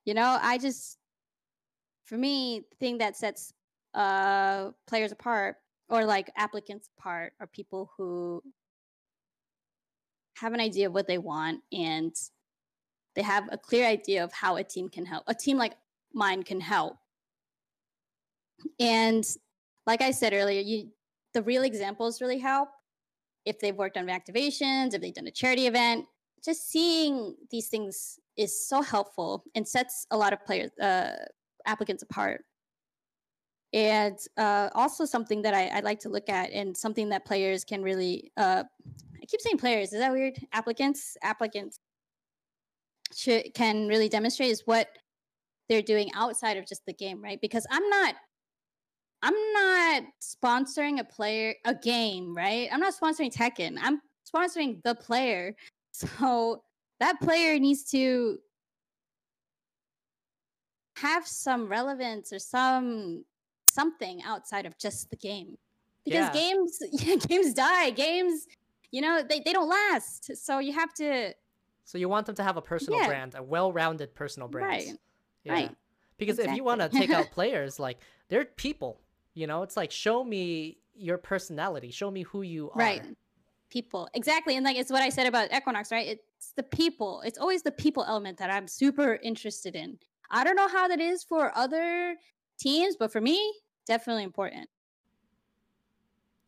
you 0.06 0.14
know 0.14 0.38
i 0.42 0.58
just 0.58 0.98
for 2.06 2.18
me 2.18 2.64
the 2.70 2.76
thing 2.78 2.98
that 2.98 3.16
sets 3.16 3.54
uh 3.94 4.72
players 4.88 5.12
apart 5.12 5.56
or 5.90 6.06
like 6.06 6.32
applicants 6.38 6.90
apart 6.98 7.34
are 7.40 7.48
people 7.48 7.92
who 7.98 8.42
have 10.38 10.54
an 10.54 10.60
idea 10.60 10.88
of 10.88 10.94
what 10.94 11.08
they 11.08 11.18
want 11.18 11.62
and 11.72 12.16
they 13.16 13.22
have 13.22 13.50
a 13.52 13.58
clear 13.58 13.86
idea 13.86 14.24
of 14.24 14.32
how 14.32 14.56
a 14.56 14.64
team 14.64 14.90
can 14.90 15.06
help 15.06 15.24
a 15.28 15.34
team 15.34 15.58
like 15.58 15.74
mine 16.14 16.44
can 16.44 16.60
help. 16.60 16.98
And 18.80 19.24
like 19.86 20.02
i 20.02 20.12
said 20.12 20.34
earlier 20.34 20.62
you 20.62 20.90
the 21.34 21.42
real 21.44 21.64
examples 21.64 22.22
really 22.22 22.40
help 22.40 22.70
if 23.46 23.60
they've 23.60 23.76
worked 23.76 23.98
on 23.98 24.08
activations 24.08 24.94
if 24.94 25.02
they've 25.02 25.14
done 25.14 25.28
a 25.28 25.32
charity 25.32 25.68
event. 25.68 26.06
Just 26.44 26.70
seeing 26.70 27.36
these 27.52 27.68
things 27.68 28.20
is 28.40 28.66
so 28.68 28.82
helpful 28.82 29.44
and 29.54 29.68
sets 29.68 30.08
a 30.12 30.18
lot 30.18 30.32
of 30.32 30.44
players 30.46 30.72
uh, 30.80 31.12
applicants 31.66 32.04
apart. 32.04 32.46
And 33.74 34.18
uh, 34.38 34.70
also 34.74 35.06
something 35.06 35.42
that 35.44 35.54
I, 35.54 35.68
I 35.68 35.80
like 35.82 36.00
to 36.00 36.10
look 36.10 36.30
at 36.30 36.52
and 36.52 36.76
something 36.76 37.10
that 37.10 37.26
players 37.26 37.64
can 37.64 37.84
really 37.84 38.32
uh, 38.38 38.64
i 39.22 39.26
keep 39.28 39.42
saying 39.42 39.60
players 39.60 39.94
is 39.94 40.00
that 40.00 40.12
weird? 40.12 40.40
Applicants 40.54 41.18
applicants 41.22 41.80
should, 43.14 43.54
can 43.54 43.88
really 43.88 44.10
demonstrate 44.10 44.50
is 44.50 44.64
what 44.66 44.88
they're 45.68 45.82
doing 45.84 46.10
outside 46.16 46.58
of 46.58 46.66
just 46.66 46.84
the 46.88 46.94
game 46.94 47.22
right? 47.22 47.40
Because 47.42 47.68
i'm 47.70 47.88
not 47.90 48.16
i'm 49.22 49.36
not 49.54 50.04
sponsoring 50.24 51.00
a 51.00 51.04
player 51.04 51.54
a 51.66 51.76
game 51.76 52.36
right? 52.36 52.70
I'm 52.72 52.80
not 52.80 52.94
sponsoring 52.96 53.32
tekken. 53.32 53.78
I'm 53.82 54.00
sponsoring 54.34 54.82
the 54.84 54.96
player. 54.96 55.56
So 55.92 56.62
that 57.00 57.20
player 57.22 57.58
needs 57.60 57.84
to 57.92 58.40
have 60.98 61.26
some 61.28 61.68
relevance 61.70 62.34
or 62.34 62.40
some 62.40 63.24
something 63.68 64.22
outside 64.24 64.66
of 64.66 64.78
just 64.78 65.10
the 65.10 65.16
game 65.16 65.58
because 66.04 66.28
Yeah. 66.30 66.34
games 66.34 66.80
games 67.28 67.54
die 67.54 67.90
games 67.92 68.48
you 68.92 69.00
know 69.00 69.22
they, 69.22 69.40
they 69.40 69.54
don't 69.54 69.70
last 69.70 70.36
so 70.36 70.60
you 70.60 70.74
have 70.74 70.94
to 70.94 71.34
So 71.86 71.98
you 71.98 72.10
want 72.10 72.26
them 72.26 72.36
to 72.36 72.44
have 72.44 72.58
a 72.58 72.62
personal 72.62 73.00
Yeah. 73.00 73.08
brand, 73.08 73.36
a 73.36 73.42
well-rounded 73.42 74.14
personal 74.14 74.48
brand. 74.48 74.68
Right, 74.70 75.00
Yeah. 75.44 75.54
right. 75.54 75.76
Because 76.18 76.38
if 76.38 76.52
you 76.56 76.64
want 76.64 76.82
to 76.82 76.90
take 76.90 77.10
out 77.12 77.32
players, 77.38 77.80
like 77.80 77.98
they're 78.28 78.46
people, 78.46 79.00
you 79.34 79.48
know, 79.48 79.64
it's 79.64 79.76
like 79.78 79.90
show 79.92 80.24
me 80.24 80.78
your 80.94 81.18
personality, 81.18 81.90
show 81.92 82.12
me 82.12 82.24
who 82.24 82.42
you 82.44 82.70
are. 82.72 82.78
right 82.80 83.02
people 83.72 84.10
exactly 84.14 84.56
and 84.56 84.66
like 84.66 84.76
it's 84.76 84.92
what 84.92 85.02
i 85.04 85.10
said 85.10 85.28
about 85.28 85.54
equinox 85.54 85.92
right 85.92 86.20
it's 86.40 86.54
the 86.54 86.64
people 86.64 87.22
it's 87.26 87.38
always 87.38 87.62
the 87.64 87.72
people 87.72 88.04
element 88.08 88.38
that 88.38 88.50
i'm 88.50 88.66
super 88.68 89.20
interested 89.22 89.76
in 89.76 89.98
i 90.32 90.42
don't 90.44 90.56
know 90.56 90.70
how 90.70 90.88
that 90.88 91.02
is 91.02 91.22
for 91.24 91.52
other 91.58 92.16
teams 92.58 92.96
but 92.98 93.12
for 93.12 93.20
me 93.20 93.54
definitely 93.86 94.24
important 94.24 94.70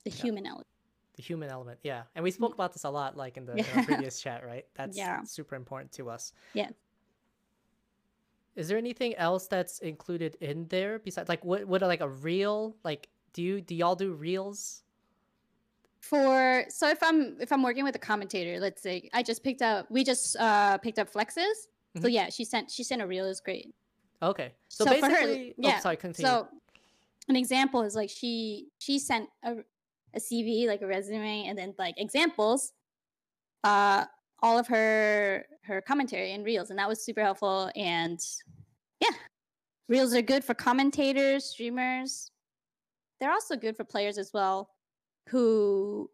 the 0.06 0.10
Yeah. 0.12 0.22
human 0.24 0.46
element 0.48 0.68
The 1.18 1.24
human 1.24 1.50
element, 1.50 1.80
yeah. 1.84 2.04
And 2.16 2.24
we 2.24 2.32
mm-hmm. 2.32 2.36
spoke 2.42 2.54
about 2.56 2.72
this 2.74 2.86
a 2.86 2.90
lot, 2.90 3.16
like 3.18 3.36
in 3.38 3.46
the 3.46 3.56
in 3.58 3.66
previous 3.86 4.20
chat, 4.20 4.44
right? 4.46 4.66
That's 4.76 4.98
Yeah. 4.98 5.22
super 5.24 5.56
important 5.56 5.92
to 6.00 6.10
us. 6.10 6.32
Yeah. 6.54 6.70
Is 8.56 8.68
there 8.68 8.78
anything 8.78 9.14
else 9.16 9.48
that's 9.48 9.80
included 9.80 10.36
in 10.40 10.68
there 10.70 11.00
besides 11.00 11.30
like 11.30 11.44
what 11.46 11.66
what 11.66 11.84
are 11.84 11.88
like 11.88 12.02
a 12.02 12.10
reel? 12.10 12.76
Like 12.84 13.10
do 13.34 13.44
you 13.44 13.62
do 13.62 13.76
y'all 13.76 13.96
do 13.96 14.14
reels? 14.14 14.84
For 16.02 16.66
so 16.70 16.90
if 16.90 17.02
i'm 17.04 17.38
if 17.40 17.52
i'm 17.52 17.62
working 17.64 17.84
with 17.84 17.96
a 17.96 18.00
commentator 18.00 18.60
let's 18.60 18.82
say 18.82 19.08
i 19.14 19.22
just 19.24 19.44
picked 19.44 19.62
up 19.62 19.86
we 19.90 20.04
just 20.04 20.36
uh 20.38 20.78
picked 20.80 21.00
up 21.00 21.12
flexes 21.12 21.54
so 21.98 22.08
Mhm. 22.08 22.12
yeah 22.12 22.30
she 22.30 22.44
sent 22.44 22.70
she 22.72 22.84
sent 22.84 23.02
a 23.02 23.08
reel 23.08 23.26
is 23.26 23.40
great 23.40 23.74
Okay. 24.24 24.54
So, 24.68 24.86
So 24.86 24.92
for 25.00 25.06
her, 25.08 25.10
basically, 25.10 25.56
yeah, 25.58 25.78
oh, 25.78 25.82
sorry, 25.82 25.98
continue. 25.98 26.30
So 26.32 26.48
an 27.28 27.36
example 27.36 27.82
is 27.82 27.96
like 27.96 28.12
she 28.12 28.68
she 28.78 29.00
sent 29.00 29.28
a, 29.44 29.54
a 30.14 30.20
CV 30.20 30.68
like 30.68 30.84
a 30.84 30.86
resume 30.86 31.48
and 31.48 31.58
then 31.58 31.74
like 31.80 31.96
examples, 31.98 32.72
uh, 33.64 34.06
all 34.44 34.60
of 34.60 34.68
her 34.68 35.44
her 35.64 35.82
commentary 35.82 36.34
and 36.34 36.46
reels, 36.46 36.70
and 36.70 36.78
that 36.78 36.88
was 36.88 37.04
super 37.04 37.22
helpful. 37.24 37.72
And 37.76 38.20
yeah, 39.00 39.16
reels 39.90 40.14
are 40.14 40.22
good 40.22 40.44
for 40.44 40.54
commentators, 40.54 41.46
streamers. 41.46 42.30
They're 43.20 43.32
also 43.32 43.56
good 43.56 43.76
for 43.76 43.86
players 43.86 44.20
as 44.20 44.30
well, 44.36 44.70
who 45.30 46.10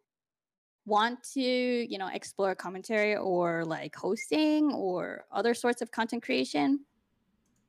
want 0.85 1.21
to 1.33 1.41
you 1.41 1.97
know 1.97 2.07
explore 2.07 2.55
commentary 2.55 3.15
or 3.15 3.65
like 3.65 3.95
hosting 3.95 4.71
or 4.73 5.25
other 5.31 5.53
sorts 5.53 5.81
of 5.81 5.91
content 5.91 6.23
creation 6.23 6.79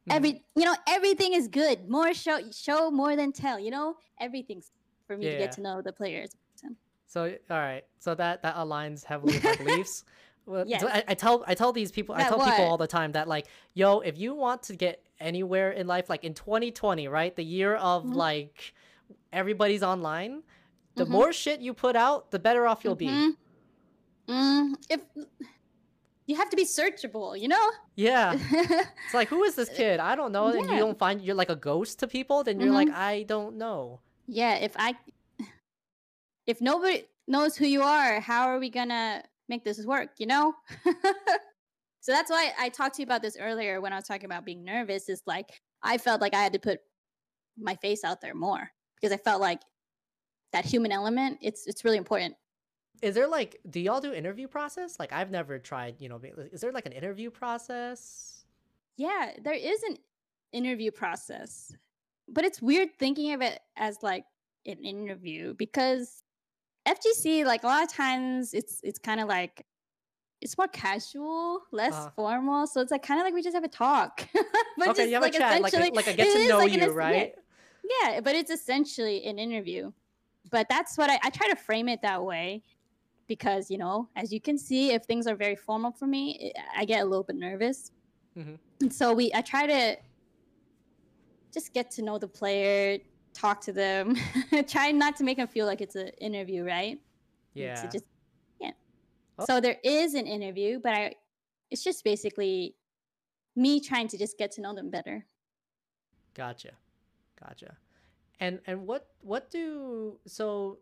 Mhm. 0.08 0.14
every 0.16 0.44
you 0.56 0.64
know 0.64 0.74
everything 0.88 1.34
is 1.34 1.48
good 1.48 1.88
more 1.88 2.14
show 2.14 2.38
show 2.52 2.90
more 2.90 3.16
than 3.16 3.32
tell 3.32 3.58
you 3.58 3.70
know 3.70 3.96
everything's 4.20 4.70
for 5.06 5.16
me 5.16 5.24
to 5.26 5.32
Yeah. 5.32 5.38
get 5.38 5.52
to 5.52 5.60
know 5.62 5.82
the 5.82 5.92
players 5.92 6.30
So 7.06 7.24
all 7.50 7.56
right, 7.58 7.84
so 7.98 8.14
that 8.14 8.42
that 8.42 8.54
aligns 8.56 9.02
heavily 9.02 9.32
with 9.34 9.44
my 9.44 9.54
beliefs. 9.64 10.04
Well, 10.44 10.66
so 10.78 10.88
I, 10.88 11.02
I 11.08 11.14
tell 11.14 11.42
I 11.46 11.54
tell 11.54 11.72
these 11.72 11.90
people 11.90 12.14
I 12.14 12.18
That 12.18 12.28
tell 12.28 12.38
people 12.38 12.64
all 12.64 12.76
the 12.76 12.86
time 12.86 13.12
that 13.12 13.26
like 13.28 13.46
yo 13.74 14.00
if 14.00 14.18
you 14.18 14.34
want 14.34 14.62
to 14.64 14.76
get 14.76 15.02
anywhere 15.18 15.70
in 15.72 15.86
life 15.86 16.08
like 16.10 16.22
in 16.24 16.34
2020 16.34 17.08
right 17.08 17.34
the 17.34 17.44
year 17.44 17.74
of 17.76 18.04
Mhm. 18.04 18.14
like 18.14 18.74
everybody's 19.32 19.82
online 19.82 20.42
the 20.98 21.04
Mhm. 21.06 21.08
more 21.10 21.32
shit 21.32 21.60
you 21.60 21.72
put 21.74 21.96
out 21.96 22.30
the 22.30 22.38
better 22.38 22.66
off 22.66 22.84
you'll 22.84 22.94
be. 22.96 23.06
Mhm. 23.08 23.36
Mm, 24.28 24.74
if 24.90 25.00
you 26.26 26.36
have 26.36 26.50
to 26.50 26.56
be 26.56 26.64
searchable 26.64 27.38
you 27.40 27.48
know? 27.48 27.66
Yeah. 27.96 28.32
It's 29.06 29.14
like 29.14 29.28
who 29.28 29.42
is 29.44 29.54
this 29.54 29.70
kid? 29.70 30.00
I 30.00 30.14
don't 30.14 30.32
know. 30.32 30.48
And 30.48 30.68
you 30.70 30.76
don't 30.78 30.98
find 30.98 31.22
you're 31.22 31.34
like 31.34 31.48
a 31.50 31.56
ghost 31.56 31.98
to 32.00 32.06
people 32.06 32.44
then 32.44 32.60
you're 32.60 32.72
like 32.74 32.90
I 32.90 33.22
don't 33.22 33.56
know. 33.56 34.00
Yeah 34.26 34.56
if 34.56 34.74
i 34.76 34.94
if 36.46 36.60
nobody 36.60 37.04
knows 37.26 37.56
who 37.56 37.66
you 37.66 37.82
are 37.82 38.20
how 38.20 38.48
are 38.48 38.58
we 38.58 38.70
gonna 38.70 39.22
make 39.48 39.64
this 39.64 39.84
work 39.86 40.10
you 40.18 40.26
know? 40.26 40.54
So 42.00 42.12
that's 42.12 42.30
why 42.30 42.52
i 42.58 42.68
talked 42.70 42.94
to 42.96 43.02
you 43.02 43.06
about 43.06 43.22
this 43.22 43.36
earlier 43.38 43.80
when 43.82 43.92
i 43.92 43.96
was 43.96 44.04
talking 44.06 44.24
about 44.24 44.44
being 44.44 44.64
nervous. 44.64 45.08
Is 45.08 45.22
like 45.26 45.60
i 45.82 45.98
felt 45.98 46.20
like 46.20 46.32
i 46.34 46.42
had 46.42 46.52
to 46.54 46.58
put 46.58 46.80
my 47.58 47.74
face 47.76 48.02
out 48.04 48.20
there 48.22 48.34
more 48.34 48.70
because 48.94 49.12
i 49.12 49.16
felt 49.18 49.40
like 49.42 49.60
that 50.52 50.64
human 50.64 50.92
element 50.92 51.38
it's 51.42 51.66
it's 51.66 51.84
really 51.84 51.98
important. 51.98 52.34
Is 53.02 53.14
there 53.14 53.28
like 53.28 53.60
do 53.70 53.80
y'all 53.80 54.00
do 54.00 54.12
interview 54.12 54.48
process? 54.48 54.98
Like 54.98 55.12
I've 55.12 55.30
never 55.30 55.58
tried 55.58 56.00
you 56.00 56.08
know 56.08 56.20
is 56.52 56.60
there 56.60 56.72
like 56.72 56.86
an 56.86 56.92
interview 56.92 57.30
process? 57.30 58.44
Yeah 58.96 59.32
there 59.42 59.54
is 59.54 59.82
an 59.84 59.96
interview 60.52 60.90
process 60.90 61.76
but 62.28 62.44
it's 62.44 62.60
weird 62.60 62.88
thinking 62.98 63.32
of 63.32 63.42
it 63.42 63.60
as 63.76 63.98
like 64.02 64.24
an 64.66 64.78
interview 64.84 65.54
because 65.54 66.24
fgc 66.86 67.44
like 67.44 67.62
a 67.64 67.66
lot 67.66 67.82
of 67.82 67.92
times 67.92 68.54
it's 68.54 68.80
it's 68.82 68.98
kind 68.98 69.20
of 69.20 69.28
like 69.28 69.64
it's 70.40 70.56
more 70.56 70.68
casual 70.68 71.60
less 71.70 71.92
Uh-huh. 71.94 72.10
formal 72.16 72.66
so 72.66 72.80
it's 72.80 72.90
like 72.90 73.02
kind 73.02 73.20
of 73.20 73.24
like 73.26 73.34
we 73.34 73.42
just 73.42 73.54
have 73.54 73.64
a 73.64 73.68
talk. 73.68 74.26
But 74.78 74.88
okay 74.88 75.02
just, 75.02 75.08
you 75.08 75.14
have 75.14 75.24
a 75.24 75.30
chat 75.30 75.60
like 75.60 75.74
a, 75.74 75.90
like 75.94 76.06
a 76.06 76.14
get 76.14 76.32
to 76.32 76.48
know 76.48 76.58
like 76.58 76.72
an 76.72 76.80
you 76.80 76.86
es- 76.86 76.90
yeah, 76.90 76.94
right? 76.94 77.34
yeah 78.02 78.20
but 78.20 78.34
it's 78.34 78.50
essentially 78.50 79.24
an 79.26 79.38
interview 79.38 79.92
but 80.50 80.66
that's 80.68 80.96
what 80.96 81.10
I, 81.10 81.18
I 81.22 81.30
try 81.30 81.48
to 81.48 81.56
frame 81.56 81.88
it 81.88 82.00
that 82.02 82.22
way 82.24 82.62
because 83.26 83.70
you 83.70 83.78
know 83.78 84.08
as 84.16 84.32
you 84.32 84.40
can 84.40 84.56
see 84.58 84.92
if 84.92 85.04
things 85.04 85.26
are 85.26 85.34
very 85.36 85.56
formal 85.56 85.92
for 85.92 86.06
me 86.06 86.52
i 86.76 86.82
I 86.82 86.84
get 86.84 87.02
a 87.02 87.04
little 87.04 87.24
bit 87.24 87.36
nervous 87.36 87.90
Mhm. 88.36 88.58
and 88.82 88.92
so 88.92 89.12
we 89.12 89.30
i 89.34 89.40
try 89.40 89.66
to 89.66 89.96
just 91.52 91.72
get 91.72 91.90
to 91.92 92.02
know 92.02 92.18
the 92.18 92.28
player 92.28 92.98
talk 93.34 93.60
to 93.62 93.72
them 93.72 94.16
try 94.68 94.90
not 94.92 95.16
to 95.16 95.24
make 95.24 95.36
them 95.36 95.48
feel 95.48 95.66
like 95.66 95.80
it's 95.80 95.96
an 95.96 96.08
interview 96.20 96.64
right 96.64 96.98
yeah 97.54 97.74
to 97.80 97.88
just 97.92 98.04
yeah 98.60 98.72
Oh. 99.40 99.44
so 99.46 99.60
there 99.60 99.78
is 99.84 100.14
an 100.14 100.26
interview 100.26 100.80
but 100.82 100.92
i 100.94 101.14
it's 101.70 101.84
just 101.84 102.02
basically 102.04 102.74
me 103.54 103.80
trying 103.80 104.08
to 104.08 104.16
just 104.18 104.36
get 104.38 104.50
to 104.52 104.60
know 104.60 104.74
them 104.74 104.90
better 104.90 105.26
Gotcha, 106.34 106.70
gotcha. 107.42 107.76
And 108.40 108.60
and 108.66 108.86
what 108.86 109.08
what 109.20 109.50
do 109.50 110.18
so 110.26 110.78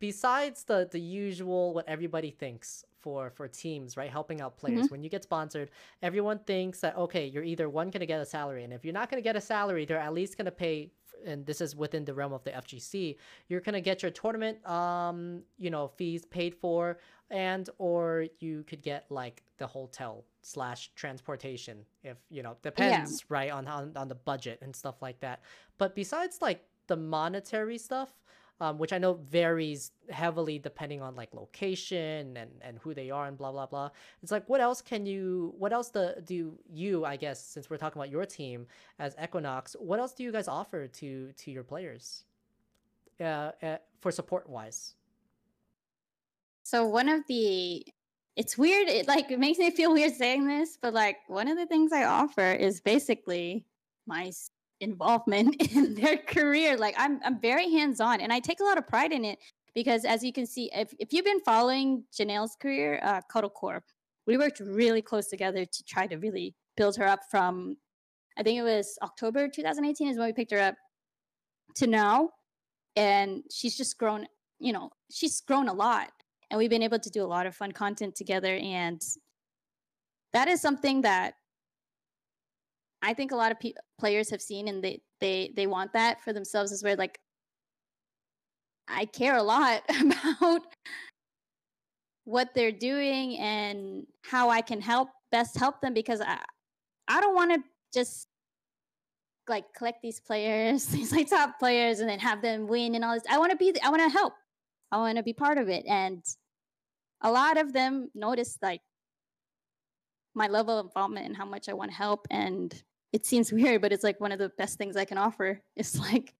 besides 0.00 0.64
the 0.64 0.88
the 0.90 1.00
usual 1.00 1.72
what 1.72 1.88
everybody 1.88 2.30
thinks 2.30 2.84
for 3.00 3.30
for 3.30 3.46
teams 3.46 3.96
right 3.96 4.10
helping 4.10 4.40
out 4.40 4.56
players 4.56 4.90
when 4.90 5.02
you 5.02 5.10
get 5.10 5.22
sponsored 5.22 5.70
everyone 6.02 6.38
thinks 6.46 6.80
that 6.80 6.96
okay 6.96 7.26
you're 7.26 7.44
either 7.44 7.68
one 7.68 7.90
going 7.90 8.00
to 8.00 8.06
get 8.06 8.20
a 8.20 8.24
salary 8.24 8.64
and 8.64 8.72
if 8.72 8.84
you're 8.84 8.94
not 8.94 9.10
going 9.10 9.22
to 9.22 9.26
get 9.30 9.36
a 9.36 9.40
salary 9.40 9.84
they're 9.84 9.98
at 9.98 10.14
least 10.14 10.36
going 10.38 10.46
to 10.46 10.50
pay 10.50 10.90
and 11.26 11.46
this 11.46 11.60
is 11.60 11.76
within 11.76 12.04
the 12.04 12.14
realm 12.14 12.32
of 12.32 12.42
the 12.44 12.50
FGC 12.50 13.16
you're 13.48 13.60
going 13.60 13.74
to 13.74 13.80
get 13.80 14.02
your 14.02 14.10
tournament 14.10 14.56
um 14.66 15.42
you 15.58 15.70
know 15.70 15.88
fees 15.88 16.24
paid 16.24 16.54
for 16.54 16.98
and 17.30 17.70
or 17.78 18.26
you 18.38 18.64
could 18.64 18.82
get 18.82 19.06
like 19.10 19.42
the 19.58 19.66
hotel 19.66 20.24
slash 20.42 20.90
transportation 20.94 21.78
if 22.02 22.18
you 22.30 22.42
know 22.42 22.56
depends 22.62 23.24
right 23.28 23.50
on, 23.50 23.66
on 23.66 23.92
on 23.96 24.08
the 24.08 24.14
budget 24.14 24.58
and 24.62 24.74
stuff 24.74 25.00
like 25.00 25.20
that. 25.20 25.40
But 25.78 25.94
besides 25.94 26.38
like 26.40 26.64
the 26.86 26.96
monetary 26.96 27.78
stuff 27.78 28.12
um, 28.60 28.78
which 28.78 28.92
i 28.92 28.98
know 28.98 29.14
varies 29.14 29.92
heavily 30.10 30.58
depending 30.58 31.02
on 31.02 31.14
like 31.14 31.34
location 31.34 32.36
and 32.36 32.50
and 32.60 32.78
who 32.78 32.94
they 32.94 33.10
are 33.10 33.26
and 33.26 33.36
blah 33.36 33.50
blah 33.50 33.66
blah 33.66 33.90
it's 34.22 34.32
like 34.32 34.48
what 34.48 34.60
else 34.60 34.80
can 34.80 35.06
you 35.06 35.54
what 35.58 35.72
else 35.72 35.88
the, 35.90 36.22
do 36.24 36.56
you 36.70 37.04
i 37.04 37.16
guess 37.16 37.44
since 37.44 37.68
we're 37.68 37.76
talking 37.76 38.00
about 38.00 38.10
your 38.10 38.24
team 38.24 38.66
as 38.98 39.14
equinox 39.22 39.74
what 39.78 39.98
else 39.98 40.12
do 40.12 40.22
you 40.22 40.32
guys 40.32 40.48
offer 40.48 40.86
to 40.86 41.32
to 41.32 41.50
your 41.50 41.64
players 41.64 42.24
uh, 43.20 43.50
uh 43.62 43.76
for 44.00 44.10
support 44.10 44.48
wise 44.48 44.94
So 46.64 46.86
one 46.86 47.08
of 47.08 47.22
the 47.28 47.86
it's 48.36 48.58
weird, 48.58 48.88
it 48.88 49.06
like 49.06 49.30
it 49.30 49.38
makes 49.38 49.58
me 49.58 49.70
feel 49.70 49.92
weird 49.92 50.14
saying 50.14 50.46
this, 50.48 50.76
but 50.80 50.92
like 50.92 51.18
one 51.28 51.46
of 51.46 51.56
the 51.56 51.66
things 51.66 51.92
I 51.92 52.04
offer 52.04 52.52
is 52.52 52.80
basically 52.80 53.66
my 54.06 54.32
involvement 54.80 55.54
in 55.74 55.94
their 55.94 56.16
career. 56.16 56.76
Like 56.76 56.96
I'm 56.98 57.20
I'm 57.24 57.38
very 57.40 57.70
hands-on 57.70 58.20
and 58.20 58.32
I 58.32 58.40
take 58.40 58.60
a 58.60 58.64
lot 58.64 58.78
of 58.78 58.88
pride 58.88 59.12
in 59.12 59.24
it 59.24 59.38
because 59.74 60.04
as 60.04 60.24
you 60.24 60.32
can 60.32 60.46
see, 60.46 60.70
if, 60.74 60.92
if 60.98 61.12
you've 61.12 61.24
been 61.24 61.40
following 61.40 62.04
Janelle's 62.18 62.56
career, 62.60 62.98
uh 63.02 63.20
Cuddle 63.30 63.50
Core, 63.50 63.84
we 64.26 64.38
worked 64.38 64.60
really 64.60 65.02
close 65.02 65.28
together 65.28 65.64
to 65.64 65.84
try 65.84 66.06
to 66.06 66.16
really 66.16 66.54
build 66.76 66.96
her 66.96 67.06
up 67.06 67.20
from 67.30 67.76
I 68.38 68.42
think 68.42 68.58
it 68.58 68.62
was 68.62 68.98
October 69.02 69.48
2018 69.48 70.08
is 70.08 70.18
when 70.18 70.26
we 70.26 70.32
picked 70.32 70.50
her 70.50 70.60
up 70.60 70.74
to 71.76 71.86
now. 71.86 72.30
And 72.96 73.42
she's 73.50 73.76
just 73.76 73.98
grown, 73.98 74.26
you 74.60 74.72
know, 74.72 74.90
she's 75.10 75.40
grown 75.40 75.68
a 75.68 75.72
lot 75.72 76.10
and 76.54 76.60
we've 76.60 76.70
been 76.70 76.84
able 76.84 77.00
to 77.00 77.10
do 77.10 77.24
a 77.24 77.26
lot 77.26 77.46
of 77.46 77.56
fun 77.56 77.72
content 77.72 78.14
together 78.14 78.54
and 78.62 79.02
that 80.32 80.46
is 80.46 80.60
something 80.60 81.02
that 81.02 81.34
i 83.02 83.12
think 83.12 83.32
a 83.32 83.36
lot 83.36 83.50
of 83.50 83.58
pe- 83.58 83.72
players 83.98 84.30
have 84.30 84.40
seen 84.40 84.68
and 84.68 84.82
they 84.82 85.00
they 85.20 85.52
they 85.56 85.66
want 85.66 85.92
that 85.92 86.22
for 86.22 86.32
themselves 86.32 86.70
as 86.70 86.84
where 86.84 86.94
like 86.94 87.18
i 88.86 89.04
care 89.04 89.36
a 89.36 89.42
lot 89.42 89.82
about 90.00 90.62
what 92.22 92.54
they're 92.54 92.70
doing 92.70 93.36
and 93.38 94.06
how 94.22 94.48
i 94.48 94.60
can 94.60 94.80
help 94.80 95.08
best 95.32 95.58
help 95.58 95.80
them 95.80 95.92
because 95.92 96.20
i 96.20 96.38
i 97.08 97.20
don't 97.20 97.34
want 97.34 97.52
to 97.52 97.60
just 97.92 98.28
like 99.46 99.66
collect 99.74 100.00
these 100.00 100.20
players, 100.20 100.86
these 100.86 101.12
like 101.12 101.28
top 101.28 101.58
players, 101.58 102.00
and 102.00 102.08
then 102.08 102.18
have 102.18 102.40
them 102.40 102.66
win 102.66 102.94
and 102.94 103.04
all 103.04 103.12
this. 103.12 103.24
I 103.28 103.36
want 103.38 103.50
to 103.50 103.58
be. 103.58 103.74
I 103.82 103.90
want 103.90 104.00
to 104.00 104.08
help. 104.08 104.32
I 104.90 104.96
want 104.96 105.18
to 105.18 105.22
be 105.22 105.34
part 105.34 105.58
of 105.58 105.68
it. 105.68 105.84
And 105.86 106.24
a 107.24 107.30
lot 107.30 107.56
of 107.56 107.72
them 107.72 108.10
noticed 108.14 108.62
like 108.62 108.82
my 110.34 110.46
level 110.46 110.78
of 110.78 110.86
involvement 110.86 111.26
and 111.26 111.36
how 111.36 111.46
much 111.46 111.68
I 111.68 111.72
want 111.72 111.90
to 111.90 111.96
help. 111.96 112.26
And 112.30 112.72
it 113.12 113.24
seems 113.24 113.52
weird, 113.52 113.80
but 113.80 113.92
it's 113.92 114.04
like 114.04 114.20
one 114.20 114.30
of 114.30 114.38
the 114.38 114.50
best 114.58 114.78
things 114.78 114.96
I 114.96 115.04
can 115.04 115.18
offer. 115.18 115.60
It's 115.74 115.98
like 116.12 116.34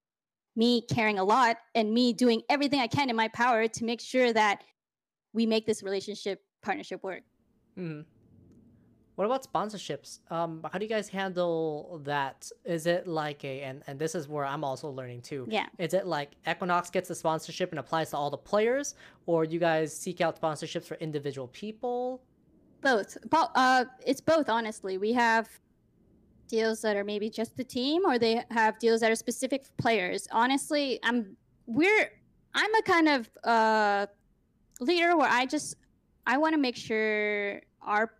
me 0.54 0.82
caring 0.82 1.18
a 1.18 1.24
lot 1.24 1.56
and 1.74 1.92
me 1.92 2.12
doing 2.12 2.42
everything 2.48 2.80
I 2.80 2.86
can 2.86 3.10
in 3.10 3.16
my 3.16 3.28
power 3.28 3.66
to 3.66 3.84
make 3.84 4.00
sure 4.00 4.32
that 4.32 4.62
we 5.32 5.46
make 5.46 5.66
this 5.66 5.82
relationship 5.82 6.40
partnership 6.62 7.02
work. 7.02 7.22
Mm-hmm. 7.78 8.02
What 9.16 9.26
about 9.26 9.50
sponsorships? 9.50 10.18
Um, 10.30 10.60
how 10.72 10.78
do 10.78 10.84
you 10.84 10.88
guys 10.88 11.08
handle 11.08 12.00
that? 12.04 12.50
Is 12.64 12.86
it 12.86 13.06
like 13.06 13.44
a 13.44 13.60
and 13.62 13.82
and 13.86 13.98
this 13.98 14.14
is 14.14 14.28
where 14.28 14.44
I'm 14.44 14.64
also 14.64 14.90
learning 14.90 15.22
too. 15.22 15.46
Yeah. 15.48 15.66
Is 15.78 15.94
it 15.94 16.06
like 16.06 16.32
Equinox 16.48 16.90
gets 16.90 17.08
the 17.08 17.14
sponsorship 17.14 17.70
and 17.70 17.78
applies 17.78 18.10
to 18.10 18.16
all 18.16 18.30
the 18.30 18.36
players, 18.36 18.96
or 19.26 19.44
you 19.44 19.60
guys 19.60 19.96
seek 19.96 20.20
out 20.20 20.40
sponsorships 20.40 20.86
for 20.86 20.96
individual 20.96 21.48
people? 21.48 22.22
Both. 22.80 23.16
Uh, 23.32 23.84
it's 24.04 24.20
both. 24.20 24.48
Honestly, 24.48 24.98
we 24.98 25.12
have 25.12 25.48
deals 26.48 26.82
that 26.82 26.96
are 26.96 27.04
maybe 27.04 27.30
just 27.30 27.56
the 27.56 27.64
team, 27.64 28.02
or 28.04 28.18
they 28.18 28.42
have 28.50 28.78
deals 28.80 29.00
that 29.00 29.10
are 29.12 29.16
specific 29.16 29.64
for 29.64 29.72
players. 29.78 30.26
Honestly, 30.32 30.98
I'm 31.04 31.36
we're 31.66 32.10
I'm 32.52 32.74
a 32.74 32.82
kind 32.82 33.08
of 33.08 33.30
uh 33.44 34.06
leader 34.80 35.16
where 35.16 35.30
I 35.30 35.46
just 35.46 35.76
I 36.26 36.36
want 36.36 36.54
to 36.54 36.58
make 36.58 36.76
sure 36.76 37.60
our 37.80 38.10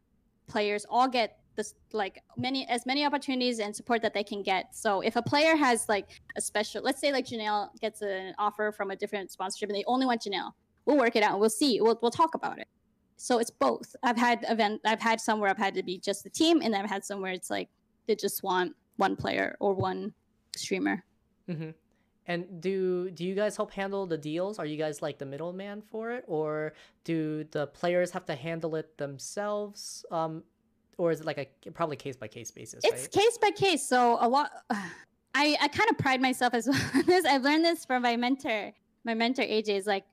players 0.47 0.87
all 0.89 1.09
get 1.09 1.39
this 1.57 1.75
like 1.93 2.23
many 2.37 2.67
as 2.69 2.85
many 2.85 3.05
opportunities 3.05 3.61
and 3.61 3.75
support 3.75 4.03
that 4.03 4.13
they 4.13 4.25
can 4.25 4.43
get. 4.43 4.75
So 4.75 5.01
if 5.01 5.17
a 5.17 5.23
player 5.23 5.57
has 5.57 5.89
like 5.89 6.21
a 6.37 6.41
special, 6.41 6.83
let's 6.83 7.01
say 7.01 7.13
like 7.13 7.27
Janelle 7.27 7.69
gets 7.81 8.03
an 8.03 8.35
offer 8.39 8.73
from 8.73 8.91
a 8.91 8.97
different 8.97 9.31
sponsorship 9.31 9.69
and 9.69 9.77
they 9.77 9.85
only 9.87 10.07
want 10.07 10.23
Janelle, 10.23 10.53
we'll 10.85 10.99
work 10.99 11.17
it 11.17 11.23
out 11.23 11.39
we'll 11.39 11.51
see. 11.51 11.81
We'll 11.81 11.99
we'll 12.03 12.11
talk 12.11 12.35
about 12.35 12.59
it. 12.59 12.69
So 13.17 13.39
it's 13.39 13.51
both. 13.51 13.95
I've 14.03 14.17
had 14.17 14.45
event. 14.49 14.81
I've 14.85 15.01
had 15.01 15.21
somewhere 15.21 15.49
I've 15.49 15.59
had 15.59 15.75
to 15.75 15.83
be 15.83 15.99
just 15.99 16.25
the 16.25 16.31
team, 16.31 16.61
and 16.63 16.75
I've 16.75 16.89
had 16.89 17.05
somewhere 17.05 17.33
it's 17.33 17.51
like 17.51 17.69
they 18.07 18.17
just 18.17 18.43
want 18.43 18.75
one 18.97 19.17
player 19.17 19.57
or 19.61 19.75
one 19.75 20.13
streamer. 20.57 21.05
Mm-hmm. 21.49 21.71
And 22.27 22.61
do 22.61 23.11
do 23.11 23.25
you 23.25 23.35
guys 23.35 23.57
help 23.57 23.71
handle 23.71 24.07
the 24.07 24.17
deals? 24.17 24.59
Are 24.59 24.67
you 24.67 24.77
guys 24.77 25.03
like 25.03 25.19
the 25.19 25.27
middleman 25.27 25.83
for 25.83 26.11
it, 26.13 26.25
or 26.27 26.73
do 27.05 27.45
the 27.51 27.67
players 27.69 28.11
have 28.13 28.25
to 28.27 28.35
handle 28.35 28.77
it 28.77 28.97
themselves? 28.97 30.07
Um, 30.11 30.43
or 30.97 31.11
is 31.11 31.21
it 31.21 31.27
like 31.27 31.39
a 31.67 31.71
probably 31.71 31.97
case 31.97 32.17
by 32.17 32.29
case 32.29 32.51
basis? 32.51 32.81
It's 32.85 33.03
right? 33.03 33.13
case 33.13 33.39
by 33.39 33.51
case. 33.51 33.87
So 33.87 34.19
a 34.21 34.29
lot. 34.29 34.51
I 35.37 35.57
I 35.61 35.69
kind 35.69 35.91
of 35.91 35.99
pride 35.99 36.23
myself 36.23 36.55
as 36.55 36.67
well. 36.95 37.03
this 37.05 37.25
I've 37.27 37.43
learned 37.43 37.65
this 37.65 37.85
from 37.85 38.03
my 38.03 38.17
mentor. 38.17 38.73
My 39.05 39.15
mentor 39.15 39.43
AJ 39.43 39.69
is 39.69 39.87
like 39.87 40.05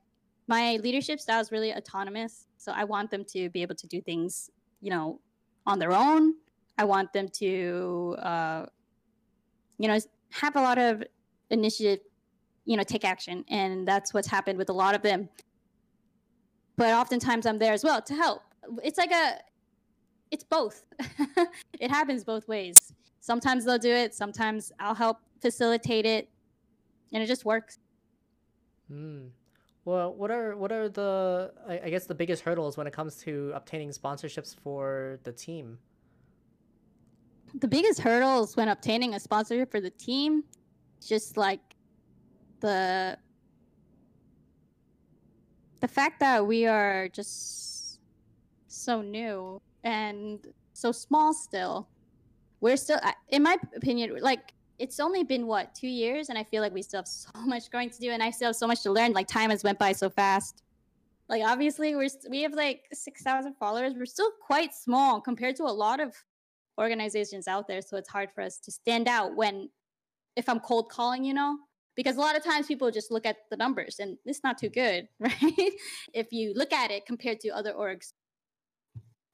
my 0.48 0.76
leadership 0.82 1.20
style 1.20 1.40
is 1.40 1.50
really 1.50 1.72
autonomous. 1.72 2.46
So 2.58 2.72
I 2.72 2.84
want 2.84 3.10
them 3.10 3.24
to 3.26 3.48
be 3.50 3.62
able 3.62 3.76
to 3.76 3.86
do 3.86 4.00
things, 4.00 4.50
you 4.80 4.90
know, 4.90 5.20
on 5.66 5.78
their 5.78 5.92
own. 5.92 6.34
I 6.78 6.84
want 6.84 7.12
them 7.12 7.28
to, 7.28 8.16
uh, 8.18 8.66
you 9.78 9.88
know, 9.88 9.98
have 10.30 10.56
a 10.56 10.60
lot 10.60 10.78
of 10.78 11.02
initiative, 11.52 12.00
you 12.64 12.76
know, 12.76 12.82
take 12.82 13.04
action. 13.04 13.44
And 13.48 13.86
that's 13.86 14.12
what's 14.12 14.28
happened 14.28 14.58
with 14.58 14.70
a 14.70 14.72
lot 14.72 14.94
of 14.94 15.02
them. 15.02 15.28
But 16.76 16.94
oftentimes 16.94 17.46
I'm 17.46 17.58
there 17.58 17.72
as 17.72 17.84
well 17.84 18.02
to 18.02 18.14
help. 18.14 18.42
It's 18.82 18.98
like 18.98 19.12
a, 19.12 19.38
it's 20.30 20.44
both. 20.44 20.84
it 21.78 21.90
happens 21.90 22.24
both 22.24 22.48
ways. 22.48 22.92
Sometimes 23.20 23.64
they'll 23.64 23.78
do 23.78 23.92
it. 23.92 24.14
Sometimes 24.14 24.72
I'll 24.80 24.94
help 24.94 25.18
facilitate 25.40 26.06
it, 26.06 26.28
and 27.12 27.22
it 27.22 27.26
just 27.26 27.44
works. 27.44 27.78
Hmm. 28.88 29.26
Well, 29.84 30.14
what 30.14 30.30
are 30.30 30.56
what 30.56 30.72
are 30.72 30.88
the 30.88 31.52
I, 31.68 31.80
I 31.84 31.90
guess 31.90 32.06
the 32.06 32.14
biggest 32.14 32.42
hurdles 32.42 32.76
when 32.76 32.86
it 32.86 32.92
comes 32.92 33.16
to 33.18 33.52
obtaining 33.54 33.90
sponsorships 33.90 34.56
for 34.56 35.18
the 35.24 35.32
team? 35.32 35.78
The 37.60 37.68
biggest 37.68 38.00
hurdles 38.00 38.56
when 38.56 38.68
obtaining 38.68 39.14
a 39.14 39.20
sponsorship 39.20 39.70
for 39.70 39.80
the 39.80 39.90
team 39.90 40.44
just 41.08 41.36
like 41.36 41.60
the 42.60 43.16
the 45.80 45.88
fact 45.88 46.20
that 46.20 46.46
we 46.46 46.64
are 46.66 47.08
just 47.08 47.98
so 48.68 49.02
new 49.02 49.60
and 49.84 50.46
so 50.72 50.92
small 50.92 51.34
still 51.34 51.88
we're 52.60 52.76
still 52.76 52.98
in 53.28 53.42
my 53.42 53.56
opinion 53.76 54.16
like 54.20 54.54
it's 54.78 55.00
only 55.00 55.24
been 55.24 55.46
what 55.46 55.74
two 55.74 55.88
years 55.88 56.28
and 56.28 56.38
i 56.38 56.44
feel 56.44 56.62
like 56.62 56.72
we 56.72 56.82
still 56.82 56.98
have 56.98 57.08
so 57.08 57.30
much 57.44 57.70
growing 57.70 57.90
to 57.90 57.98
do 57.98 58.10
and 58.10 58.22
i 58.22 58.30
still 58.30 58.48
have 58.48 58.56
so 58.56 58.66
much 58.66 58.82
to 58.82 58.90
learn 58.90 59.12
like 59.12 59.26
time 59.26 59.50
has 59.50 59.62
went 59.62 59.78
by 59.78 59.92
so 59.92 60.08
fast. 60.08 60.62
Like 61.28 61.42
obviously 61.46 61.94
we're 61.96 62.10
we 62.28 62.42
have 62.42 62.52
like 62.52 62.82
6000 62.92 63.54
followers 63.54 63.94
we're 63.96 64.04
still 64.04 64.30
quite 64.44 64.74
small 64.74 65.20
compared 65.20 65.56
to 65.56 65.62
a 65.62 65.74
lot 65.84 65.98
of 65.98 66.14
organizations 66.78 67.48
out 67.48 67.66
there 67.66 67.80
so 67.80 67.96
it's 67.96 68.08
hard 68.08 68.30
for 68.34 68.42
us 68.42 68.58
to 68.58 68.70
stand 68.70 69.08
out 69.08 69.34
when 69.34 69.70
if 70.36 70.48
I'm 70.48 70.60
cold 70.60 70.88
calling, 70.88 71.24
you 71.24 71.34
know, 71.34 71.58
because 71.94 72.16
a 72.16 72.20
lot 72.20 72.36
of 72.36 72.44
times 72.44 72.66
people 72.66 72.90
just 72.90 73.10
look 73.10 73.26
at 73.26 73.36
the 73.50 73.56
numbers 73.56 73.98
and 73.98 74.16
it's 74.24 74.42
not 74.42 74.58
too 74.58 74.70
mm. 74.70 74.74
good, 74.74 75.08
right? 75.20 75.72
if 76.14 76.32
you 76.32 76.52
look 76.54 76.72
at 76.72 76.90
it 76.90 77.06
compared 77.06 77.40
to 77.40 77.50
other 77.50 77.72
orgs 77.72 78.12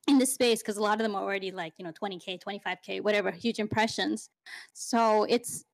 in 0.08 0.18
this 0.18 0.32
space, 0.32 0.60
because 0.60 0.76
a 0.76 0.82
lot 0.82 0.94
of 0.94 1.00
them 1.00 1.14
are 1.14 1.22
already 1.22 1.50
like, 1.50 1.74
you 1.78 1.84
know, 1.84 1.92
20K, 1.92 2.40
25K, 2.42 3.02
whatever, 3.02 3.30
huge 3.30 3.58
impressions. 3.58 4.30
So 4.72 5.24
it's 5.24 5.64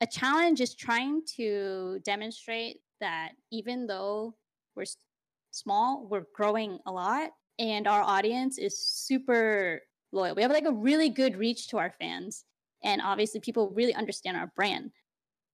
a 0.00 0.06
challenge 0.06 0.60
is 0.60 0.74
trying 0.74 1.22
to 1.36 2.00
demonstrate 2.04 2.80
that 3.00 3.32
even 3.50 3.86
though 3.86 4.34
we're 4.74 4.84
small, 5.50 6.06
we're 6.08 6.26
growing 6.34 6.78
a 6.86 6.92
lot 6.92 7.30
and 7.58 7.86
our 7.86 8.02
audience 8.02 8.58
is 8.58 8.78
super 8.78 9.80
loyal. 10.12 10.34
We 10.34 10.42
have 10.42 10.50
like 10.50 10.66
a 10.66 10.72
really 10.72 11.08
good 11.08 11.36
reach 11.36 11.68
to 11.68 11.78
our 11.78 11.94
fans 11.98 12.44
and 12.84 13.00
obviously 13.02 13.40
people 13.40 13.70
really 13.70 13.94
understand 13.94 14.36
our 14.36 14.52
brand. 14.56 14.90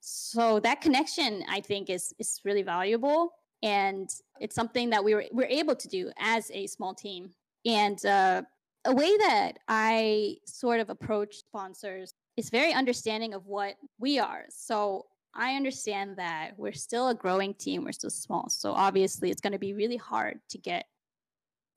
So 0.00 0.58
that 0.60 0.80
connection 0.80 1.44
i 1.48 1.60
think 1.60 1.88
is 1.88 2.12
is 2.18 2.40
really 2.44 2.62
valuable 2.62 3.32
and 3.62 4.10
it's 4.40 4.56
something 4.56 4.90
that 4.90 5.04
we 5.04 5.14
were 5.14 5.24
we're 5.32 5.46
able 5.46 5.76
to 5.76 5.88
do 5.88 6.10
as 6.18 6.50
a 6.52 6.66
small 6.66 6.94
team. 6.94 7.30
And 7.64 8.04
uh, 8.04 8.42
a 8.84 8.94
way 8.94 9.16
that 9.18 9.52
i 9.68 10.36
sort 10.46 10.80
of 10.80 10.90
approach 10.90 11.36
sponsors 11.36 12.14
is 12.36 12.50
very 12.50 12.72
understanding 12.72 13.34
of 13.34 13.46
what 13.46 13.74
we 13.98 14.18
are. 14.18 14.44
So 14.50 15.06
i 15.34 15.54
understand 15.54 16.16
that 16.16 16.52
we're 16.56 16.72
still 16.72 17.08
a 17.08 17.14
growing 17.14 17.54
team 17.54 17.84
we're 17.84 17.92
still 17.92 18.10
small 18.10 18.48
so 18.48 18.72
obviously 18.72 19.30
it's 19.30 19.40
going 19.40 19.52
to 19.52 19.58
be 19.58 19.72
really 19.72 19.96
hard 19.96 20.40
to 20.48 20.58
get 20.58 20.86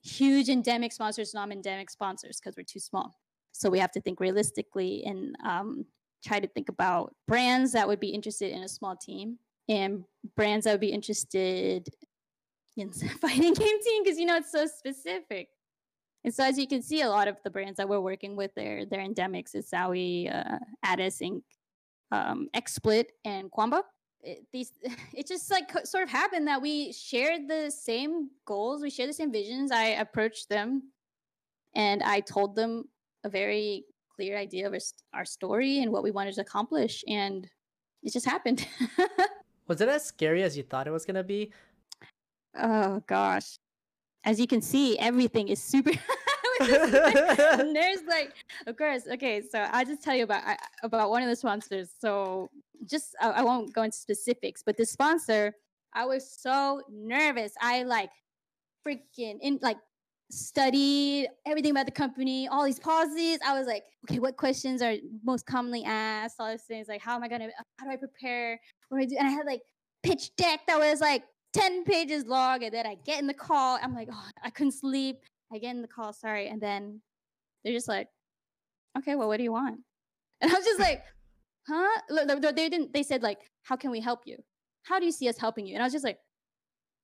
huge 0.02 0.48
endemic 0.48 0.92
sponsors 0.92 1.34
non-endemic 1.34 1.90
sponsors 1.90 2.38
because 2.38 2.56
we're 2.56 2.62
too 2.62 2.80
small 2.80 3.18
so 3.56 3.70
we 3.70 3.78
have 3.78 3.92
to 3.92 4.00
think 4.00 4.20
realistically 4.20 5.04
and 5.04 5.34
um, 5.44 5.86
try 6.24 6.40
to 6.40 6.46
think 6.48 6.68
about 6.68 7.14
brands 7.26 7.72
that 7.72 7.88
would 7.88 8.00
be 8.00 8.08
interested 8.08 8.52
in 8.52 8.62
a 8.62 8.68
small 8.68 8.96
team 8.96 9.38
and 9.68 10.04
brands 10.36 10.64
that 10.64 10.72
would 10.72 10.80
be 10.80 10.92
interested 10.92 11.88
in 12.76 12.90
fighting 13.20 13.54
game 13.54 13.82
team 13.82 14.02
because 14.04 14.18
you 14.18 14.26
know 14.26 14.36
it's 14.36 14.52
so 14.52 14.66
specific. 14.66 15.48
And 16.24 16.34
so 16.34 16.44
as 16.44 16.58
you 16.58 16.66
can 16.66 16.82
see, 16.82 17.02
a 17.02 17.08
lot 17.08 17.28
of 17.28 17.36
the 17.44 17.50
brands 17.50 17.76
that 17.76 17.88
we're 17.88 18.00
working 18.00 18.36
with, 18.36 18.50
they're 18.54 18.84
they're 18.84 19.06
endemics. 19.06 19.54
It's 19.54 19.70
Zowie, 19.70 20.32
uh, 20.34 20.58
Addis 20.82 21.20
Inc., 21.20 21.42
um, 22.10 22.48
XSplit, 22.54 23.06
and 23.24 23.50
Kwamba. 23.50 23.82
It, 24.22 24.44
these 24.52 24.72
it 25.14 25.26
just 25.26 25.50
like 25.50 25.70
sort 25.86 26.02
of 26.02 26.10
happened 26.10 26.48
that 26.48 26.60
we 26.60 26.92
shared 26.92 27.48
the 27.48 27.70
same 27.70 28.30
goals, 28.44 28.82
we 28.82 28.90
shared 28.90 29.08
the 29.08 29.14
same 29.14 29.32
visions. 29.32 29.70
I 29.70 29.84
approached 29.84 30.48
them, 30.48 30.90
and 31.74 32.02
I 32.02 32.20
told 32.20 32.56
them 32.56 32.84
a 33.26 33.28
very 33.28 33.84
clear 34.14 34.38
idea 34.38 34.66
of 34.66 34.74
our 35.12 35.24
story 35.24 35.80
and 35.82 35.92
what 35.92 36.02
we 36.02 36.10
wanted 36.10 36.34
to 36.34 36.40
accomplish 36.40 37.04
and 37.06 37.48
it 38.02 38.12
just 38.12 38.24
happened. 38.24 38.66
Was 39.66 39.80
it 39.80 39.88
as 39.88 40.04
scary 40.04 40.42
as 40.44 40.56
you 40.56 40.62
thought 40.62 40.86
it 40.86 40.92
was 40.92 41.04
going 41.04 41.16
to 41.16 41.24
be? 41.24 41.52
Oh 42.56 43.02
gosh. 43.06 43.58
As 44.24 44.38
you 44.38 44.46
can 44.46 44.62
see 44.62 44.96
everything 44.98 45.48
is 45.48 45.60
super 45.62 45.90
there's 46.60 48.02
like 48.08 48.32
of 48.66 48.78
course 48.78 49.02
okay 49.12 49.42
so 49.42 49.58
i'll 49.72 49.84
just 49.84 50.02
tell 50.02 50.16
you 50.16 50.24
about 50.24 50.42
about 50.82 51.10
one 51.10 51.22
of 51.22 51.28
the 51.28 51.36
sponsors. 51.36 51.90
So 51.98 52.48
just 52.88 53.14
I, 53.20 53.30
I 53.30 53.42
won't 53.42 53.74
go 53.74 53.82
into 53.82 53.98
specifics 53.98 54.62
but 54.64 54.76
the 54.76 54.86
sponsor 54.86 55.52
i 55.92 56.04
was 56.06 56.30
so 56.30 56.80
nervous. 56.90 57.52
I 57.60 57.82
like 57.82 58.10
freaking 58.86 59.38
in 59.42 59.58
like 59.60 59.78
studied 60.30 61.28
everything 61.46 61.70
about 61.70 61.86
the 61.86 61.92
company, 61.92 62.48
all 62.48 62.64
these 62.64 62.78
policies. 62.78 63.38
I 63.46 63.56
was 63.58 63.66
like, 63.66 63.84
okay, 64.04 64.18
what 64.18 64.36
questions 64.36 64.82
are 64.82 64.94
most 65.24 65.46
commonly 65.46 65.84
asked? 65.84 66.36
All 66.38 66.50
these 66.50 66.62
things 66.62 66.88
like, 66.88 67.00
how 67.00 67.14
am 67.14 67.22
I 67.22 67.28
gonna, 67.28 67.48
how 67.78 67.86
do 67.86 67.92
I 67.92 67.96
prepare? 67.96 68.60
What 68.88 68.98
do 68.98 69.04
I 69.04 69.06
do? 69.06 69.16
And 69.18 69.28
I 69.28 69.30
had 69.30 69.46
like 69.46 69.62
pitch 70.02 70.30
deck 70.36 70.60
that 70.66 70.78
was 70.78 71.00
like 71.00 71.22
10 71.54 71.84
pages 71.84 72.26
long. 72.26 72.64
And 72.64 72.74
then 72.74 72.86
I 72.86 72.96
get 73.04 73.20
in 73.20 73.26
the 73.26 73.34
call. 73.34 73.78
I'm 73.82 73.94
like, 73.94 74.08
oh, 74.12 74.28
I 74.42 74.50
couldn't 74.50 74.72
sleep. 74.72 75.16
I 75.52 75.58
get 75.58 75.74
in 75.74 75.82
the 75.82 75.88
call, 75.88 76.12
sorry. 76.12 76.48
And 76.48 76.60
then 76.60 77.00
they're 77.64 77.72
just 77.72 77.88
like, 77.88 78.08
okay, 78.98 79.14
well, 79.14 79.28
what 79.28 79.36
do 79.38 79.42
you 79.42 79.52
want? 79.52 79.80
And 80.42 80.52
I 80.52 80.54
was 80.54 80.66
just 80.66 80.80
like, 80.80 81.02
huh? 81.66 82.52
They 82.52 82.68
didn't. 82.68 82.92
They 82.92 83.02
said 83.02 83.22
like, 83.22 83.38
how 83.62 83.74
can 83.74 83.90
we 83.90 84.00
help 84.00 84.20
you? 84.26 84.36
How 84.82 84.98
do 84.98 85.06
you 85.06 85.12
see 85.12 85.30
us 85.30 85.38
helping 85.38 85.66
you? 85.66 85.74
And 85.74 85.82
I 85.82 85.86
was 85.86 85.94
just 85.94 86.04
like, 86.04 86.18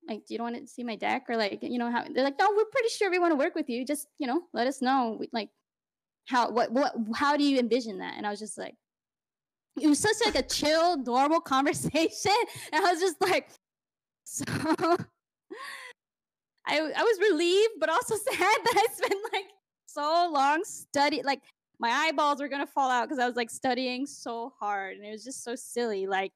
like, 0.09 0.26
do 0.26 0.34
you 0.34 0.42
want 0.42 0.57
to 0.57 0.66
see 0.66 0.82
my 0.82 0.96
deck 0.96 1.24
or 1.28 1.36
like, 1.36 1.59
you 1.62 1.78
know, 1.78 1.90
how 1.90 2.05
they're 2.12 2.24
like, 2.24 2.38
no, 2.38 2.48
we're 2.57 2.64
pretty 2.66 2.88
sure 2.88 3.11
we 3.11 3.18
want 3.18 3.32
to 3.32 3.36
work 3.36 3.55
with 3.55 3.68
you. 3.68 3.84
Just, 3.84 4.09
you 4.18 4.26
know, 4.26 4.42
let 4.53 4.66
us 4.66 4.82
know. 4.82 5.20
like, 5.32 5.50
how, 6.26 6.50
what, 6.50 6.72
what, 6.72 6.94
how 7.14 7.36
do 7.36 7.44
you 7.44 7.59
envision 7.59 7.98
that? 7.98 8.14
And 8.16 8.26
I 8.26 8.30
was 8.30 8.38
just 8.38 8.59
like, 8.59 8.74
it 9.80 9.86
was 9.86 9.98
such 9.98 10.16
like 10.24 10.34
a 10.34 10.42
chill, 10.42 10.96
normal 10.98 11.40
conversation. 11.55 12.32
And 12.72 12.84
I 12.84 12.92
was 12.92 13.00
just 13.00 13.20
like, 13.20 13.48
so 14.24 14.44
I, 16.66 16.78
I 16.78 17.03
was 17.03 17.18
relieved, 17.20 17.74
but 17.80 17.90
also 17.90 18.16
sad 18.30 18.36
that 18.36 18.74
I 18.76 18.86
spent 18.92 19.20
like 19.32 19.46
so 19.86 20.30
long 20.32 20.64
study, 20.64 21.22
like 21.22 21.42
my 21.78 21.90
eyeballs 21.90 22.40
were 22.40 22.48
gonna 22.48 22.66
fall 22.66 22.90
out 22.90 23.09
because 23.09 23.18
I 23.18 23.26
was 23.26 23.36
like 23.36 23.50
studying 23.50 24.07
so 24.07 24.53
hard, 24.59 24.96
and 24.96 25.05
it 25.05 25.11
was 25.11 25.24
just 25.24 25.42
so 25.42 25.55
silly. 25.57 26.07
Like 26.07 26.32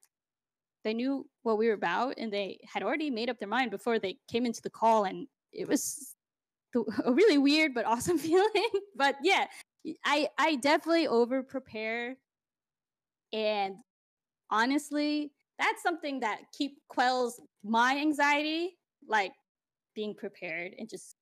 they 0.87 0.95
knew 0.95 1.27
what 1.43 1.59
we 1.59 1.67
were 1.67 1.75
about, 1.75 2.15
and 2.17 2.33
they 2.33 2.61
had 2.73 2.85
already 2.85 3.11
made 3.11 3.29
up 3.29 3.41
their 3.41 3.49
mind 3.49 3.73
before 3.73 3.99
they 3.99 4.19
came 4.31 4.47
into 4.47 4.63
the 4.63 4.71
call, 4.71 5.03
and 5.03 5.27
it 5.53 5.67
was 5.67 6.15
a 7.05 7.13
really 7.13 7.39
weird 7.39 7.75
but 7.75 7.85
awesome 7.85 8.19
feeling. 8.27 8.71
but 8.95 9.17
yeah, 9.21 9.47
I 10.05 10.29
I 10.39 10.55
definitely 10.57 11.09
over 11.09 11.43
prepare, 11.43 12.17
and 13.33 13.75
honestly, 14.49 15.33
that's 15.59 15.83
something 15.83 16.21
that 16.21 16.43
keep 16.57 16.79
quells 16.89 17.41
my 17.65 17.97
anxiety, 17.99 18.79
like 19.09 19.33
being 19.97 20.15
prepared 20.15 20.73
and 20.79 20.89
just 20.89 21.17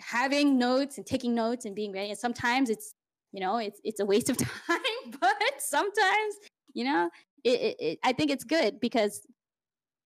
having 0.00 0.58
notes 0.58 0.96
and 0.96 1.06
taking 1.06 1.32
notes 1.32 1.64
and 1.64 1.76
being 1.76 1.92
ready. 1.92 2.08
And 2.08 2.18
sometimes 2.18 2.70
it's, 2.70 2.92
you 3.30 3.38
know, 3.38 3.58
it's 3.58 3.80
it's 3.84 4.00
a 4.00 4.04
waste 4.04 4.30
of 4.30 4.36
time, 4.66 4.80
but 5.20 5.36
sometimes, 5.58 6.34
you 6.72 6.82
know, 6.84 7.08
it, 7.44 7.60
it, 7.60 7.76
it 7.80 7.98
I 8.02 8.12
think 8.12 8.30
it's 8.30 8.44
good 8.44 8.80
because 8.80 9.26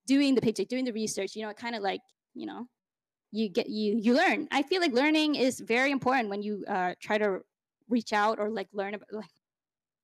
doing 0.06 0.34
the 0.34 0.40
paycheck, 0.40 0.68
doing 0.68 0.84
the 0.84 0.92
research, 0.92 1.34
you 1.34 1.42
know, 1.42 1.48
it 1.48 1.56
kind 1.56 1.74
of 1.74 1.82
like, 1.82 2.00
you 2.34 2.46
know, 2.46 2.66
you 3.32 3.48
get 3.48 3.68
you 3.68 3.98
you 4.00 4.14
learn. 4.14 4.48
I 4.52 4.62
feel 4.62 4.80
like 4.80 4.92
learning 4.92 5.34
is 5.34 5.60
very 5.60 5.90
important 5.90 6.28
when 6.28 6.42
you 6.42 6.64
uh, 6.68 6.94
try 7.00 7.18
to 7.18 7.40
reach 7.88 8.12
out 8.12 8.38
or 8.38 8.50
like 8.50 8.68
learn 8.72 8.94
about 8.94 9.08
like 9.12 9.30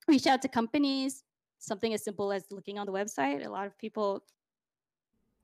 reach 0.08 0.26
out 0.26 0.42
to 0.42 0.48
companies. 0.48 1.22
Something 1.58 1.92
as 1.92 2.02
simple 2.02 2.32
as 2.32 2.44
looking 2.50 2.78
on 2.78 2.86
the 2.86 2.92
website. 2.92 3.44
A 3.44 3.50
lot 3.50 3.66
of 3.66 3.76
people 3.78 4.24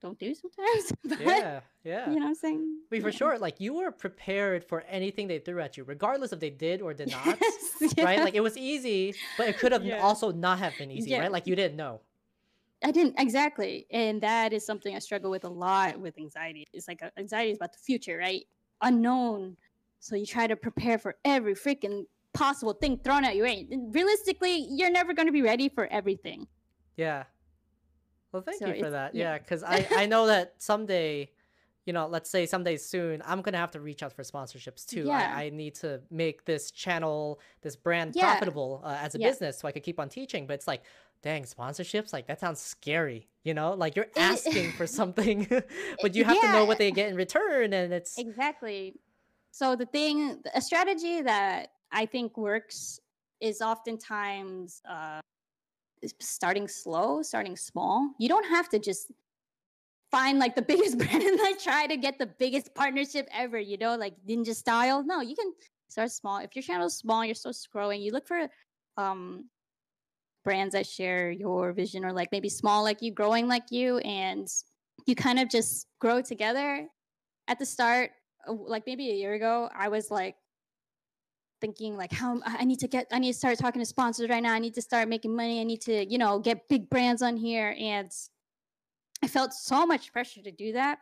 don't 0.06 0.18
do 0.18 0.34
sometimes. 0.34 0.92
But, 1.04 1.20
yeah, 1.20 1.60
yeah. 1.84 2.10
You 2.10 2.16
know 2.16 2.22
what 2.22 2.28
I'm 2.28 2.34
saying? 2.34 2.78
Mean, 2.90 3.02
for 3.02 3.08
yeah. 3.08 3.16
sure, 3.16 3.38
like 3.38 3.60
you 3.60 3.74
were 3.74 3.90
prepared 3.90 4.64
for 4.64 4.82
anything 4.88 5.28
they 5.28 5.38
threw 5.38 5.60
at 5.60 5.76
you, 5.76 5.84
regardless 5.84 6.32
if 6.32 6.40
they 6.40 6.50
did 6.50 6.82
or 6.82 6.94
did 6.94 7.10
not. 7.16 7.38
Yes, 7.80 7.94
right? 7.98 8.20
Like 8.20 8.34
it 8.34 8.42
was 8.42 8.56
easy, 8.56 9.14
but 9.36 9.48
it 9.48 9.58
could 9.58 9.72
have 9.72 9.84
yeah. 9.84 10.00
also 10.00 10.32
not 10.32 10.58
have 10.58 10.76
been 10.78 10.90
easy, 10.90 11.10
yeah. 11.10 11.20
right? 11.20 11.32
Like 11.32 11.46
you 11.46 11.56
didn't 11.56 11.76
know. 11.76 12.00
I 12.84 12.90
didn't 12.92 13.14
exactly, 13.18 13.86
and 13.90 14.20
that 14.20 14.52
is 14.52 14.64
something 14.64 14.94
I 14.94 14.98
struggle 14.98 15.30
with 15.30 15.44
a 15.44 15.48
lot 15.48 15.98
with 15.98 16.18
anxiety. 16.18 16.66
It's 16.72 16.88
like 16.88 17.02
uh, 17.02 17.10
anxiety 17.16 17.50
is 17.50 17.58
about 17.58 17.72
the 17.72 17.78
future, 17.78 18.18
right? 18.18 18.46
Unknown. 18.82 19.56
So 19.98 20.14
you 20.14 20.26
try 20.26 20.46
to 20.46 20.56
prepare 20.56 20.98
for 20.98 21.16
every 21.24 21.54
freaking 21.54 22.04
possible 22.34 22.74
thing 22.74 22.98
thrown 23.02 23.24
at 23.24 23.34
you. 23.34 23.44
Right? 23.44 23.66
realistically, 23.70 24.66
you're 24.70 24.90
never 24.90 25.14
going 25.14 25.26
to 25.26 25.32
be 25.32 25.42
ready 25.42 25.68
for 25.68 25.86
everything. 25.86 26.46
Yeah. 26.96 27.24
Well, 28.32 28.42
thank 28.42 28.58
so 28.58 28.68
you 28.68 28.82
for 28.82 28.90
that. 28.90 29.14
Yeah, 29.14 29.38
because 29.38 29.62
I, 29.62 29.86
I 29.96 30.06
know 30.06 30.26
that 30.26 30.54
someday, 30.58 31.30
you 31.84 31.92
know, 31.92 32.06
let's 32.06 32.28
say 32.28 32.46
someday 32.46 32.76
soon, 32.76 33.22
I'm 33.24 33.42
gonna 33.42 33.58
have 33.58 33.70
to 33.72 33.80
reach 33.80 34.02
out 34.02 34.12
for 34.12 34.22
sponsorships 34.22 34.86
too. 34.86 35.04
Yeah. 35.04 35.34
I, 35.34 35.44
I 35.44 35.50
need 35.50 35.74
to 35.76 36.00
make 36.10 36.44
this 36.44 36.70
channel, 36.70 37.40
this 37.62 37.76
brand 37.76 38.14
yeah. 38.14 38.32
profitable 38.32 38.82
uh, 38.84 38.98
as 39.00 39.14
a 39.14 39.18
yeah. 39.18 39.28
business, 39.28 39.58
so 39.58 39.68
I 39.68 39.72
could 39.72 39.82
keep 39.82 40.00
on 40.00 40.08
teaching. 40.08 40.46
But 40.46 40.54
it's 40.54 40.66
like, 40.66 40.82
dang, 41.22 41.44
sponsorships, 41.44 42.12
like 42.12 42.26
that 42.26 42.40
sounds 42.40 42.60
scary. 42.60 43.28
You 43.44 43.54
know, 43.54 43.74
like 43.74 43.96
you're 43.96 44.08
asking 44.16 44.72
for 44.72 44.86
something, 44.86 45.46
but 46.02 46.14
you 46.14 46.24
have 46.24 46.40
to 46.40 46.52
know 46.52 46.64
what 46.64 46.78
they 46.78 46.90
get 46.90 47.08
in 47.08 47.16
return, 47.16 47.72
and 47.72 47.92
it's 47.92 48.18
exactly. 48.18 48.94
So 49.52 49.74
the 49.74 49.86
thing, 49.86 50.42
a 50.54 50.60
strategy 50.60 51.22
that 51.22 51.68
I 51.90 52.04
think 52.06 52.36
works 52.36 53.00
is 53.40 53.62
oftentimes. 53.62 54.82
Uh, 54.88 55.20
starting 56.20 56.68
slow, 56.68 57.22
starting 57.22 57.56
small. 57.56 58.10
You 58.18 58.28
don't 58.28 58.48
have 58.48 58.68
to 58.70 58.78
just 58.78 59.10
find 60.10 60.38
like 60.38 60.54
the 60.54 60.62
biggest 60.70 60.98
brand 60.98 61.22
and 61.22 61.38
like 61.40 61.58
try 61.60 61.86
to 61.86 61.96
get 61.96 62.18
the 62.18 62.26
biggest 62.26 62.74
partnership 62.74 63.28
ever, 63.32 63.58
you 63.58 63.76
know, 63.78 63.96
like 63.96 64.14
ninja 64.28 64.54
style. 64.54 65.04
No, 65.04 65.20
you 65.20 65.34
can 65.34 65.52
start 65.88 66.10
small. 66.10 66.38
If 66.38 66.54
your 66.54 66.62
channel 66.62 66.86
is 66.86 66.96
small, 66.96 67.24
you're 67.24 67.34
still 67.34 67.54
growing, 67.72 68.00
you 68.00 68.12
look 68.12 68.26
for 68.26 68.48
um 68.96 69.44
brands 70.44 70.74
that 70.74 70.86
share 70.86 71.30
your 71.30 71.72
vision 71.72 72.04
or 72.04 72.12
like 72.12 72.30
maybe 72.30 72.48
small 72.48 72.82
like 72.84 73.02
you, 73.02 73.10
growing 73.12 73.48
like 73.48 73.70
you, 73.70 73.98
and 73.98 74.48
you 75.06 75.14
kind 75.14 75.38
of 75.38 75.50
just 75.50 75.88
grow 76.00 76.22
together. 76.22 76.86
At 77.48 77.58
the 77.58 77.66
start, 77.66 78.10
uh, 78.48 78.52
like 78.52 78.84
maybe 78.86 79.10
a 79.10 79.14
year 79.14 79.34
ago, 79.34 79.68
I 79.76 79.88
was 79.88 80.10
like 80.10 80.36
thinking 81.60 81.96
like 81.96 82.12
how 82.12 82.40
I 82.44 82.64
need 82.64 82.80
to 82.80 82.88
get 82.88 83.06
I 83.12 83.18
need 83.18 83.32
to 83.32 83.38
start 83.38 83.58
talking 83.58 83.80
to 83.80 83.86
sponsors 83.86 84.28
right 84.28 84.42
now. 84.42 84.52
I 84.52 84.58
need 84.58 84.74
to 84.74 84.82
start 84.82 85.08
making 85.08 85.34
money. 85.34 85.60
I 85.60 85.64
need 85.64 85.80
to, 85.82 86.04
you 86.10 86.18
know, 86.18 86.38
get 86.38 86.68
big 86.68 86.88
brands 86.90 87.22
on 87.22 87.36
here 87.36 87.74
and 87.78 88.10
I 89.22 89.28
felt 89.28 89.52
so 89.52 89.86
much 89.86 90.12
pressure 90.12 90.42
to 90.42 90.50
do 90.50 90.72
that. 90.72 90.98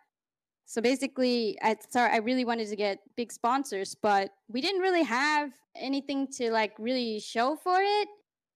So 0.67 0.81
basically, 0.81 1.59
I 1.63 1.77
start 1.89 2.13
I 2.13 2.19
really 2.19 2.45
wanted 2.45 2.69
to 2.69 2.77
get 2.77 2.99
big 3.17 3.33
sponsors, 3.33 3.95
but 3.95 4.31
we 4.49 4.61
didn't 4.61 4.81
really 4.81 5.03
have 5.03 5.51
anything 5.77 6.29
to 6.39 6.51
like 6.51 6.73
really 6.79 7.21
show 7.21 7.57
for 7.57 7.79
it. 7.81 8.09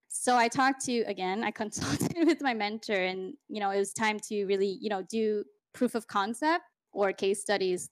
So 0.09 0.37
I 0.37 0.49
talked 0.49 0.85
to 0.87 1.01
again, 1.03 1.45
I 1.45 1.51
consulted 1.63 2.27
with 2.27 2.41
my 2.41 2.55
mentor 2.55 2.95
and, 2.95 3.35
you 3.49 3.61
know, 3.61 3.71
it 3.71 3.79
was 3.79 3.93
time 3.93 4.19
to 4.29 4.45
really, 4.47 4.79
you 4.81 4.89
know, 4.89 5.03
do 5.03 5.45
proof 5.75 5.95
of 5.95 6.07
concept 6.07 6.65
or 6.93 7.13
case 7.13 7.41
studies 7.41 7.91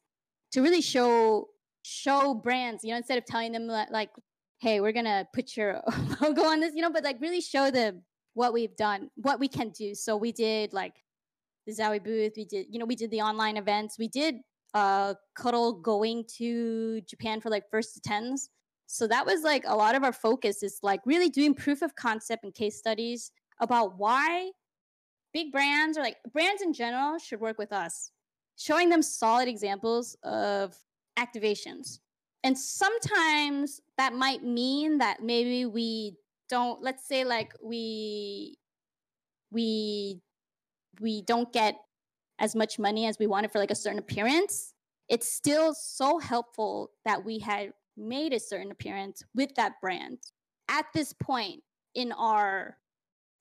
to 0.52 0.62
really 0.62 0.80
show 0.80 1.48
show 1.86 2.34
brands, 2.34 2.82
you 2.82 2.90
know, 2.90 2.96
instead 2.96 3.16
of 3.16 3.24
telling 3.24 3.52
them 3.52 3.68
like, 3.68 4.10
hey, 4.58 4.80
we're 4.80 4.92
gonna 4.92 5.26
put 5.32 5.56
your 5.56 5.80
logo 6.20 6.42
on 6.42 6.60
this, 6.60 6.74
you 6.74 6.82
know, 6.82 6.90
but 6.90 7.04
like 7.04 7.20
really 7.20 7.40
show 7.40 7.70
them 7.70 8.02
what 8.34 8.52
we've 8.52 8.74
done, 8.76 9.08
what 9.16 9.38
we 9.38 9.46
can 9.46 9.70
do. 9.70 9.94
So 9.94 10.16
we 10.16 10.32
did 10.32 10.72
like 10.72 10.94
the 11.66 11.72
Zowie 11.72 12.02
booth, 12.02 12.32
we 12.36 12.44
did, 12.44 12.66
you 12.70 12.78
know, 12.78 12.86
we 12.86 12.96
did 12.96 13.10
the 13.10 13.20
online 13.20 13.56
events, 13.56 13.98
we 13.98 14.08
did 14.08 14.36
uh 14.74 15.14
cuddle 15.36 15.74
going 15.74 16.24
to 16.38 17.00
Japan 17.02 17.40
for 17.40 17.50
like 17.50 17.64
first 17.70 17.94
to 17.94 18.00
tens. 18.00 18.50
So 18.88 19.06
that 19.06 19.24
was 19.24 19.42
like 19.42 19.64
a 19.66 19.76
lot 19.76 19.94
of 19.94 20.02
our 20.02 20.12
focus 20.12 20.62
is 20.62 20.78
like 20.82 21.00
really 21.06 21.28
doing 21.28 21.54
proof 21.54 21.82
of 21.82 21.94
concept 21.94 22.44
and 22.44 22.52
case 22.52 22.78
studies 22.78 23.30
about 23.60 23.96
why 23.96 24.50
big 25.32 25.52
brands 25.52 25.96
or 25.96 26.02
like 26.02 26.16
brands 26.32 26.62
in 26.62 26.72
general 26.72 27.18
should 27.18 27.40
work 27.40 27.58
with 27.58 27.72
us 27.72 28.10
showing 28.56 28.88
them 28.88 29.02
solid 29.02 29.48
examples 29.48 30.16
of 30.22 30.74
activations. 31.18 31.98
And 32.44 32.56
sometimes 32.56 33.80
that 33.98 34.12
might 34.12 34.44
mean 34.44 34.98
that 34.98 35.22
maybe 35.22 35.66
we 35.66 36.16
don't 36.48 36.82
let's 36.82 37.06
say 37.06 37.24
like 37.24 37.52
we 37.62 38.56
we 39.50 40.20
we 41.00 41.22
don't 41.22 41.52
get 41.52 41.76
as 42.38 42.54
much 42.54 42.78
money 42.78 43.06
as 43.06 43.18
we 43.18 43.26
wanted 43.26 43.50
for 43.50 43.58
like 43.58 43.70
a 43.70 43.74
certain 43.74 43.98
appearance 43.98 44.74
it's 45.08 45.30
still 45.32 45.74
so 45.74 46.18
helpful 46.18 46.90
that 47.04 47.24
we 47.24 47.38
had 47.38 47.72
made 47.96 48.32
a 48.32 48.40
certain 48.40 48.70
appearance 48.70 49.22
with 49.34 49.54
that 49.54 49.72
brand 49.80 50.18
at 50.68 50.86
this 50.94 51.12
point 51.12 51.62
in 51.94 52.12
our 52.12 52.76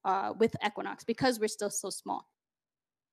uh, 0.05 0.31
with 0.37 0.55
equinox 0.65 1.03
because 1.03 1.39
we're 1.39 1.47
still 1.47 1.69
so 1.69 1.89
small 1.89 2.29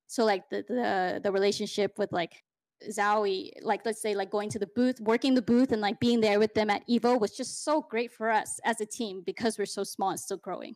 so 0.06 0.24
like 0.24 0.48
the 0.50 0.64
the 0.68 1.20
the 1.22 1.32
relationship 1.32 1.98
with 1.98 2.12
like 2.12 2.44
Zowie, 2.90 3.52
like 3.62 3.84
let's 3.84 4.00
say 4.00 4.14
like 4.14 4.30
going 4.30 4.48
to 4.50 4.58
the 4.58 4.68
booth, 4.74 5.00
working 5.00 5.34
the 5.34 5.42
booth 5.42 5.72
and 5.72 5.80
like 5.80 6.00
being 6.00 6.20
there 6.20 6.38
with 6.38 6.54
them 6.54 6.70
at 6.70 6.86
Evo 6.88 7.20
was 7.20 7.36
just 7.36 7.64
so 7.64 7.82
great 7.82 8.12
for 8.12 8.30
us 8.30 8.60
as 8.64 8.80
a 8.80 8.86
team 8.86 9.22
because 9.24 9.58
we're 9.58 9.66
so 9.66 9.84
small 9.84 10.10
and 10.10 10.20
still 10.20 10.36
growing. 10.36 10.74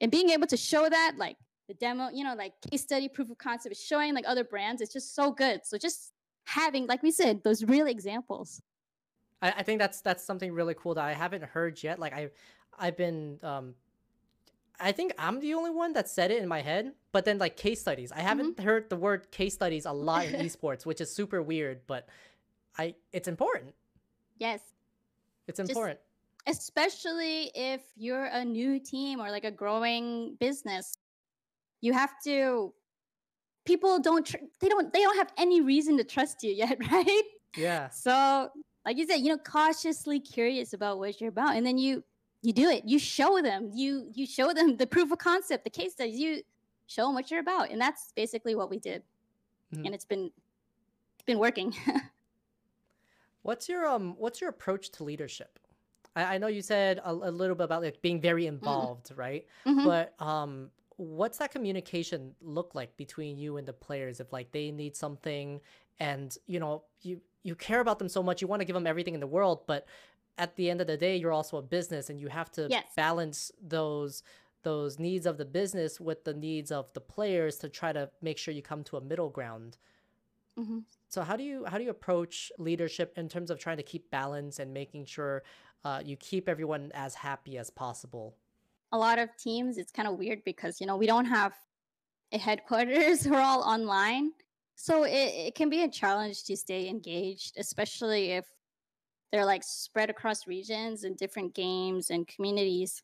And 0.00 0.10
being 0.10 0.30
able 0.30 0.46
to 0.48 0.56
show 0.56 0.88
that, 0.88 1.14
like 1.18 1.36
the 1.68 1.74
demo, 1.74 2.08
you 2.12 2.24
know, 2.24 2.34
like 2.34 2.52
case 2.70 2.82
study, 2.82 3.08
proof 3.08 3.30
of 3.30 3.38
concept, 3.38 3.76
showing 3.76 4.14
like 4.14 4.24
other 4.26 4.44
brands, 4.44 4.82
it's 4.82 4.92
just 4.92 5.14
so 5.14 5.30
good. 5.30 5.60
So 5.64 5.78
just 5.78 6.12
having, 6.44 6.86
like 6.86 7.02
we 7.02 7.10
said, 7.10 7.42
those 7.44 7.64
real 7.64 7.86
examples. 7.86 8.60
I, 9.40 9.50
I 9.58 9.62
think 9.62 9.78
that's 9.78 10.00
that's 10.00 10.24
something 10.24 10.52
really 10.52 10.74
cool 10.74 10.94
that 10.94 11.04
I 11.04 11.12
haven't 11.12 11.44
heard 11.44 11.82
yet. 11.82 11.98
Like 11.98 12.12
I 12.12 12.30
I've 12.78 12.96
been 12.96 13.38
um 13.42 13.74
I 14.80 14.92
think 14.92 15.12
I'm 15.18 15.40
the 15.40 15.54
only 15.54 15.70
one 15.70 15.92
that 15.92 16.08
said 16.08 16.30
it 16.30 16.42
in 16.42 16.48
my 16.48 16.60
head, 16.60 16.92
but 17.12 17.24
then 17.24 17.38
like 17.38 17.56
case 17.56 17.80
studies. 17.80 18.12
I 18.12 18.20
haven't 18.20 18.56
mm-hmm. 18.56 18.66
heard 18.66 18.90
the 18.90 18.96
word 18.96 19.30
case 19.30 19.54
studies 19.54 19.86
a 19.86 19.92
lot 19.92 20.26
in 20.26 20.34
esports, 20.46 20.84
which 20.84 21.00
is 21.00 21.14
super 21.14 21.42
weird, 21.42 21.82
but 21.86 22.08
I 22.78 22.94
it's 23.12 23.28
important. 23.28 23.74
Yes. 24.38 24.60
It's 25.46 25.60
important. 25.60 26.00
Just, 26.46 26.60
especially 26.60 27.50
if 27.54 27.82
you're 27.96 28.26
a 28.26 28.44
new 28.44 28.78
team 28.78 29.20
or 29.20 29.30
like 29.30 29.44
a 29.44 29.50
growing 29.50 30.36
business. 30.40 30.94
You 31.80 31.92
have 31.92 32.14
to 32.24 32.72
people 33.64 33.98
don't 33.98 34.26
tr- 34.26 34.36
they 34.60 34.68
don't 34.68 34.92
they 34.92 35.02
don't 35.02 35.16
have 35.16 35.32
any 35.36 35.60
reason 35.60 35.96
to 35.98 36.04
trust 36.04 36.42
you 36.42 36.52
yet, 36.52 36.78
right? 36.90 37.22
Yeah. 37.56 37.90
So, 37.90 38.50
like 38.84 38.96
you 38.96 39.06
said, 39.06 39.18
you 39.18 39.28
know, 39.28 39.38
cautiously 39.38 40.18
curious 40.20 40.72
about 40.72 40.98
what 40.98 41.20
you're 41.20 41.30
about 41.30 41.56
and 41.56 41.64
then 41.64 41.78
you 41.78 42.02
you 42.44 42.52
do 42.52 42.68
it. 42.68 42.84
You 42.84 42.98
show 42.98 43.40
them. 43.40 43.70
You 43.72 44.10
you 44.12 44.26
show 44.26 44.52
them 44.52 44.76
the 44.76 44.86
proof 44.86 45.10
of 45.10 45.18
concept, 45.18 45.64
the 45.64 45.70
case 45.70 45.92
studies. 45.92 46.18
You 46.18 46.42
show 46.86 47.06
them 47.06 47.14
what 47.14 47.30
you're 47.30 47.40
about, 47.40 47.70
and 47.70 47.80
that's 47.80 48.12
basically 48.14 48.54
what 48.54 48.68
we 48.68 48.78
did. 48.78 49.02
Mm-hmm. 49.74 49.86
And 49.86 49.94
it's 49.94 50.04
been 50.04 50.30
it's 51.14 51.24
been 51.24 51.38
working. 51.38 51.74
what's 53.42 53.68
your 53.68 53.86
um 53.86 54.14
What's 54.18 54.40
your 54.42 54.50
approach 54.50 54.90
to 54.92 55.04
leadership? 55.04 55.58
I, 56.14 56.34
I 56.34 56.38
know 56.38 56.48
you 56.48 56.60
said 56.60 57.00
a, 57.02 57.10
a, 57.10 57.32
little 57.32 57.56
bit 57.56 57.64
about 57.64 57.82
like 57.82 58.02
being 58.02 58.20
very 58.20 58.44
mm-hmm. 58.44 58.56
involved, 58.56 59.06
mm-hmm. 59.06 59.20
right? 59.20 59.46
Mm-hmm. 59.66 59.86
But 59.86 60.14
um, 60.20 60.70
what's 60.96 61.38
that 61.38 61.50
communication 61.50 62.34
look 62.42 62.74
like 62.74 62.94
between 62.98 63.38
you 63.38 63.56
and 63.56 63.66
the 63.66 63.72
players 63.72 64.20
if 64.20 64.32
like 64.32 64.52
they 64.52 64.70
need 64.70 64.94
something 64.94 65.60
and 65.98 66.36
you 66.46 66.60
know 66.60 66.82
you 67.02 67.20
you 67.42 67.54
care 67.54 67.80
about 67.80 67.98
them 67.98 68.08
so 68.08 68.22
much 68.22 68.40
you 68.40 68.46
want 68.46 68.60
to 68.60 68.64
give 68.64 68.74
them 68.74 68.86
everything 68.86 69.14
in 69.14 69.20
the 69.20 69.26
world 69.26 69.62
but 69.66 69.86
at 70.38 70.56
the 70.56 70.70
end 70.70 70.80
of 70.80 70.86
the 70.86 70.96
day 70.96 71.16
you're 71.16 71.32
also 71.32 71.56
a 71.56 71.62
business 71.62 72.10
and 72.10 72.20
you 72.20 72.28
have 72.28 72.50
to 72.50 72.66
yes. 72.70 72.84
balance 72.96 73.52
those 73.62 74.22
those 74.62 74.98
needs 74.98 75.26
of 75.26 75.36
the 75.36 75.44
business 75.44 76.00
with 76.00 76.24
the 76.24 76.32
needs 76.32 76.72
of 76.72 76.92
the 76.94 77.00
players 77.00 77.56
to 77.58 77.68
try 77.68 77.92
to 77.92 78.08
make 78.22 78.38
sure 78.38 78.54
you 78.54 78.62
come 78.62 78.82
to 78.82 78.96
a 78.96 79.00
middle 79.00 79.28
ground 79.28 79.76
mm-hmm. 80.58 80.78
so 81.08 81.22
how 81.22 81.36
do 81.36 81.44
you 81.44 81.64
how 81.66 81.78
do 81.78 81.84
you 81.84 81.90
approach 81.90 82.50
leadership 82.58 83.12
in 83.16 83.28
terms 83.28 83.50
of 83.50 83.58
trying 83.58 83.76
to 83.76 83.82
keep 83.82 84.10
balance 84.10 84.58
and 84.58 84.72
making 84.72 85.04
sure 85.04 85.42
uh, 85.84 86.00
you 86.02 86.16
keep 86.16 86.48
everyone 86.48 86.90
as 86.94 87.14
happy 87.14 87.58
as 87.58 87.70
possible 87.70 88.34
a 88.92 88.98
lot 88.98 89.18
of 89.18 89.28
teams 89.36 89.78
it's 89.78 89.92
kind 89.92 90.08
of 90.08 90.18
weird 90.18 90.42
because 90.44 90.80
you 90.80 90.86
know 90.86 90.96
we 90.96 91.06
don't 91.06 91.26
have 91.26 91.52
a 92.32 92.38
headquarters 92.38 93.26
we're 93.30 93.40
all 93.40 93.62
online 93.62 94.32
so 94.76 95.04
it, 95.04 95.10
it 95.12 95.54
can 95.54 95.70
be 95.70 95.82
a 95.82 95.88
challenge 95.88 96.44
to 96.44 96.56
stay 96.56 96.88
engaged, 96.88 97.56
especially 97.58 98.32
if 98.32 98.44
they're 99.34 99.44
like 99.44 99.64
spread 99.64 100.10
across 100.10 100.46
regions 100.46 101.02
and 101.02 101.16
different 101.16 101.56
games 101.56 102.10
and 102.10 102.28
communities. 102.28 103.02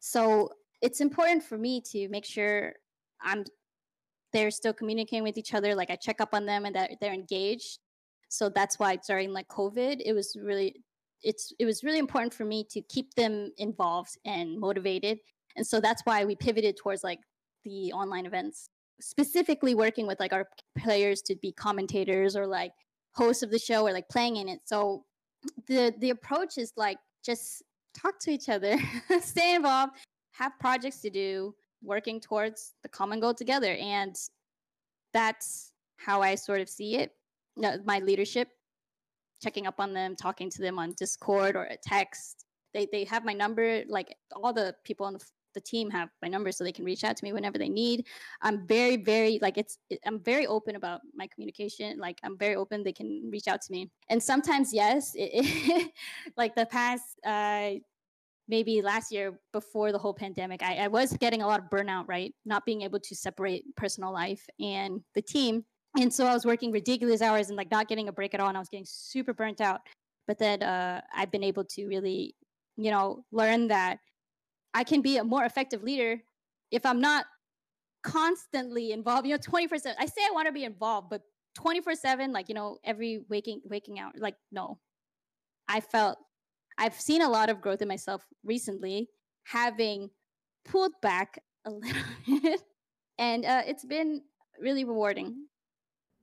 So 0.00 0.50
it's 0.82 1.00
important 1.00 1.44
for 1.44 1.56
me 1.56 1.80
to 1.92 2.08
make 2.08 2.24
sure 2.24 2.72
I'm 3.22 3.44
they're 4.32 4.50
still 4.50 4.72
communicating 4.72 5.22
with 5.22 5.38
each 5.38 5.54
other. 5.54 5.76
Like 5.76 5.92
I 5.92 5.94
check 5.94 6.20
up 6.20 6.30
on 6.32 6.44
them 6.44 6.64
and 6.64 6.74
that 6.74 6.90
they're 7.00 7.14
engaged. 7.14 7.78
So 8.30 8.48
that's 8.48 8.80
why 8.80 8.98
during 9.06 9.32
like 9.32 9.46
COVID, 9.46 10.02
it 10.04 10.12
was 10.12 10.36
really 10.42 10.74
it's 11.22 11.52
it 11.60 11.66
was 11.66 11.84
really 11.84 12.00
important 12.00 12.34
for 12.34 12.44
me 12.44 12.66
to 12.70 12.80
keep 12.80 13.14
them 13.14 13.52
involved 13.58 14.18
and 14.24 14.58
motivated. 14.58 15.20
And 15.54 15.64
so 15.64 15.80
that's 15.80 16.02
why 16.04 16.24
we 16.24 16.34
pivoted 16.34 16.78
towards 16.78 17.04
like 17.04 17.20
the 17.64 17.92
online 17.92 18.26
events 18.26 18.70
specifically 19.00 19.76
working 19.76 20.08
with 20.08 20.18
like 20.18 20.32
our 20.32 20.48
players 20.76 21.22
to 21.22 21.36
be 21.36 21.52
commentators 21.52 22.34
or 22.34 22.44
like 22.44 22.72
hosts 23.16 23.42
of 23.42 23.50
the 23.50 23.58
show 23.58 23.86
or 23.86 23.92
like 23.92 24.08
playing 24.08 24.36
in 24.36 24.48
it. 24.48 24.60
So 24.64 25.04
the 25.66 25.94
the 25.98 26.10
approach 26.10 26.58
is 26.58 26.72
like 26.76 26.98
just 27.24 27.62
talk 27.94 28.18
to 28.20 28.30
each 28.30 28.48
other, 28.48 28.76
stay 29.20 29.54
involved, 29.54 29.92
have 30.32 30.52
projects 30.60 31.00
to 31.00 31.10
do, 31.10 31.54
working 31.82 32.20
towards 32.20 32.74
the 32.82 32.88
common 32.88 33.20
goal 33.20 33.34
together. 33.34 33.74
And 33.80 34.14
that's 35.12 35.72
how 35.96 36.20
I 36.20 36.34
sort 36.34 36.60
of 36.60 36.68
see 36.68 36.96
it. 36.96 37.12
My 37.56 38.00
leadership, 38.00 38.48
checking 39.42 39.66
up 39.66 39.80
on 39.80 39.94
them, 39.94 40.14
talking 40.14 40.50
to 40.50 40.60
them 40.60 40.78
on 40.78 40.92
Discord 40.92 41.56
or 41.56 41.64
a 41.64 41.76
text. 41.76 42.44
They, 42.74 42.86
they 42.92 43.04
have 43.04 43.24
my 43.24 43.32
number, 43.32 43.82
like 43.88 44.14
all 44.34 44.52
the 44.52 44.74
people 44.84 45.06
on 45.06 45.14
the 45.14 45.24
the 45.56 45.60
team 45.60 45.90
have 45.90 46.10
my 46.22 46.28
number 46.28 46.52
so 46.52 46.62
they 46.62 46.70
can 46.70 46.84
reach 46.84 47.02
out 47.02 47.16
to 47.16 47.24
me 47.24 47.32
whenever 47.32 47.58
they 47.58 47.68
need. 47.68 48.06
I'm 48.42 48.64
very, 48.66 48.96
very 48.96 49.40
like 49.42 49.58
it's 49.58 49.78
I'm 50.04 50.20
very 50.20 50.46
open 50.46 50.76
about 50.76 51.00
my 51.14 51.26
communication. 51.26 51.98
Like 51.98 52.20
I'm 52.22 52.38
very 52.38 52.54
open. 52.54 52.84
They 52.84 52.92
can 52.92 53.28
reach 53.32 53.48
out 53.48 53.62
to 53.62 53.72
me. 53.72 53.90
And 54.08 54.22
sometimes, 54.22 54.72
yes, 54.72 55.14
it, 55.16 55.30
it, 55.32 55.92
like 56.36 56.54
the 56.54 56.66
past 56.66 57.18
uh 57.26 57.70
maybe 58.48 58.80
last 58.80 59.10
year 59.10 59.40
before 59.52 59.90
the 59.90 59.98
whole 59.98 60.14
pandemic, 60.14 60.62
I, 60.62 60.76
I 60.76 60.88
was 60.88 61.12
getting 61.14 61.42
a 61.42 61.46
lot 61.46 61.58
of 61.58 61.66
burnout, 61.70 62.04
right? 62.06 62.32
Not 62.44 62.64
being 62.64 62.82
able 62.82 63.00
to 63.00 63.14
separate 63.14 63.64
personal 63.76 64.12
life 64.12 64.46
and 64.60 65.00
the 65.16 65.22
team. 65.22 65.64
And 65.98 66.12
so 66.12 66.26
I 66.26 66.34
was 66.34 66.44
working 66.44 66.70
ridiculous 66.70 67.22
hours 67.22 67.48
and 67.48 67.56
like 67.56 67.70
not 67.70 67.88
getting 67.88 68.08
a 68.08 68.12
break 68.12 68.34
at 68.34 68.40
all. 68.40 68.48
And 68.48 68.56
I 68.56 68.60
was 68.60 68.68
getting 68.68 68.86
super 68.86 69.32
burnt 69.32 69.60
out. 69.60 69.80
But 70.28 70.38
then 70.38 70.62
uh, 70.62 71.00
I've 71.14 71.30
been 71.30 71.42
able 71.42 71.64
to 71.64 71.86
really, 71.86 72.36
you 72.76 72.90
know, 72.90 73.24
learn 73.32 73.68
that 73.68 73.98
I 74.76 74.84
can 74.84 75.00
be 75.00 75.16
a 75.16 75.24
more 75.24 75.42
effective 75.46 75.82
leader 75.82 76.22
if 76.70 76.84
I'm 76.84 77.00
not 77.00 77.24
constantly 78.02 78.92
involved. 78.92 79.26
You 79.26 79.32
know, 79.32 79.40
24 79.42 79.78
7. 79.78 79.96
I 79.98 80.04
say 80.04 80.20
I 80.28 80.32
want 80.34 80.46
to 80.48 80.52
be 80.52 80.64
involved, 80.64 81.08
but 81.08 81.22
24 81.54 81.94
7, 81.94 82.30
like, 82.30 82.50
you 82.50 82.54
know, 82.54 82.76
every 82.84 83.24
waking 83.30 83.62
waking 83.64 83.98
out, 83.98 84.12
like, 84.18 84.36
no. 84.52 84.78
I 85.66 85.80
felt 85.80 86.18
I've 86.76 87.00
seen 87.00 87.22
a 87.22 87.28
lot 87.28 87.48
of 87.48 87.62
growth 87.62 87.80
in 87.80 87.88
myself 87.88 88.22
recently, 88.44 89.08
having 89.44 90.10
pulled 90.66 90.92
back 91.00 91.42
a 91.64 91.70
little 91.70 92.02
bit. 92.42 92.60
And 93.18 93.46
uh, 93.46 93.62
it's 93.66 93.86
been 93.86 94.20
really 94.60 94.84
rewarding. 94.84 95.46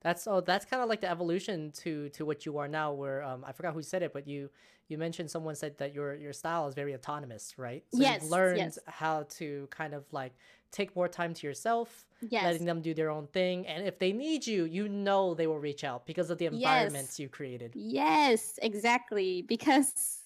That's 0.03 0.27
oh, 0.27 0.41
that's 0.41 0.65
kind 0.65 0.83
of 0.83 0.89
like 0.89 1.01
the 1.01 1.09
evolution 1.09 1.71
to 1.83 2.09
to 2.09 2.25
what 2.25 2.45
you 2.45 2.57
are 2.57 2.67
now. 2.67 2.91
Where 2.91 3.23
um, 3.23 3.43
I 3.47 3.53
forgot 3.53 3.73
who 3.73 3.81
said 3.81 4.03
it, 4.03 4.11
but 4.11 4.27
you 4.27 4.49
you 4.89 4.97
mentioned 4.97 5.31
someone 5.31 5.55
said 5.55 5.77
that 5.77 5.93
your 5.93 6.15
your 6.15 6.33
style 6.33 6.67
is 6.67 6.75
very 6.75 6.93
autonomous, 6.93 7.53
right? 7.57 7.83
So 7.93 8.01
yes, 8.01 8.21
you've 8.21 8.31
learned 8.31 8.57
yes. 8.57 8.79
how 8.85 9.23
to 9.37 9.67
kind 9.71 9.93
of 9.93 10.03
like 10.11 10.33
take 10.71 10.93
more 10.95 11.07
time 11.07 11.33
to 11.35 11.47
yourself, 11.47 12.05
yes. 12.21 12.43
letting 12.43 12.65
them 12.65 12.81
do 12.81 12.93
their 12.93 13.09
own 13.09 13.27
thing, 13.27 13.65
and 13.65 13.87
if 13.87 13.97
they 13.97 14.11
need 14.11 14.45
you, 14.45 14.65
you 14.65 14.89
know 14.89 15.33
they 15.33 15.47
will 15.47 15.59
reach 15.59 15.85
out 15.85 16.05
because 16.05 16.29
of 16.29 16.37
the 16.37 16.47
environments 16.47 17.11
yes. 17.11 17.19
you 17.19 17.29
created. 17.29 17.71
Yes, 17.73 18.59
exactly. 18.61 19.41
Because 19.43 20.19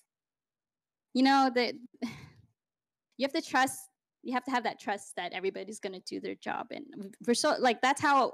you 1.13 1.21
know 1.21 1.51
that 1.53 1.75
you 2.01 3.23
have 3.23 3.33
to 3.33 3.41
trust. 3.41 3.79
You 4.23 4.33
have 4.33 4.43
to 4.45 4.51
have 4.51 4.63
that 4.63 4.79
trust 4.79 5.15
that 5.17 5.33
everybody's 5.33 5.79
going 5.79 5.93
to 5.93 6.01
do 6.01 6.19
their 6.19 6.35
job, 6.35 6.67
and 6.71 7.15
we're 7.27 7.35
so 7.35 7.55
like 7.59 7.79
that's 7.79 8.01
how 8.01 8.33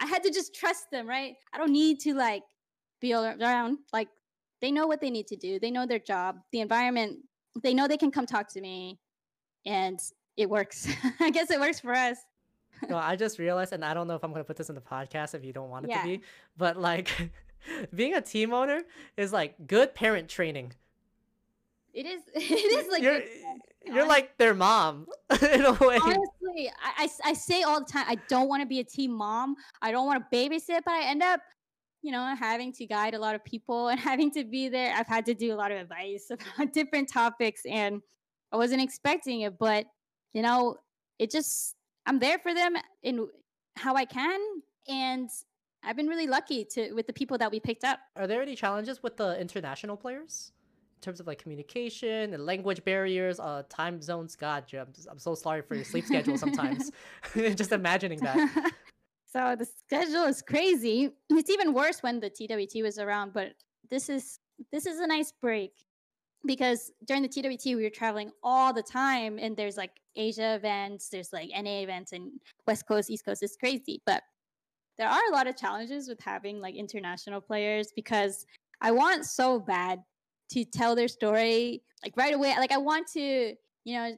I 0.00 0.06
had 0.06 0.22
to 0.22 0.30
just 0.30 0.54
trust 0.54 0.90
them, 0.90 1.08
right? 1.08 1.34
I 1.52 1.58
don't 1.58 1.72
need 1.72 2.00
to 2.00 2.14
like 2.14 2.42
be 3.00 3.12
around. 3.12 3.78
Like 3.92 4.08
they 4.60 4.70
know 4.70 4.86
what 4.86 5.00
they 5.00 5.10
need 5.10 5.26
to 5.28 5.36
do. 5.36 5.58
They 5.58 5.70
know 5.70 5.86
their 5.86 5.98
job, 5.98 6.36
the 6.52 6.60
environment. 6.60 7.18
They 7.62 7.74
know 7.74 7.88
they 7.88 7.96
can 7.96 8.10
come 8.10 8.26
talk 8.26 8.52
to 8.52 8.60
me, 8.60 8.98
and 9.66 9.98
it 10.36 10.48
works. 10.48 10.88
I 11.20 11.30
guess 11.30 11.50
it 11.50 11.60
works 11.60 11.80
for 11.80 11.94
us. 11.94 12.18
well, 12.88 12.98
I 12.98 13.16
just 13.16 13.38
realized, 13.38 13.72
and 13.72 13.84
I 13.84 13.94
don't 13.94 14.06
know 14.06 14.14
if 14.14 14.22
I'm 14.22 14.30
going 14.30 14.42
to 14.42 14.46
put 14.46 14.56
this 14.56 14.68
in 14.68 14.74
the 14.74 14.80
podcast 14.80 15.34
if 15.34 15.44
you 15.44 15.52
don't 15.52 15.70
want 15.70 15.86
it 15.86 15.90
yeah. 15.90 16.02
to 16.02 16.06
be, 16.06 16.20
but 16.56 16.76
like 16.76 17.30
being 17.94 18.14
a 18.14 18.20
team 18.20 18.52
owner 18.52 18.82
is 19.16 19.32
like 19.32 19.66
good 19.66 19.94
parent 19.94 20.28
training. 20.28 20.72
It 21.92 22.06
is. 22.06 22.22
It 22.34 22.40
is 22.40 22.88
like 22.90 23.02
you're, 23.02 23.22
you're 23.84 24.06
like 24.06 24.36
their 24.38 24.54
mom 24.54 25.06
in 25.52 25.64
a 25.64 25.72
way. 25.72 25.98
Honestly, 26.00 26.37
I, 26.56 26.70
I, 26.96 27.08
I 27.30 27.32
say 27.32 27.62
all 27.62 27.80
the 27.80 27.86
time, 27.86 28.04
I 28.08 28.16
don't 28.28 28.48
want 28.48 28.62
to 28.62 28.66
be 28.66 28.80
a 28.80 28.84
team 28.84 29.12
mom. 29.12 29.56
I 29.82 29.90
don't 29.90 30.06
want 30.06 30.22
to 30.22 30.36
babysit, 30.36 30.80
but 30.84 30.94
I 30.94 31.04
end 31.04 31.22
up, 31.22 31.40
you 32.02 32.12
know, 32.12 32.34
having 32.38 32.72
to 32.74 32.86
guide 32.86 33.14
a 33.14 33.18
lot 33.18 33.34
of 33.34 33.44
people 33.44 33.88
and 33.88 33.98
having 34.10 34.30
to 34.32 34.44
be 34.44 34.68
there. 34.68 34.94
I've 34.94 35.06
had 35.06 35.26
to 35.26 35.34
do 35.34 35.54
a 35.54 35.56
lot 35.56 35.70
of 35.72 35.78
advice 35.78 36.30
about 36.56 36.72
different 36.72 37.10
topics, 37.12 37.62
and 37.68 38.00
I 38.52 38.56
wasn't 38.56 38.82
expecting 38.82 39.42
it, 39.42 39.58
but 39.58 39.86
you 40.32 40.42
know, 40.42 40.76
it 41.18 41.30
just 41.30 41.74
I'm 42.06 42.18
there 42.18 42.38
for 42.38 42.54
them 42.54 42.74
in 43.02 43.28
how 43.76 43.94
I 43.94 44.04
can, 44.04 44.40
and 44.88 45.28
I've 45.82 45.96
been 45.96 46.08
really 46.08 46.26
lucky 46.26 46.64
to 46.72 46.92
with 46.92 47.06
the 47.06 47.12
people 47.12 47.38
that 47.38 47.50
we 47.50 47.60
picked 47.60 47.84
up. 47.84 48.00
Are 48.16 48.26
there 48.26 48.42
any 48.42 48.54
challenges 48.54 49.02
with 49.02 49.16
the 49.16 49.40
international 49.40 49.96
players? 49.96 50.52
In 50.98 51.02
terms 51.02 51.20
of 51.20 51.28
like 51.28 51.40
communication 51.40 52.34
and 52.34 52.44
language 52.44 52.82
barriers, 52.84 53.38
uh, 53.38 53.62
time 53.68 54.02
zones. 54.02 54.34
God, 54.34 54.64
I'm, 54.72 54.88
I'm 55.08 55.18
so 55.18 55.36
sorry 55.36 55.62
for 55.62 55.76
your 55.76 55.84
sleep 55.84 56.04
schedule 56.04 56.36
sometimes. 56.36 56.90
Just 57.34 57.70
imagining 57.70 58.18
that. 58.20 58.72
so 59.32 59.54
the 59.56 59.64
schedule 59.64 60.24
is 60.24 60.42
crazy. 60.42 61.10
It's 61.30 61.50
even 61.50 61.72
worse 61.72 62.02
when 62.02 62.18
the 62.18 62.30
TWT 62.30 62.82
was 62.82 62.98
around, 62.98 63.32
but 63.32 63.52
this 63.90 64.08
is 64.08 64.40
this 64.72 64.86
is 64.86 64.98
a 64.98 65.06
nice 65.06 65.32
break 65.40 65.70
because 66.44 66.90
during 67.06 67.22
the 67.22 67.28
TWT 67.28 67.76
we 67.76 67.84
were 67.84 67.90
traveling 67.90 68.32
all 68.42 68.72
the 68.72 68.82
time, 68.82 69.38
and 69.38 69.56
there's 69.56 69.76
like 69.76 69.92
Asia 70.16 70.56
events, 70.56 71.10
there's 71.10 71.32
like 71.32 71.50
NA 71.50 71.82
events, 71.82 72.10
and 72.10 72.32
West 72.66 72.88
Coast, 72.88 73.08
East 73.08 73.24
Coast. 73.24 73.44
It's 73.44 73.56
crazy, 73.56 74.02
but 74.04 74.24
there 74.98 75.08
are 75.08 75.20
a 75.30 75.32
lot 75.32 75.46
of 75.46 75.56
challenges 75.56 76.08
with 76.08 76.20
having 76.20 76.60
like 76.60 76.74
international 76.74 77.40
players 77.40 77.92
because 77.94 78.44
I 78.80 78.90
want 78.90 79.26
so 79.26 79.60
bad 79.60 80.02
to 80.50 80.64
tell 80.64 80.94
their 80.94 81.08
story 81.08 81.82
like 82.02 82.14
right 82.16 82.34
away. 82.34 82.54
Like 82.56 82.72
I 82.72 82.78
want 82.78 83.06
to, 83.14 83.54
you 83.84 83.94
know, 83.96 84.16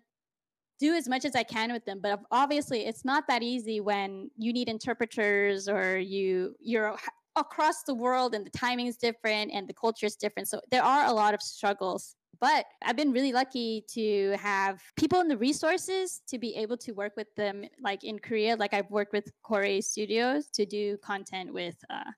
do 0.79 0.95
as 0.95 1.09
much 1.09 1.25
as 1.25 1.37
I 1.37 1.43
can 1.43 1.73
with 1.73 1.85
them, 1.85 2.01
but 2.03 2.21
obviously 2.31 2.87
it's 2.87 3.05
not 3.05 3.27
that 3.29 3.43
easy 3.43 3.81
when 3.81 4.31
you 4.37 4.53
need 4.53 4.69
interpreters 4.69 5.69
or 5.69 5.99
you 5.99 6.55
you're 6.59 6.97
across 7.37 7.83
the 7.83 7.95
world 7.95 8.35
and 8.35 8.45
the 8.45 8.51
timing 8.51 8.87
is 8.87 8.97
different 8.97 9.53
and 9.53 9.69
the 9.69 9.75
culture 9.75 10.07
is 10.07 10.17
different. 10.17 10.49
So 10.49 10.61
there 10.71 10.83
are 10.83 11.07
a 11.07 11.13
lot 11.13 11.35
of 11.35 11.43
struggles. 11.43 12.17
But 12.41 12.65
I've 12.83 12.97
been 12.97 13.13
really 13.13 13.33
lucky 13.33 13.85
to 13.93 14.35
have 14.41 14.81
people 14.97 15.21
in 15.21 15.29
the 15.29 15.37
resources 15.37 16.23
to 16.29 16.39
be 16.39 16.57
able 16.57 16.79
to 16.79 16.93
work 16.93 17.13
with 17.15 17.27
them, 17.37 17.65
like 17.83 18.03
in 18.03 18.19
Korea. 18.19 18.57
Like 18.57 18.73
I've 18.73 18.91
worked 18.91 19.13
with 19.13 19.31
Kore 19.43 19.83
Studios 19.83 20.49
to 20.55 20.65
do 20.65 20.97
content 21.05 21.53
with 21.53 21.77
uh, 21.91 22.11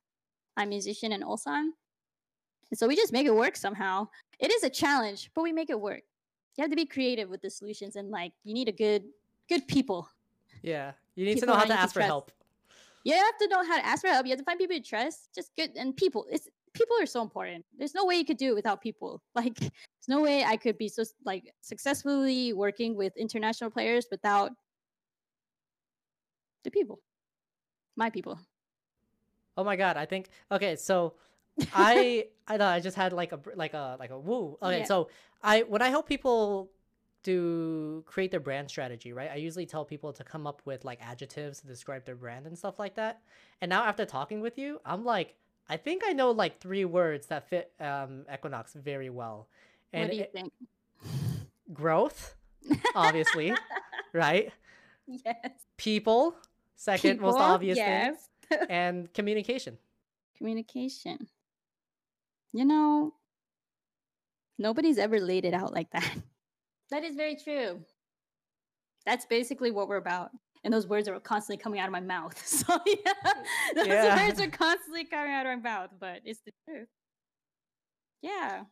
I'm 0.57 0.69
musician 0.69 1.13
and 1.13 1.25
Ulsan. 1.25 1.71
And 2.73 2.79
so 2.79 2.89
we 2.89 2.97
just 2.97 3.13
make 3.13 3.27
it 3.27 3.35
work 3.35 3.55
somehow. 3.55 4.09
it 4.41 4.51
is 4.51 4.65
a 4.65 4.71
challenge, 4.71 5.31
but 5.35 5.43
we 5.43 5.53
make 5.53 5.69
it 5.69 5.79
work. 5.79 6.01
You 6.57 6.63
have 6.63 6.71
to 6.71 6.77
be 6.77 6.87
creative 6.87 7.29
with 7.29 7.43
the 7.43 7.51
solutions 7.51 7.97
and 7.97 8.11
like 8.11 8.33
you 8.45 8.55
need 8.55 8.67
a 8.67 8.73
good 8.73 9.05
good 9.47 9.69
people. 9.69 10.09
Yeah. 10.63 10.93
You 11.15 11.27
need 11.27 11.35
people 11.35 11.49
to 11.49 11.53
know 11.53 11.59
how 11.59 11.67
to 11.67 11.79
ask 11.79 11.93
for 11.93 12.01
help. 12.01 12.33
You 13.05 13.13
have 13.13 13.37
to 13.43 13.49
know 13.49 13.63
how 13.63 13.77
to 13.77 13.85
ask 13.85 14.01
for 14.01 14.09
help. 14.09 14.25
You 14.25 14.31
have 14.31 14.39
to 14.39 14.45
find 14.45 14.59
people 14.59 14.75
you 14.75 14.83
trust. 14.83 15.29
Just 15.35 15.55
good 15.55 15.73
and 15.77 15.95
people. 15.95 16.25
It's 16.31 16.49
people 16.73 16.97
are 16.99 17.05
so 17.05 17.21
important. 17.21 17.67
There's 17.77 17.95
no 17.95 18.07
way 18.07 18.15
you 18.17 18.25
could 18.25 18.39
do 18.39 18.53
it 18.53 18.55
without 18.55 18.81
people. 18.81 19.23
Like 19.35 19.59
there's 19.59 20.09
no 20.09 20.23
way 20.23 20.43
I 20.43 20.57
could 20.57 20.79
be 20.79 20.89
so 20.89 21.05
like 21.27 21.53
successfully 21.61 22.55
working 22.55 22.97
with 22.97 23.15
international 23.19 23.69
players 23.69 24.07
without 24.11 24.51
the 26.65 26.71
people. 26.71 27.01
My 27.97 28.09
people. 28.09 28.39
Oh 29.59 29.65
my 29.65 29.77
god, 29.77 29.99
I 29.99 30.07
think 30.07 30.31
okay, 30.51 30.75
so 30.75 31.15
I 31.75 32.27
I 32.47 32.57
know 32.57 32.67
I 32.67 32.81
just 32.81 32.97
had 32.97 33.13
like 33.13 33.33
a 33.33 33.41
like 33.55 33.75
a 33.75 33.97
like 33.99 34.11
a 34.11 34.19
woo. 34.19 34.59
Okay, 34.63 34.79
yeah. 34.79 34.85
so 34.85 35.09
I 35.43 35.63
when 35.63 35.83
I 35.83 35.89
help 35.89 36.09
people 36.09 36.71
to 37.25 38.03
create 38.07 38.31
their 38.31 38.41
brand 38.41 38.69
strategy, 38.69 39.13
right? 39.13 39.31
I 39.31 39.37
usually 39.37 39.67
tell 39.67 39.85
people 39.85 40.13
to 40.13 40.25
come 40.25 40.47
up 40.47 40.61
with 40.65 40.85
like 40.85 40.99
adjectives 41.01 41.61
to 41.61 41.67
describe 41.67 42.05
their 42.05 42.17
brand 42.17 42.47
and 42.47 42.59
stuff 42.59 42.79
like 42.79 42.97
that. 42.97 43.21
And 43.61 43.69
now 43.69 43.85
after 43.85 44.05
talking 44.05 44.41
with 44.41 44.59
you, 44.59 44.81
I'm 44.85 45.05
like, 45.05 45.35
I 45.69 45.77
think 45.77 46.03
I 46.05 46.13
know 46.13 46.33
like 46.33 46.61
three 46.61 46.85
words 46.85 47.29
that 47.29 47.49
fit 47.49 47.73
um, 47.81 48.25
Equinox 48.33 48.75
very 48.75 49.11
well. 49.11 49.49
And 49.93 50.05
what 50.05 50.11
do 50.11 50.17
you 50.17 50.23
it, 50.25 50.33
think? 50.33 50.53
Growth, 51.73 52.35
obviously, 52.95 53.55
right? 54.13 54.53
Yes. 55.07 55.37
People, 55.77 56.35
second 56.77 57.13
people, 57.13 57.33
most 57.33 57.41
obvious 57.41 57.77
yes. 57.79 58.29
thing, 58.49 58.59
and 58.69 59.15
communication. 59.15 59.79
Communication. 60.37 61.29
You 62.53 62.65
know, 62.65 63.15
nobody's 64.59 64.99
ever 64.99 65.21
laid 65.21 65.45
it 65.45 65.55
out 65.55 65.73
like 65.73 65.91
that. 65.93 66.11
That 66.91 67.05
is 67.05 67.17
very 67.17 67.37
true. 67.37 67.81
That's 69.07 69.25
basically 69.25 69.71
what 69.71 69.89
we're 69.89 69.97
about. 69.97 70.29
And 70.63 70.75
those 70.75 70.87
words 70.87 71.09
are 71.09 71.19
constantly 71.21 71.57
coming 71.57 71.81
out 71.81 71.87
of 71.87 71.93
my 71.93 72.01
mouth. 72.01 72.37
So 72.47 72.79
yeah, 72.85 73.33
those 73.75 73.87
yeah. 73.87 74.27
words 74.27 74.39
are 74.43 74.51
constantly 74.51 75.07
coming 75.07 75.33
out 75.33 75.47
of 75.47 75.53
my 75.63 75.71
mouth, 75.71 75.89
but 75.99 76.21
it's 76.27 76.41
the 76.45 76.53
truth. 76.69 76.89
Yeah. 78.21 78.65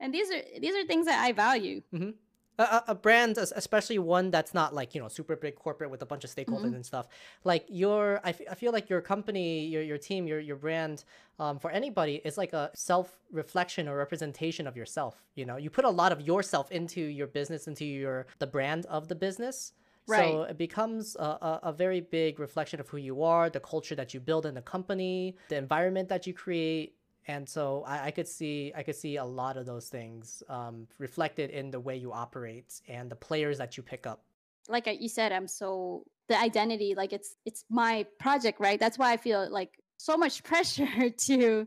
And 0.00 0.14
these 0.14 0.30
are 0.30 0.40
these 0.58 0.74
are 0.74 0.86
things 0.86 1.04
that 1.04 1.22
I 1.22 1.32
value. 1.32 1.82
Mm-hmm 1.94 2.12
a, 2.60 2.84
a 2.88 2.94
brand, 2.94 3.38
especially 3.38 3.98
one 3.98 4.30
that's 4.30 4.54
not 4.54 4.74
like 4.74 4.94
you 4.94 5.00
know 5.00 5.08
super 5.08 5.36
big 5.36 5.56
corporate 5.56 5.90
with 5.90 6.02
a 6.02 6.06
bunch 6.06 6.24
of 6.24 6.30
stakeholders 6.30 6.66
mm-hmm. 6.66 6.74
and 6.76 6.86
stuff. 6.86 7.08
Like 7.44 7.64
your, 7.68 8.20
I, 8.24 8.30
f- 8.30 8.40
I 8.50 8.54
feel 8.54 8.72
like 8.72 8.90
your 8.90 9.00
company, 9.00 9.66
your 9.66 9.82
your 9.82 9.98
team, 9.98 10.26
your 10.26 10.40
your 10.40 10.56
brand, 10.56 11.04
um, 11.38 11.58
for 11.58 11.70
anybody 11.70 12.20
is 12.24 12.36
like 12.36 12.52
a 12.52 12.70
self 12.74 13.18
reflection 13.32 13.88
or 13.88 13.96
representation 13.96 14.66
of 14.66 14.76
yourself. 14.76 15.22
You 15.34 15.46
know, 15.46 15.56
you 15.56 15.70
put 15.70 15.84
a 15.84 15.90
lot 15.90 16.12
of 16.12 16.20
yourself 16.20 16.70
into 16.70 17.00
your 17.00 17.26
business, 17.26 17.66
into 17.66 17.84
your 17.84 18.26
the 18.38 18.46
brand 18.46 18.86
of 18.86 19.08
the 19.08 19.14
business. 19.14 19.72
Right. 20.06 20.32
So 20.32 20.42
it 20.42 20.58
becomes 20.58 21.14
a, 21.16 21.22
a, 21.22 21.60
a, 21.64 21.72
very 21.72 22.00
big 22.00 22.40
reflection 22.40 22.80
of 22.80 22.88
who 22.88 22.96
you 22.96 23.22
are, 23.22 23.48
the 23.48 23.60
culture 23.60 23.94
that 23.94 24.12
you 24.12 24.18
build 24.18 24.44
in 24.44 24.54
the 24.54 24.62
company, 24.62 25.36
the 25.50 25.56
environment 25.56 26.08
that 26.08 26.26
you 26.26 26.32
create, 26.32 26.96
and 27.26 27.48
so 27.48 27.84
I, 27.86 28.06
I, 28.06 28.10
could 28.10 28.28
see 28.28 28.72
I 28.74 28.82
could 28.82 28.96
see 28.96 29.16
a 29.16 29.24
lot 29.24 29.56
of 29.56 29.66
those 29.66 29.88
things 29.88 30.42
um, 30.48 30.86
reflected 30.98 31.50
in 31.50 31.70
the 31.70 31.80
way 31.80 31.96
you 31.96 32.12
operate 32.12 32.80
and 32.88 33.10
the 33.10 33.16
players 33.16 33.58
that 33.58 33.76
you 33.76 33.82
pick 33.82 34.06
up. 34.06 34.22
Like 34.68 34.88
you 35.00 35.08
said, 35.08 35.32
I'm 35.32 35.48
so 35.48 36.04
the 36.28 36.38
identity 36.38 36.94
like 36.94 37.12
it's 37.12 37.36
it's 37.44 37.64
my 37.68 38.06
project, 38.18 38.60
right? 38.60 38.78
That's 38.78 38.98
why 38.98 39.12
I 39.12 39.16
feel 39.16 39.50
like 39.50 39.78
so 39.98 40.16
much 40.16 40.42
pressure 40.50 41.10
to 41.10 41.66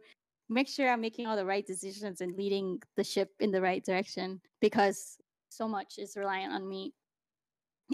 make 0.50 0.68
sure 0.68 0.90
I'm 0.90 1.02
making 1.02 1.28
all 1.28 1.36
the 1.36 1.46
right 1.46 1.66
decisions 1.66 2.22
and 2.22 2.36
leading 2.36 2.82
the 2.96 3.04
ship 3.04 3.30
in 3.40 3.52
the 3.52 3.62
right 3.62 3.84
direction 3.84 4.42
because 4.62 5.18
so 5.50 5.68
much 5.68 5.96
is 5.98 6.16
reliant 6.16 6.54
on 6.54 6.68
me. 6.68 6.94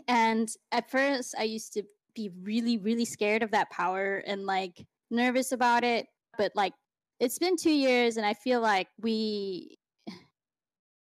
And 0.08 0.48
at 0.72 0.90
first, 0.90 1.36
I 1.38 1.44
used 1.44 1.74
to 1.74 1.84
be 2.16 2.32
really, 2.42 2.78
really 2.78 3.06
scared 3.06 3.44
of 3.44 3.52
that 3.52 3.70
power 3.70 4.24
and 4.26 4.46
like 4.46 4.86
nervous 5.10 5.52
about 5.52 5.84
it. 5.84 6.08
But 6.38 6.52
like 6.56 6.74
it's 7.20 7.38
been 7.38 7.56
two 7.56 7.72
years 7.72 8.18
and 8.18 8.26
i 8.26 8.34
feel 8.34 8.62
like 8.62 8.88
we 9.02 9.78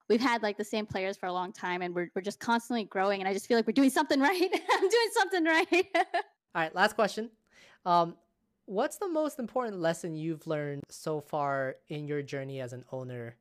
we've 0.09 0.21
had 0.21 0.41
like 0.41 0.57
the 0.57 0.63
same 0.63 0.85
players 0.85 1.17
for 1.17 1.25
a 1.25 1.33
long 1.33 1.51
time 1.51 1.81
and 1.81 1.93
we're, 1.93 2.09
we're 2.15 2.21
just 2.21 2.39
constantly 2.39 2.83
growing 2.85 3.19
and 3.19 3.27
i 3.27 3.33
just 3.33 3.47
feel 3.47 3.57
like 3.57 3.67
we're 3.67 3.73
doing 3.73 3.89
something 3.89 4.19
right. 4.29 4.49
I'm 4.71 4.89
doing 4.89 5.09
something 5.13 5.43
right. 5.45 5.85
All 5.95 6.61
right 6.63 6.75
last 6.75 6.95
question. 6.95 7.29
Um, 7.85 8.15
what's 8.65 8.97
the 8.97 9.07
most 9.07 9.39
important 9.39 9.79
lesson 9.79 10.15
you've 10.15 10.45
learned 10.47 10.83
so 10.89 11.21
far 11.21 11.75
in 11.87 12.07
your 12.07 12.21
journey 12.21 12.59
as 12.59 12.73
an 12.73 12.83
owner 12.91 13.35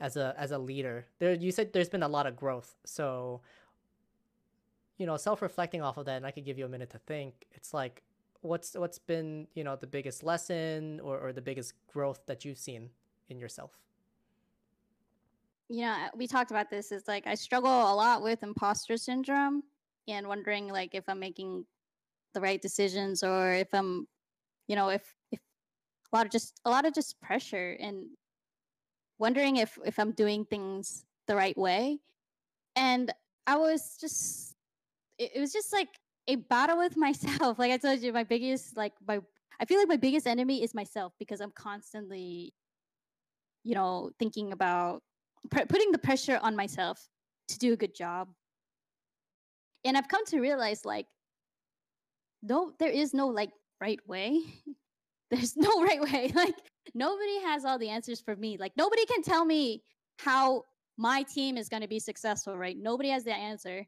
as 0.00 0.16
a 0.16 0.34
as 0.38 0.52
a 0.52 0.58
leader? 0.58 1.06
There 1.18 1.34
you 1.34 1.52
said 1.52 1.72
there's 1.72 1.88
been 1.88 2.02
a 2.02 2.08
lot 2.08 2.26
of 2.26 2.36
growth 2.36 2.74
so 2.84 3.40
you 4.98 5.06
know 5.06 5.16
self-reflecting 5.16 5.82
off 5.82 5.96
of 5.96 6.06
that 6.06 6.18
and 6.18 6.26
i 6.26 6.30
could 6.30 6.44
give 6.44 6.58
you 6.58 6.64
a 6.64 6.68
minute 6.68 6.90
to 6.90 6.98
think 6.98 7.46
it's 7.52 7.74
like 7.74 8.02
what's 8.42 8.74
what's 8.74 8.98
been 8.98 9.46
you 9.54 9.64
know 9.64 9.76
the 9.76 9.86
biggest 9.86 10.22
lesson 10.22 11.00
or, 11.00 11.18
or 11.18 11.32
the 11.32 11.42
biggest 11.42 11.74
growth 11.92 12.20
that 12.26 12.44
you've 12.44 12.58
seen 12.58 12.90
in 13.28 13.38
yourself? 13.38 13.70
You 15.68 15.82
know 15.82 15.92
uh, 15.92 16.08
we 16.14 16.26
talked 16.26 16.50
about 16.50 16.68
this 16.68 16.92
is 16.92 17.08
like 17.08 17.26
i 17.26 17.34
struggle 17.34 17.70
a 17.70 17.94
lot 17.94 18.22
with 18.22 18.42
imposter 18.42 18.98
syndrome 18.98 19.62
and 20.06 20.26
wondering 20.26 20.68
like 20.68 20.94
if 20.94 21.08
i'm 21.08 21.18
making 21.18 21.64
the 22.34 22.40
right 22.40 22.60
decisions 22.60 23.22
or 23.22 23.52
if 23.52 23.72
i'm 23.72 24.06
you 24.66 24.76
know 24.76 24.90
if 24.90 25.14
if 25.30 25.40
a 26.12 26.16
lot 26.16 26.26
of 26.26 26.32
just 26.32 26.60
a 26.64 26.70
lot 26.70 26.84
of 26.84 26.92
just 26.92 27.20
pressure 27.20 27.76
and 27.80 28.04
wondering 29.18 29.56
if 29.56 29.78
if 29.84 29.98
i'm 29.98 30.12
doing 30.12 30.44
things 30.44 31.04
the 31.26 31.36
right 31.36 31.56
way. 31.56 31.98
And 32.76 33.12
i 33.46 33.56
was 33.56 33.96
just 34.00 34.54
it, 35.18 35.32
it 35.36 35.40
was 35.40 35.52
just 35.52 35.72
like 35.72 35.88
a 36.28 36.36
battle 36.36 36.78
with 36.78 36.96
myself. 36.96 37.58
Like 37.58 37.72
I 37.72 37.76
told 37.76 38.00
you, 38.00 38.12
my 38.12 38.24
biggest 38.24 38.76
like 38.76 38.92
my 39.06 39.20
I 39.60 39.64
feel 39.64 39.78
like 39.78 39.88
my 39.88 39.96
biggest 39.96 40.26
enemy 40.26 40.62
is 40.62 40.74
myself 40.74 41.12
because 41.18 41.40
I'm 41.40 41.52
constantly, 41.52 42.52
you 43.62 43.74
know, 43.74 44.10
thinking 44.18 44.52
about 44.52 45.02
putting 45.50 45.92
the 45.92 45.98
pressure 45.98 46.38
on 46.42 46.56
myself 46.56 47.08
to 47.48 47.58
do 47.58 47.72
a 47.72 47.76
good 47.76 47.94
job. 47.94 48.28
And 49.84 49.96
I've 49.96 50.08
come 50.08 50.24
to 50.26 50.40
realize 50.40 50.84
like, 50.84 51.06
no, 52.42 52.72
there 52.78 52.90
is 52.90 53.14
no 53.14 53.28
like 53.28 53.50
right 53.80 54.00
way. 54.06 54.40
There's 55.30 55.56
no 55.56 55.82
right 55.82 56.00
way. 56.00 56.32
Like 56.34 56.56
nobody 56.94 57.40
has 57.42 57.64
all 57.64 57.78
the 57.78 57.88
answers 57.88 58.20
for 58.20 58.36
me. 58.36 58.56
Like 58.58 58.72
nobody 58.76 59.06
can 59.06 59.22
tell 59.22 59.44
me 59.44 59.82
how 60.18 60.64
my 60.98 61.22
team 61.22 61.56
is 61.56 61.68
going 61.68 61.82
to 61.82 61.88
be 61.88 61.98
successful, 61.98 62.56
right? 62.56 62.76
Nobody 62.76 63.08
has 63.10 63.24
the 63.24 63.34
answer. 63.34 63.86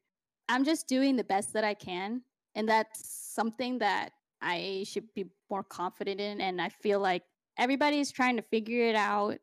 I'm 0.49 0.65
just 0.65 0.89
doing 0.89 1.17
the 1.17 1.25
best 1.25 1.53
that 1.55 1.65
I 1.65 1.75
can. 1.75 2.23
And 2.55 2.69
that's 2.69 3.01
something 3.35 3.79
that 3.79 4.11
I 4.41 4.85
should 4.87 5.13
be 5.15 5.27
more 5.51 5.65
confident 5.65 6.21
in. 6.21 6.41
And 6.41 6.61
I 6.61 6.69
feel 6.69 7.01
like 7.01 7.23
everybody's 7.59 8.13
trying 8.13 8.37
to 8.37 8.43
figure 8.43 8.87
it 8.87 8.97
out. 8.97 9.39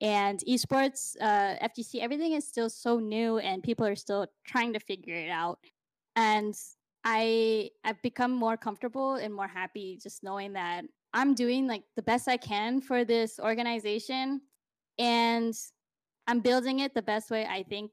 And 0.00 0.38
esports, 0.48 1.16
uh, 1.20 1.56
FGC, 1.60 2.00
everything 2.00 2.32
is 2.32 2.46
still 2.46 2.70
so 2.70 3.00
new 3.00 3.38
and 3.38 3.62
people 3.62 3.84
are 3.84 3.96
still 3.96 4.28
trying 4.46 4.72
to 4.74 4.78
figure 4.78 5.14
it 5.14 5.30
out. 5.30 5.58
And 6.14 6.54
I 7.04 7.70
I've 7.84 8.00
become 8.02 8.32
more 8.32 8.56
comfortable 8.56 9.14
and 9.14 9.32
more 9.32 9.48
happy 9.48 9.98
just 10.02 10.22
knowing 10.22 10.52
that 10.54 10.84
I'm 11.14 11.34
doing 11.34 11.66
like 11.66 11.82
the 11.96 12.02
best 12.02 12.28
I 12.28 12.36
can 12.36 12.80
for 12.80 13.04
this 13.04 13.40
organization 13.40 14.40
and 14.98 15.54
I'm 16.26 16.40
building 16.40 16.80
it 16.80 16.94
the 16.94 17.02
best 17.02 17.30
way 17.30 17.46
I 17.46 17.62
think 17.62 17.90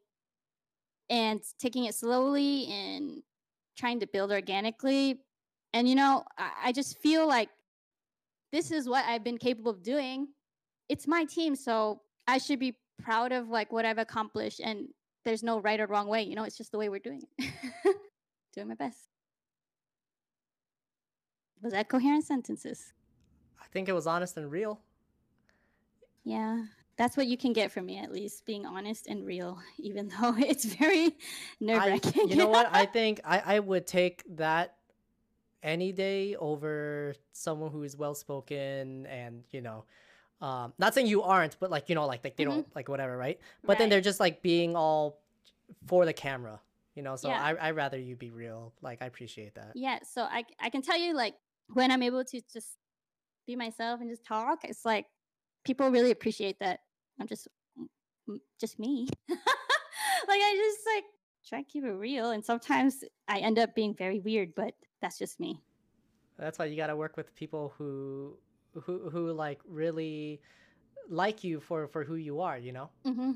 and 1.09 1.41
taking 1.59 1.85
it 1.85 1.95
slowly 1.95 2.67
and 2.67 3.21
trying 3.77 3.99
to 3.99 4.07
build 4.07 4.31
organically. 4.31 5.19
And, 5.73 5.87
you 5.87 5.95
know, 5.95 6.23
I, 6.37 6.51
I 6.65 6.71
just 6.71 6.99
feel 6.99 7.27
like 7.27 7.49
this 8.51 8.71
is 8.71 8.87
what 8.87 9.05
I've 9.05 9.23
been 9.23 9.37
capable 9.37 9.71
of 9.71 9.83
doing. 9.83 10.27
It's 10.89 11.07
my 11.07 11.25
team. 11.25 11.55
So 11.55 12.01
I 12.27 12.37
should 12.37 12.59
be 12.59 12.77
proud 13.01 13.31
of 13.31 13.49
like 13.49 13.71
what 13.71 13.85
I've 13.85 13.97
accomplished. 13.97 14.59
And 14.59 14.87
there's 15.25 15.43
no 15.43 15.59
right 15.59 15.79
or 15.79 15.87
wrong 15.87 16.07
way. 16.07 16.23
You 16.23 16.35
know, 16.35 16.43
it's 16.43 16.57
just 16.57 16.71
the 16.71 16.77
way 16.77 16.89
we're 16.89 16.99
doing 16.99 17.21
it. 17.37 17.95
doing 18.53 18.67
my 18.67 18.75
best. 18.75 18.99
Was 21.61 21.73
that 21.73 21.89
coherent 21.89 22.25
sentences? 22.25 22.93
I 23.61 23.65
think 23.71 23.89
it 23.89 23.93
was 23.93 24.07
honest 24.07 24.37
and 24.37 24.51
real. 24.51 24.79
Yeah 26.23 26.65
that's 26.97 27.17
what 27.17 27.27
you 27.27 27.37
can 27.37 27.53
get 27.53 27.71
from 27.71 27.85
me 27.85 27.97
at 27.97 28.11
least 28.11 28.45
being 28.45 28.65
honest 28.65 29.07
and 29.07 29.25
real 29.25 29.59
even 29.77 30.09
though 30.09 30.35
it's 30.37 30.65
very 30.65 31.15
nerve-wracking 31.59 32.29
you 32.29 32.35
know 32.35 32.47
what 32.47 32.69
i 32.71 32.85
think 32.97 33.19
I, 33.23 33.55
I 33.55 33.59
would 33.59 33.87
take 33.87 34.23
that 34.37 34.75
any 35.63 35.91
day 35.91 36.35
over 36.35 37.15
someone 37.31 37.71
who 37.71 37.83
is 37.83 37.97
well 37.97 38.13
spoken 38.13 39.05
and 39.07 39.43
you 39.51 39.61
know 39.61 39.85
um 40.41 40.73
not 40.77 40.93
saying 40.93 41.07
you 41.07 41.23
aren't 41.23 41.59
but 41.59 41.71
like 41.71 41.89
you 41.89 41.95
know 41.95 42.05
like, 42.05 42.23
like 42.23 42.35
they 42.35 42.43
mm-hmm. 42.43 42.53
don't 42.53 42.75
like 42.75 42.87
whatever 42.87 43.17
right 43.17 43.39
but 43.63 43.69
right. 43.69 43.77
then 43.79 43.89
they're 43.89 44.01
just 44.01 44.19
like 44.19 44.41
being 44.41 44.75
all 44.75 45.19
for 45.87 46.05
the 46.05 46.13
camera 46.13 46.59
you 46.93 47.01
know 47.01 47.15
so 47.15 47.29
yeah. 47.29 47.43
I, 47.43 47.67
i 47.67 47.71
rather 47.71 47.97
you 47.97 48.15
be 48.15 48.29
real 48.29 48.73
like 48.81 49.01
i 49.01 49.05
appreciate 49.05 49.55
that 49.55 49.71
yeah 49.73 49.99
so 50.03 50.23
i 50.23 50.43
i 50.59 50.69
can 50.69 50.81
tell 50.81 50.97
you 50.97 51.15
like 51.15 51.33
when 51.73 51.89
i'm 51.89 52.03
able 52.03 52.23
to 52.23 52.41
just 52.51 52.77
be 53.47 53.55
myself 53.55 54.01
and 54.01 54.09
just 54.09 54.23
talk 54.23 54.59
it's 54.63 54.85
like 54.85 55.07
people 55.65 55.89
really 55.89 56.11
appreciate 56.11 56.59
that 56.59 56.79
I'm 57.19 57.27
just 57.27 57.47
just 58.59 58.79
me. 58.79 59.07
like 59.29 59.39
I 60.41 60.55
just 60.55 60.79
like 60.95 61.03
try 61.47 61.61
to 61.61 61.67
keep 61.67 61.83
it 61.83 61.91
real, 61.91 62.31
and 62.31 62.43
sometimes 62.43 63.03
I 63.27 63.39
end 63.39 63.59
up 63.59 63.75
being 63.75 63.93
very 63.93 64.19
weird, 64.19 64.55
but 64.55 64.73
that's 65.01 65.17
just 65.17 65.39
me. 65.39 65.61
That's 66.37 66.57
why 66.59 66.65
you 66.65 66.75
got 66.75 66.87
to 66.87 66.95
work 66.95 67.17
with 67.17 67.35
people 67.35 67.73
who 67.77 68.37
who 68.73 69.09
who 69.09 69.31
like 69.31 69.59
really 69.67 70.41
like 71.09 71.43
you 71.43 71.59
for 71.59 71.87
for 71.87 72.03
who 72.03 72.15
you 72.15 72.41
are. 72.41 72.57
You 72.57 72.73
know. 72.73 72.89
Mm-hmm. 73.05 73.31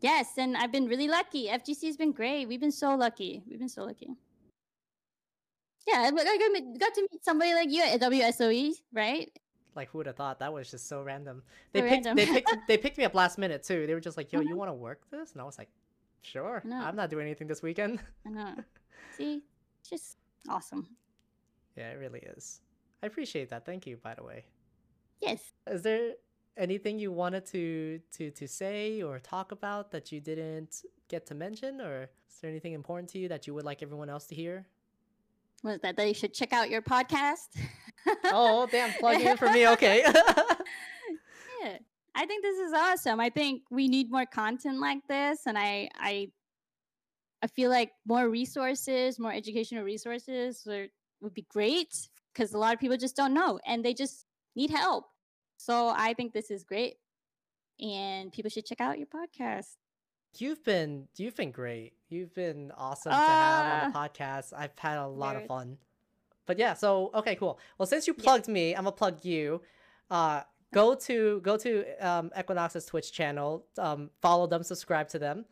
Yes, 0.00 0.30
and 0.38 0.56
I've 0.56 0.72
been 0.72 0.86
really 0.86 1.06
lucky. 1.08 1.46
FGC 1.46 1.86
has 1.86 1.96
been 1.96 2.12
great. 2.12 2.46
We've 2.46 2.60
been 2.60 2.72
so 2.72 2.96
lucky. 2.96 3.44
We've 3.48 3.58
been 3.60 3.68
so 3.68 3.84
lucky. 3.84 4.08
Yeah, 5.86 6.10
but 6.14 6.26
I 6.26 6.38
got 6.38 6.54
to- 6.54 6.78
got 6.78 6.94
to 6.94 7.02
meet 7.02 7.24
somebody 7.24 7.54
like 7.54 7.70
you 7.70 7.82
at 7.82 8.00
WSOE, 8.00 8.72
right? 8.92 9.30
Like 9.74 9.88
who 9.90 9.98
would 9.98 10.06
have 10.06 10.16
thought 10.16 10.38
that 10.40 10.52
was 10.52 10.70
just 10.70 10.88
so 10.88 11.02
random? 11.02 11.42
They 11.72 11.80
So 11.80 11.88
picked 11.88 12.04
random. 12.06 12.16
they 12.16 12.26
picked 12.26 12.52
they 12.68 12.78
picked 12.78 12.98
me 12.98 13.04
up 13.04 13.14
last 13.14 13.38
minute 13.38 13.62
too. 13.62 13.86
They 13.86 13.94
were 13.94 14.00
just 14.00 14.16
like, 14.16 14.32
"Yo, 14.32 14.40
you 14.40 14.50
Mhm. 14.54 14.58
want 14.58 14.68
to 14.70 14.74
work 14.74 15.08
this?" 15.10 15.32
And 15.32 15.40
I 15.40 15.44
was 15.44 15.58
like, 15.58 15.70
"Sure. 16.22 16.60
No. 16.64 16.76
I'm 16.76 16.96
not 16.96 17.10
doing 17.10 17.26
anything 17.26 17.46
this 17.48 17.62
weekend." 17.62 18.00
I 18.26 18.30
know. 18.30 18.54
See, 19.16 19.42
it's 19.80 19.90
just 19.90 20.18
awesome. 20.48 20.96
yeah, 21.76 21.90
it 21.90 21.98
really 21.98 22.20
is. 22.20 22.60
I 23.02 23.06
appreciate 23.06 23.48
that. 23.50 23.64
Thank 23.64 23.86
you, 23.86 23.96
by 23.96 24.14
the 24.14 24.22
way. 24.22 24.44
Yes. 25.20 25.52
Is 25.66 25.82
there 25.82 26.14
anything 26.56 26.98
you 26.98 27.10
wanted 27.12 27.46
to 27.46 28.00
to 28.16 28.30
to 28.30 28.46
say 28.46 29.02
or 29.02 29.18
talk 29.18 29.52
about 29.52 29.90
that 29.92 30.12
you 30.12 30.20
didn't 30.20 30.84
get 31.08 31.24
to 31.26 31.34
mention, 31.34 31.80
or 31.80 32.10
is 32.28 32.40
there 32.40 32.50
anything 32.50 32.72
important 32.74 33.08
to 33.10 33.18
you 33.18 33.28
that 33.28 33.46
you 33.46 33.54
would 33.54 33.64
like 33.64 33.82
everyone 33.82 34.10
else 34.10 34.26
to 34.26 34.34
hear? 34.34 34.66
Was 35.62 35.80
that 35.80 35.96
they 35.96 36.12
should 36.12 36.34
check 36.34 36.52
out 36.52 36.70
your 36.70 36.82
podcast? 36.82 37.48
oh, 38.24 38.66
damn! 38.70 38.92
Plugging 38.94 39.28
in 39.28 39.36
for 39.36 39.50
me. 39.50 39.68
Okay. 39.68 40.04
yeah 41.62 41.78
i 42.14 42.26
think 42.26 42.42
this 42.42 42.58
is 42.58 42.72
awesome 42.72 43.20
i 43.20 43.28
think 43.28 43.62
we 43.70 43.88
need 43.88 44.10
more 44.10 44.26
content 44.26 44.78
like 44.80 44.98
this 45.08 45.40
and 45.46 45.58
i 45.58 45.88
i 45.98 46.28
i 47.42 47.46
feel 47.46 47.70
like 47.70 47.90
more 48.06 48.28
resources 48.28 49.18
more 49.18 49.32
educational 49.32 49.84
resources 49.84 50.66
are, 50.66 50.86
would 51.20 51.34
be 51.34 51.46
great 51.50 52.08
because 52.32 52.52
a 52.52 52.58
lot 52.58 52.74
of 52.74 52.80
people 52.80 52.96
just 52.96 53.16
don't 53.16 53.34
know 53.34 53.58
and 53.66 53.84
they 53.84 53.94
just 53.94 54.26
need 54.56 54.70
help 54.70 55.04
so 55.56 55.92
i 55.96 56.12
think 56.14 56.32
this 56.32 56.50
is 56.50 56.64
great 56.64 56.96
and 57.80 58.32
people 58.32 58.50
should 58.50 58.66
check 58.66 58.80
out 58.80 58.98
your 58.98 59.08
podcast 59.08 59.76
You've 60.38 60.64
been 60.64 61.08
you've 61.16 61.36
been 61.36 61.50
great. 61.50 61.92
You've 62.08 62.34
been 62.34 62.72
awesome 62.76 63.10
to 63.12 63.16
have 63.16 63.84
on 63.84 63.92
the 63.92 63.98
podcast. 63.98 64.52
I've 64.56 64.76
had 64.78 64.98
a 64.98 65.06
lot 65.06 65.36
of 65.36 65.46
fun. 65.46 65.78
But 66.46 66.58
yeah, 66.58 66.74
so 66.74 67.10
okay, 67.14 67.36
cool. 67.36 67.58
Well, 67.78 67.86
since 67.86 68.06
you 68.06 68.14
plugged 68.14 68.48
me, 68.48 68.74
I'm 68.74 68.84
gonna 68.84 68.92
plug 68.92 69.24
you. 69.24 69.62
Uh, 70.10 70.42
go 70.72 70.94
to 70.94 71.40
go 71.42 71.56
to 71.56 71.84
um, 72.06 72.30
Equinox's 72.38 72.84
Twitch 72.86 73.12
channel. 73.12 73.66
Um, 73.78 74.10
follow 74.20 74.46
them, 74.46 74.62
subscribe 74.62 75.08
to 75.10 75.18
them. 75.18 75.44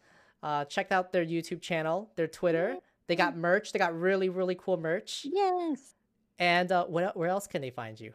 Uh, 0.43 0.65
check 0.65 0.91
out 0.93 1.13
their 1.13 1.25
YouTube 1.25 1.61
channel, 1.61 2.11
their 2.17 2.27
Twitter. 2.27 2.77
They 3.07 3.17
got 3.17 3.37
merch. 3.37 3.73
They 3.73 3.79
got 3.79 3.99
really 3.99 4.29
really 4.29 4.55
cool 4.55 4.77
merch. 4.79 5.27
yes 5.31 5.95
And 6.39 6.73
uh, 6.73 6.87
where 6.87 7.13
where 7.15 7.29
else 7.29 7.47
can 7.47 7.61
they 7.63 7.71
find 7.71 8.01
you? 8.01 8.13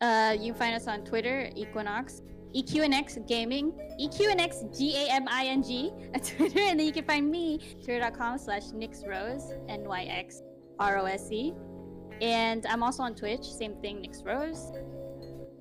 uh 0.00 0.36
you 0.38 0.52
can 0.52 0.58
find 0.60 0.74
us 0.76 0.86
on 0.86 1.02
twitter 1.02 1.50
equinox 1.56 2.22
EQNX 2.54 3.26
Gaming, 3.28 3.72
EQNX 4.00 4.76
G 4.76 4.96
A 4.96 5.10
M 5.12 5.26
I 5.28 5.46
N 5.46 5.62
G 5.62 5.92
at 6.14 6.24
Twitter, 6.36 6.60
and 6.60 6.78
then 6.80 6.86
you 6.86 6.92
can 6.92 7.04
find 7.04 7.30
me 7.30 7.58
twitter.com 7.84 8.38
slash 8.38 8.64
Nyx 8.74 9.06
Rose 9.06 9.52
N 9.68 9.84
Y 9.84 10.02
X 10.04 10.42
R 10.78 10.98
O 10.98 11.04
S 11.04 11.30
E, 11.30 11.52
and 12.20 12.64
I'm 12.66 12.82
also 12.82 13.02
on 13.02 13.14
Twitch, 13.14 13.44
same 13.44 13.74
thing, 13.76 13.98
Nyx 13.98 14.24
Rose. 14.24 14.72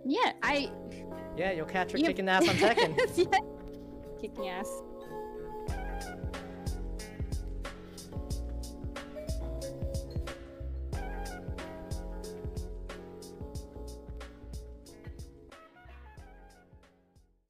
Yeah, 0.05 0.31
I 0.41 0.71
Yeah, 1.35 1.51
you'll 1.51 1.65
catch 1.65 1.91
her 1.91 1.97
you- 1.97 2.05
kicking 2.05 2.29
ass 2.29 2.47
on 2.47 2.55
Tekken. 2.55 2.97
Yeah. 3.17 3.39
kicking 4.21 4.47
ass. 4.49 4.69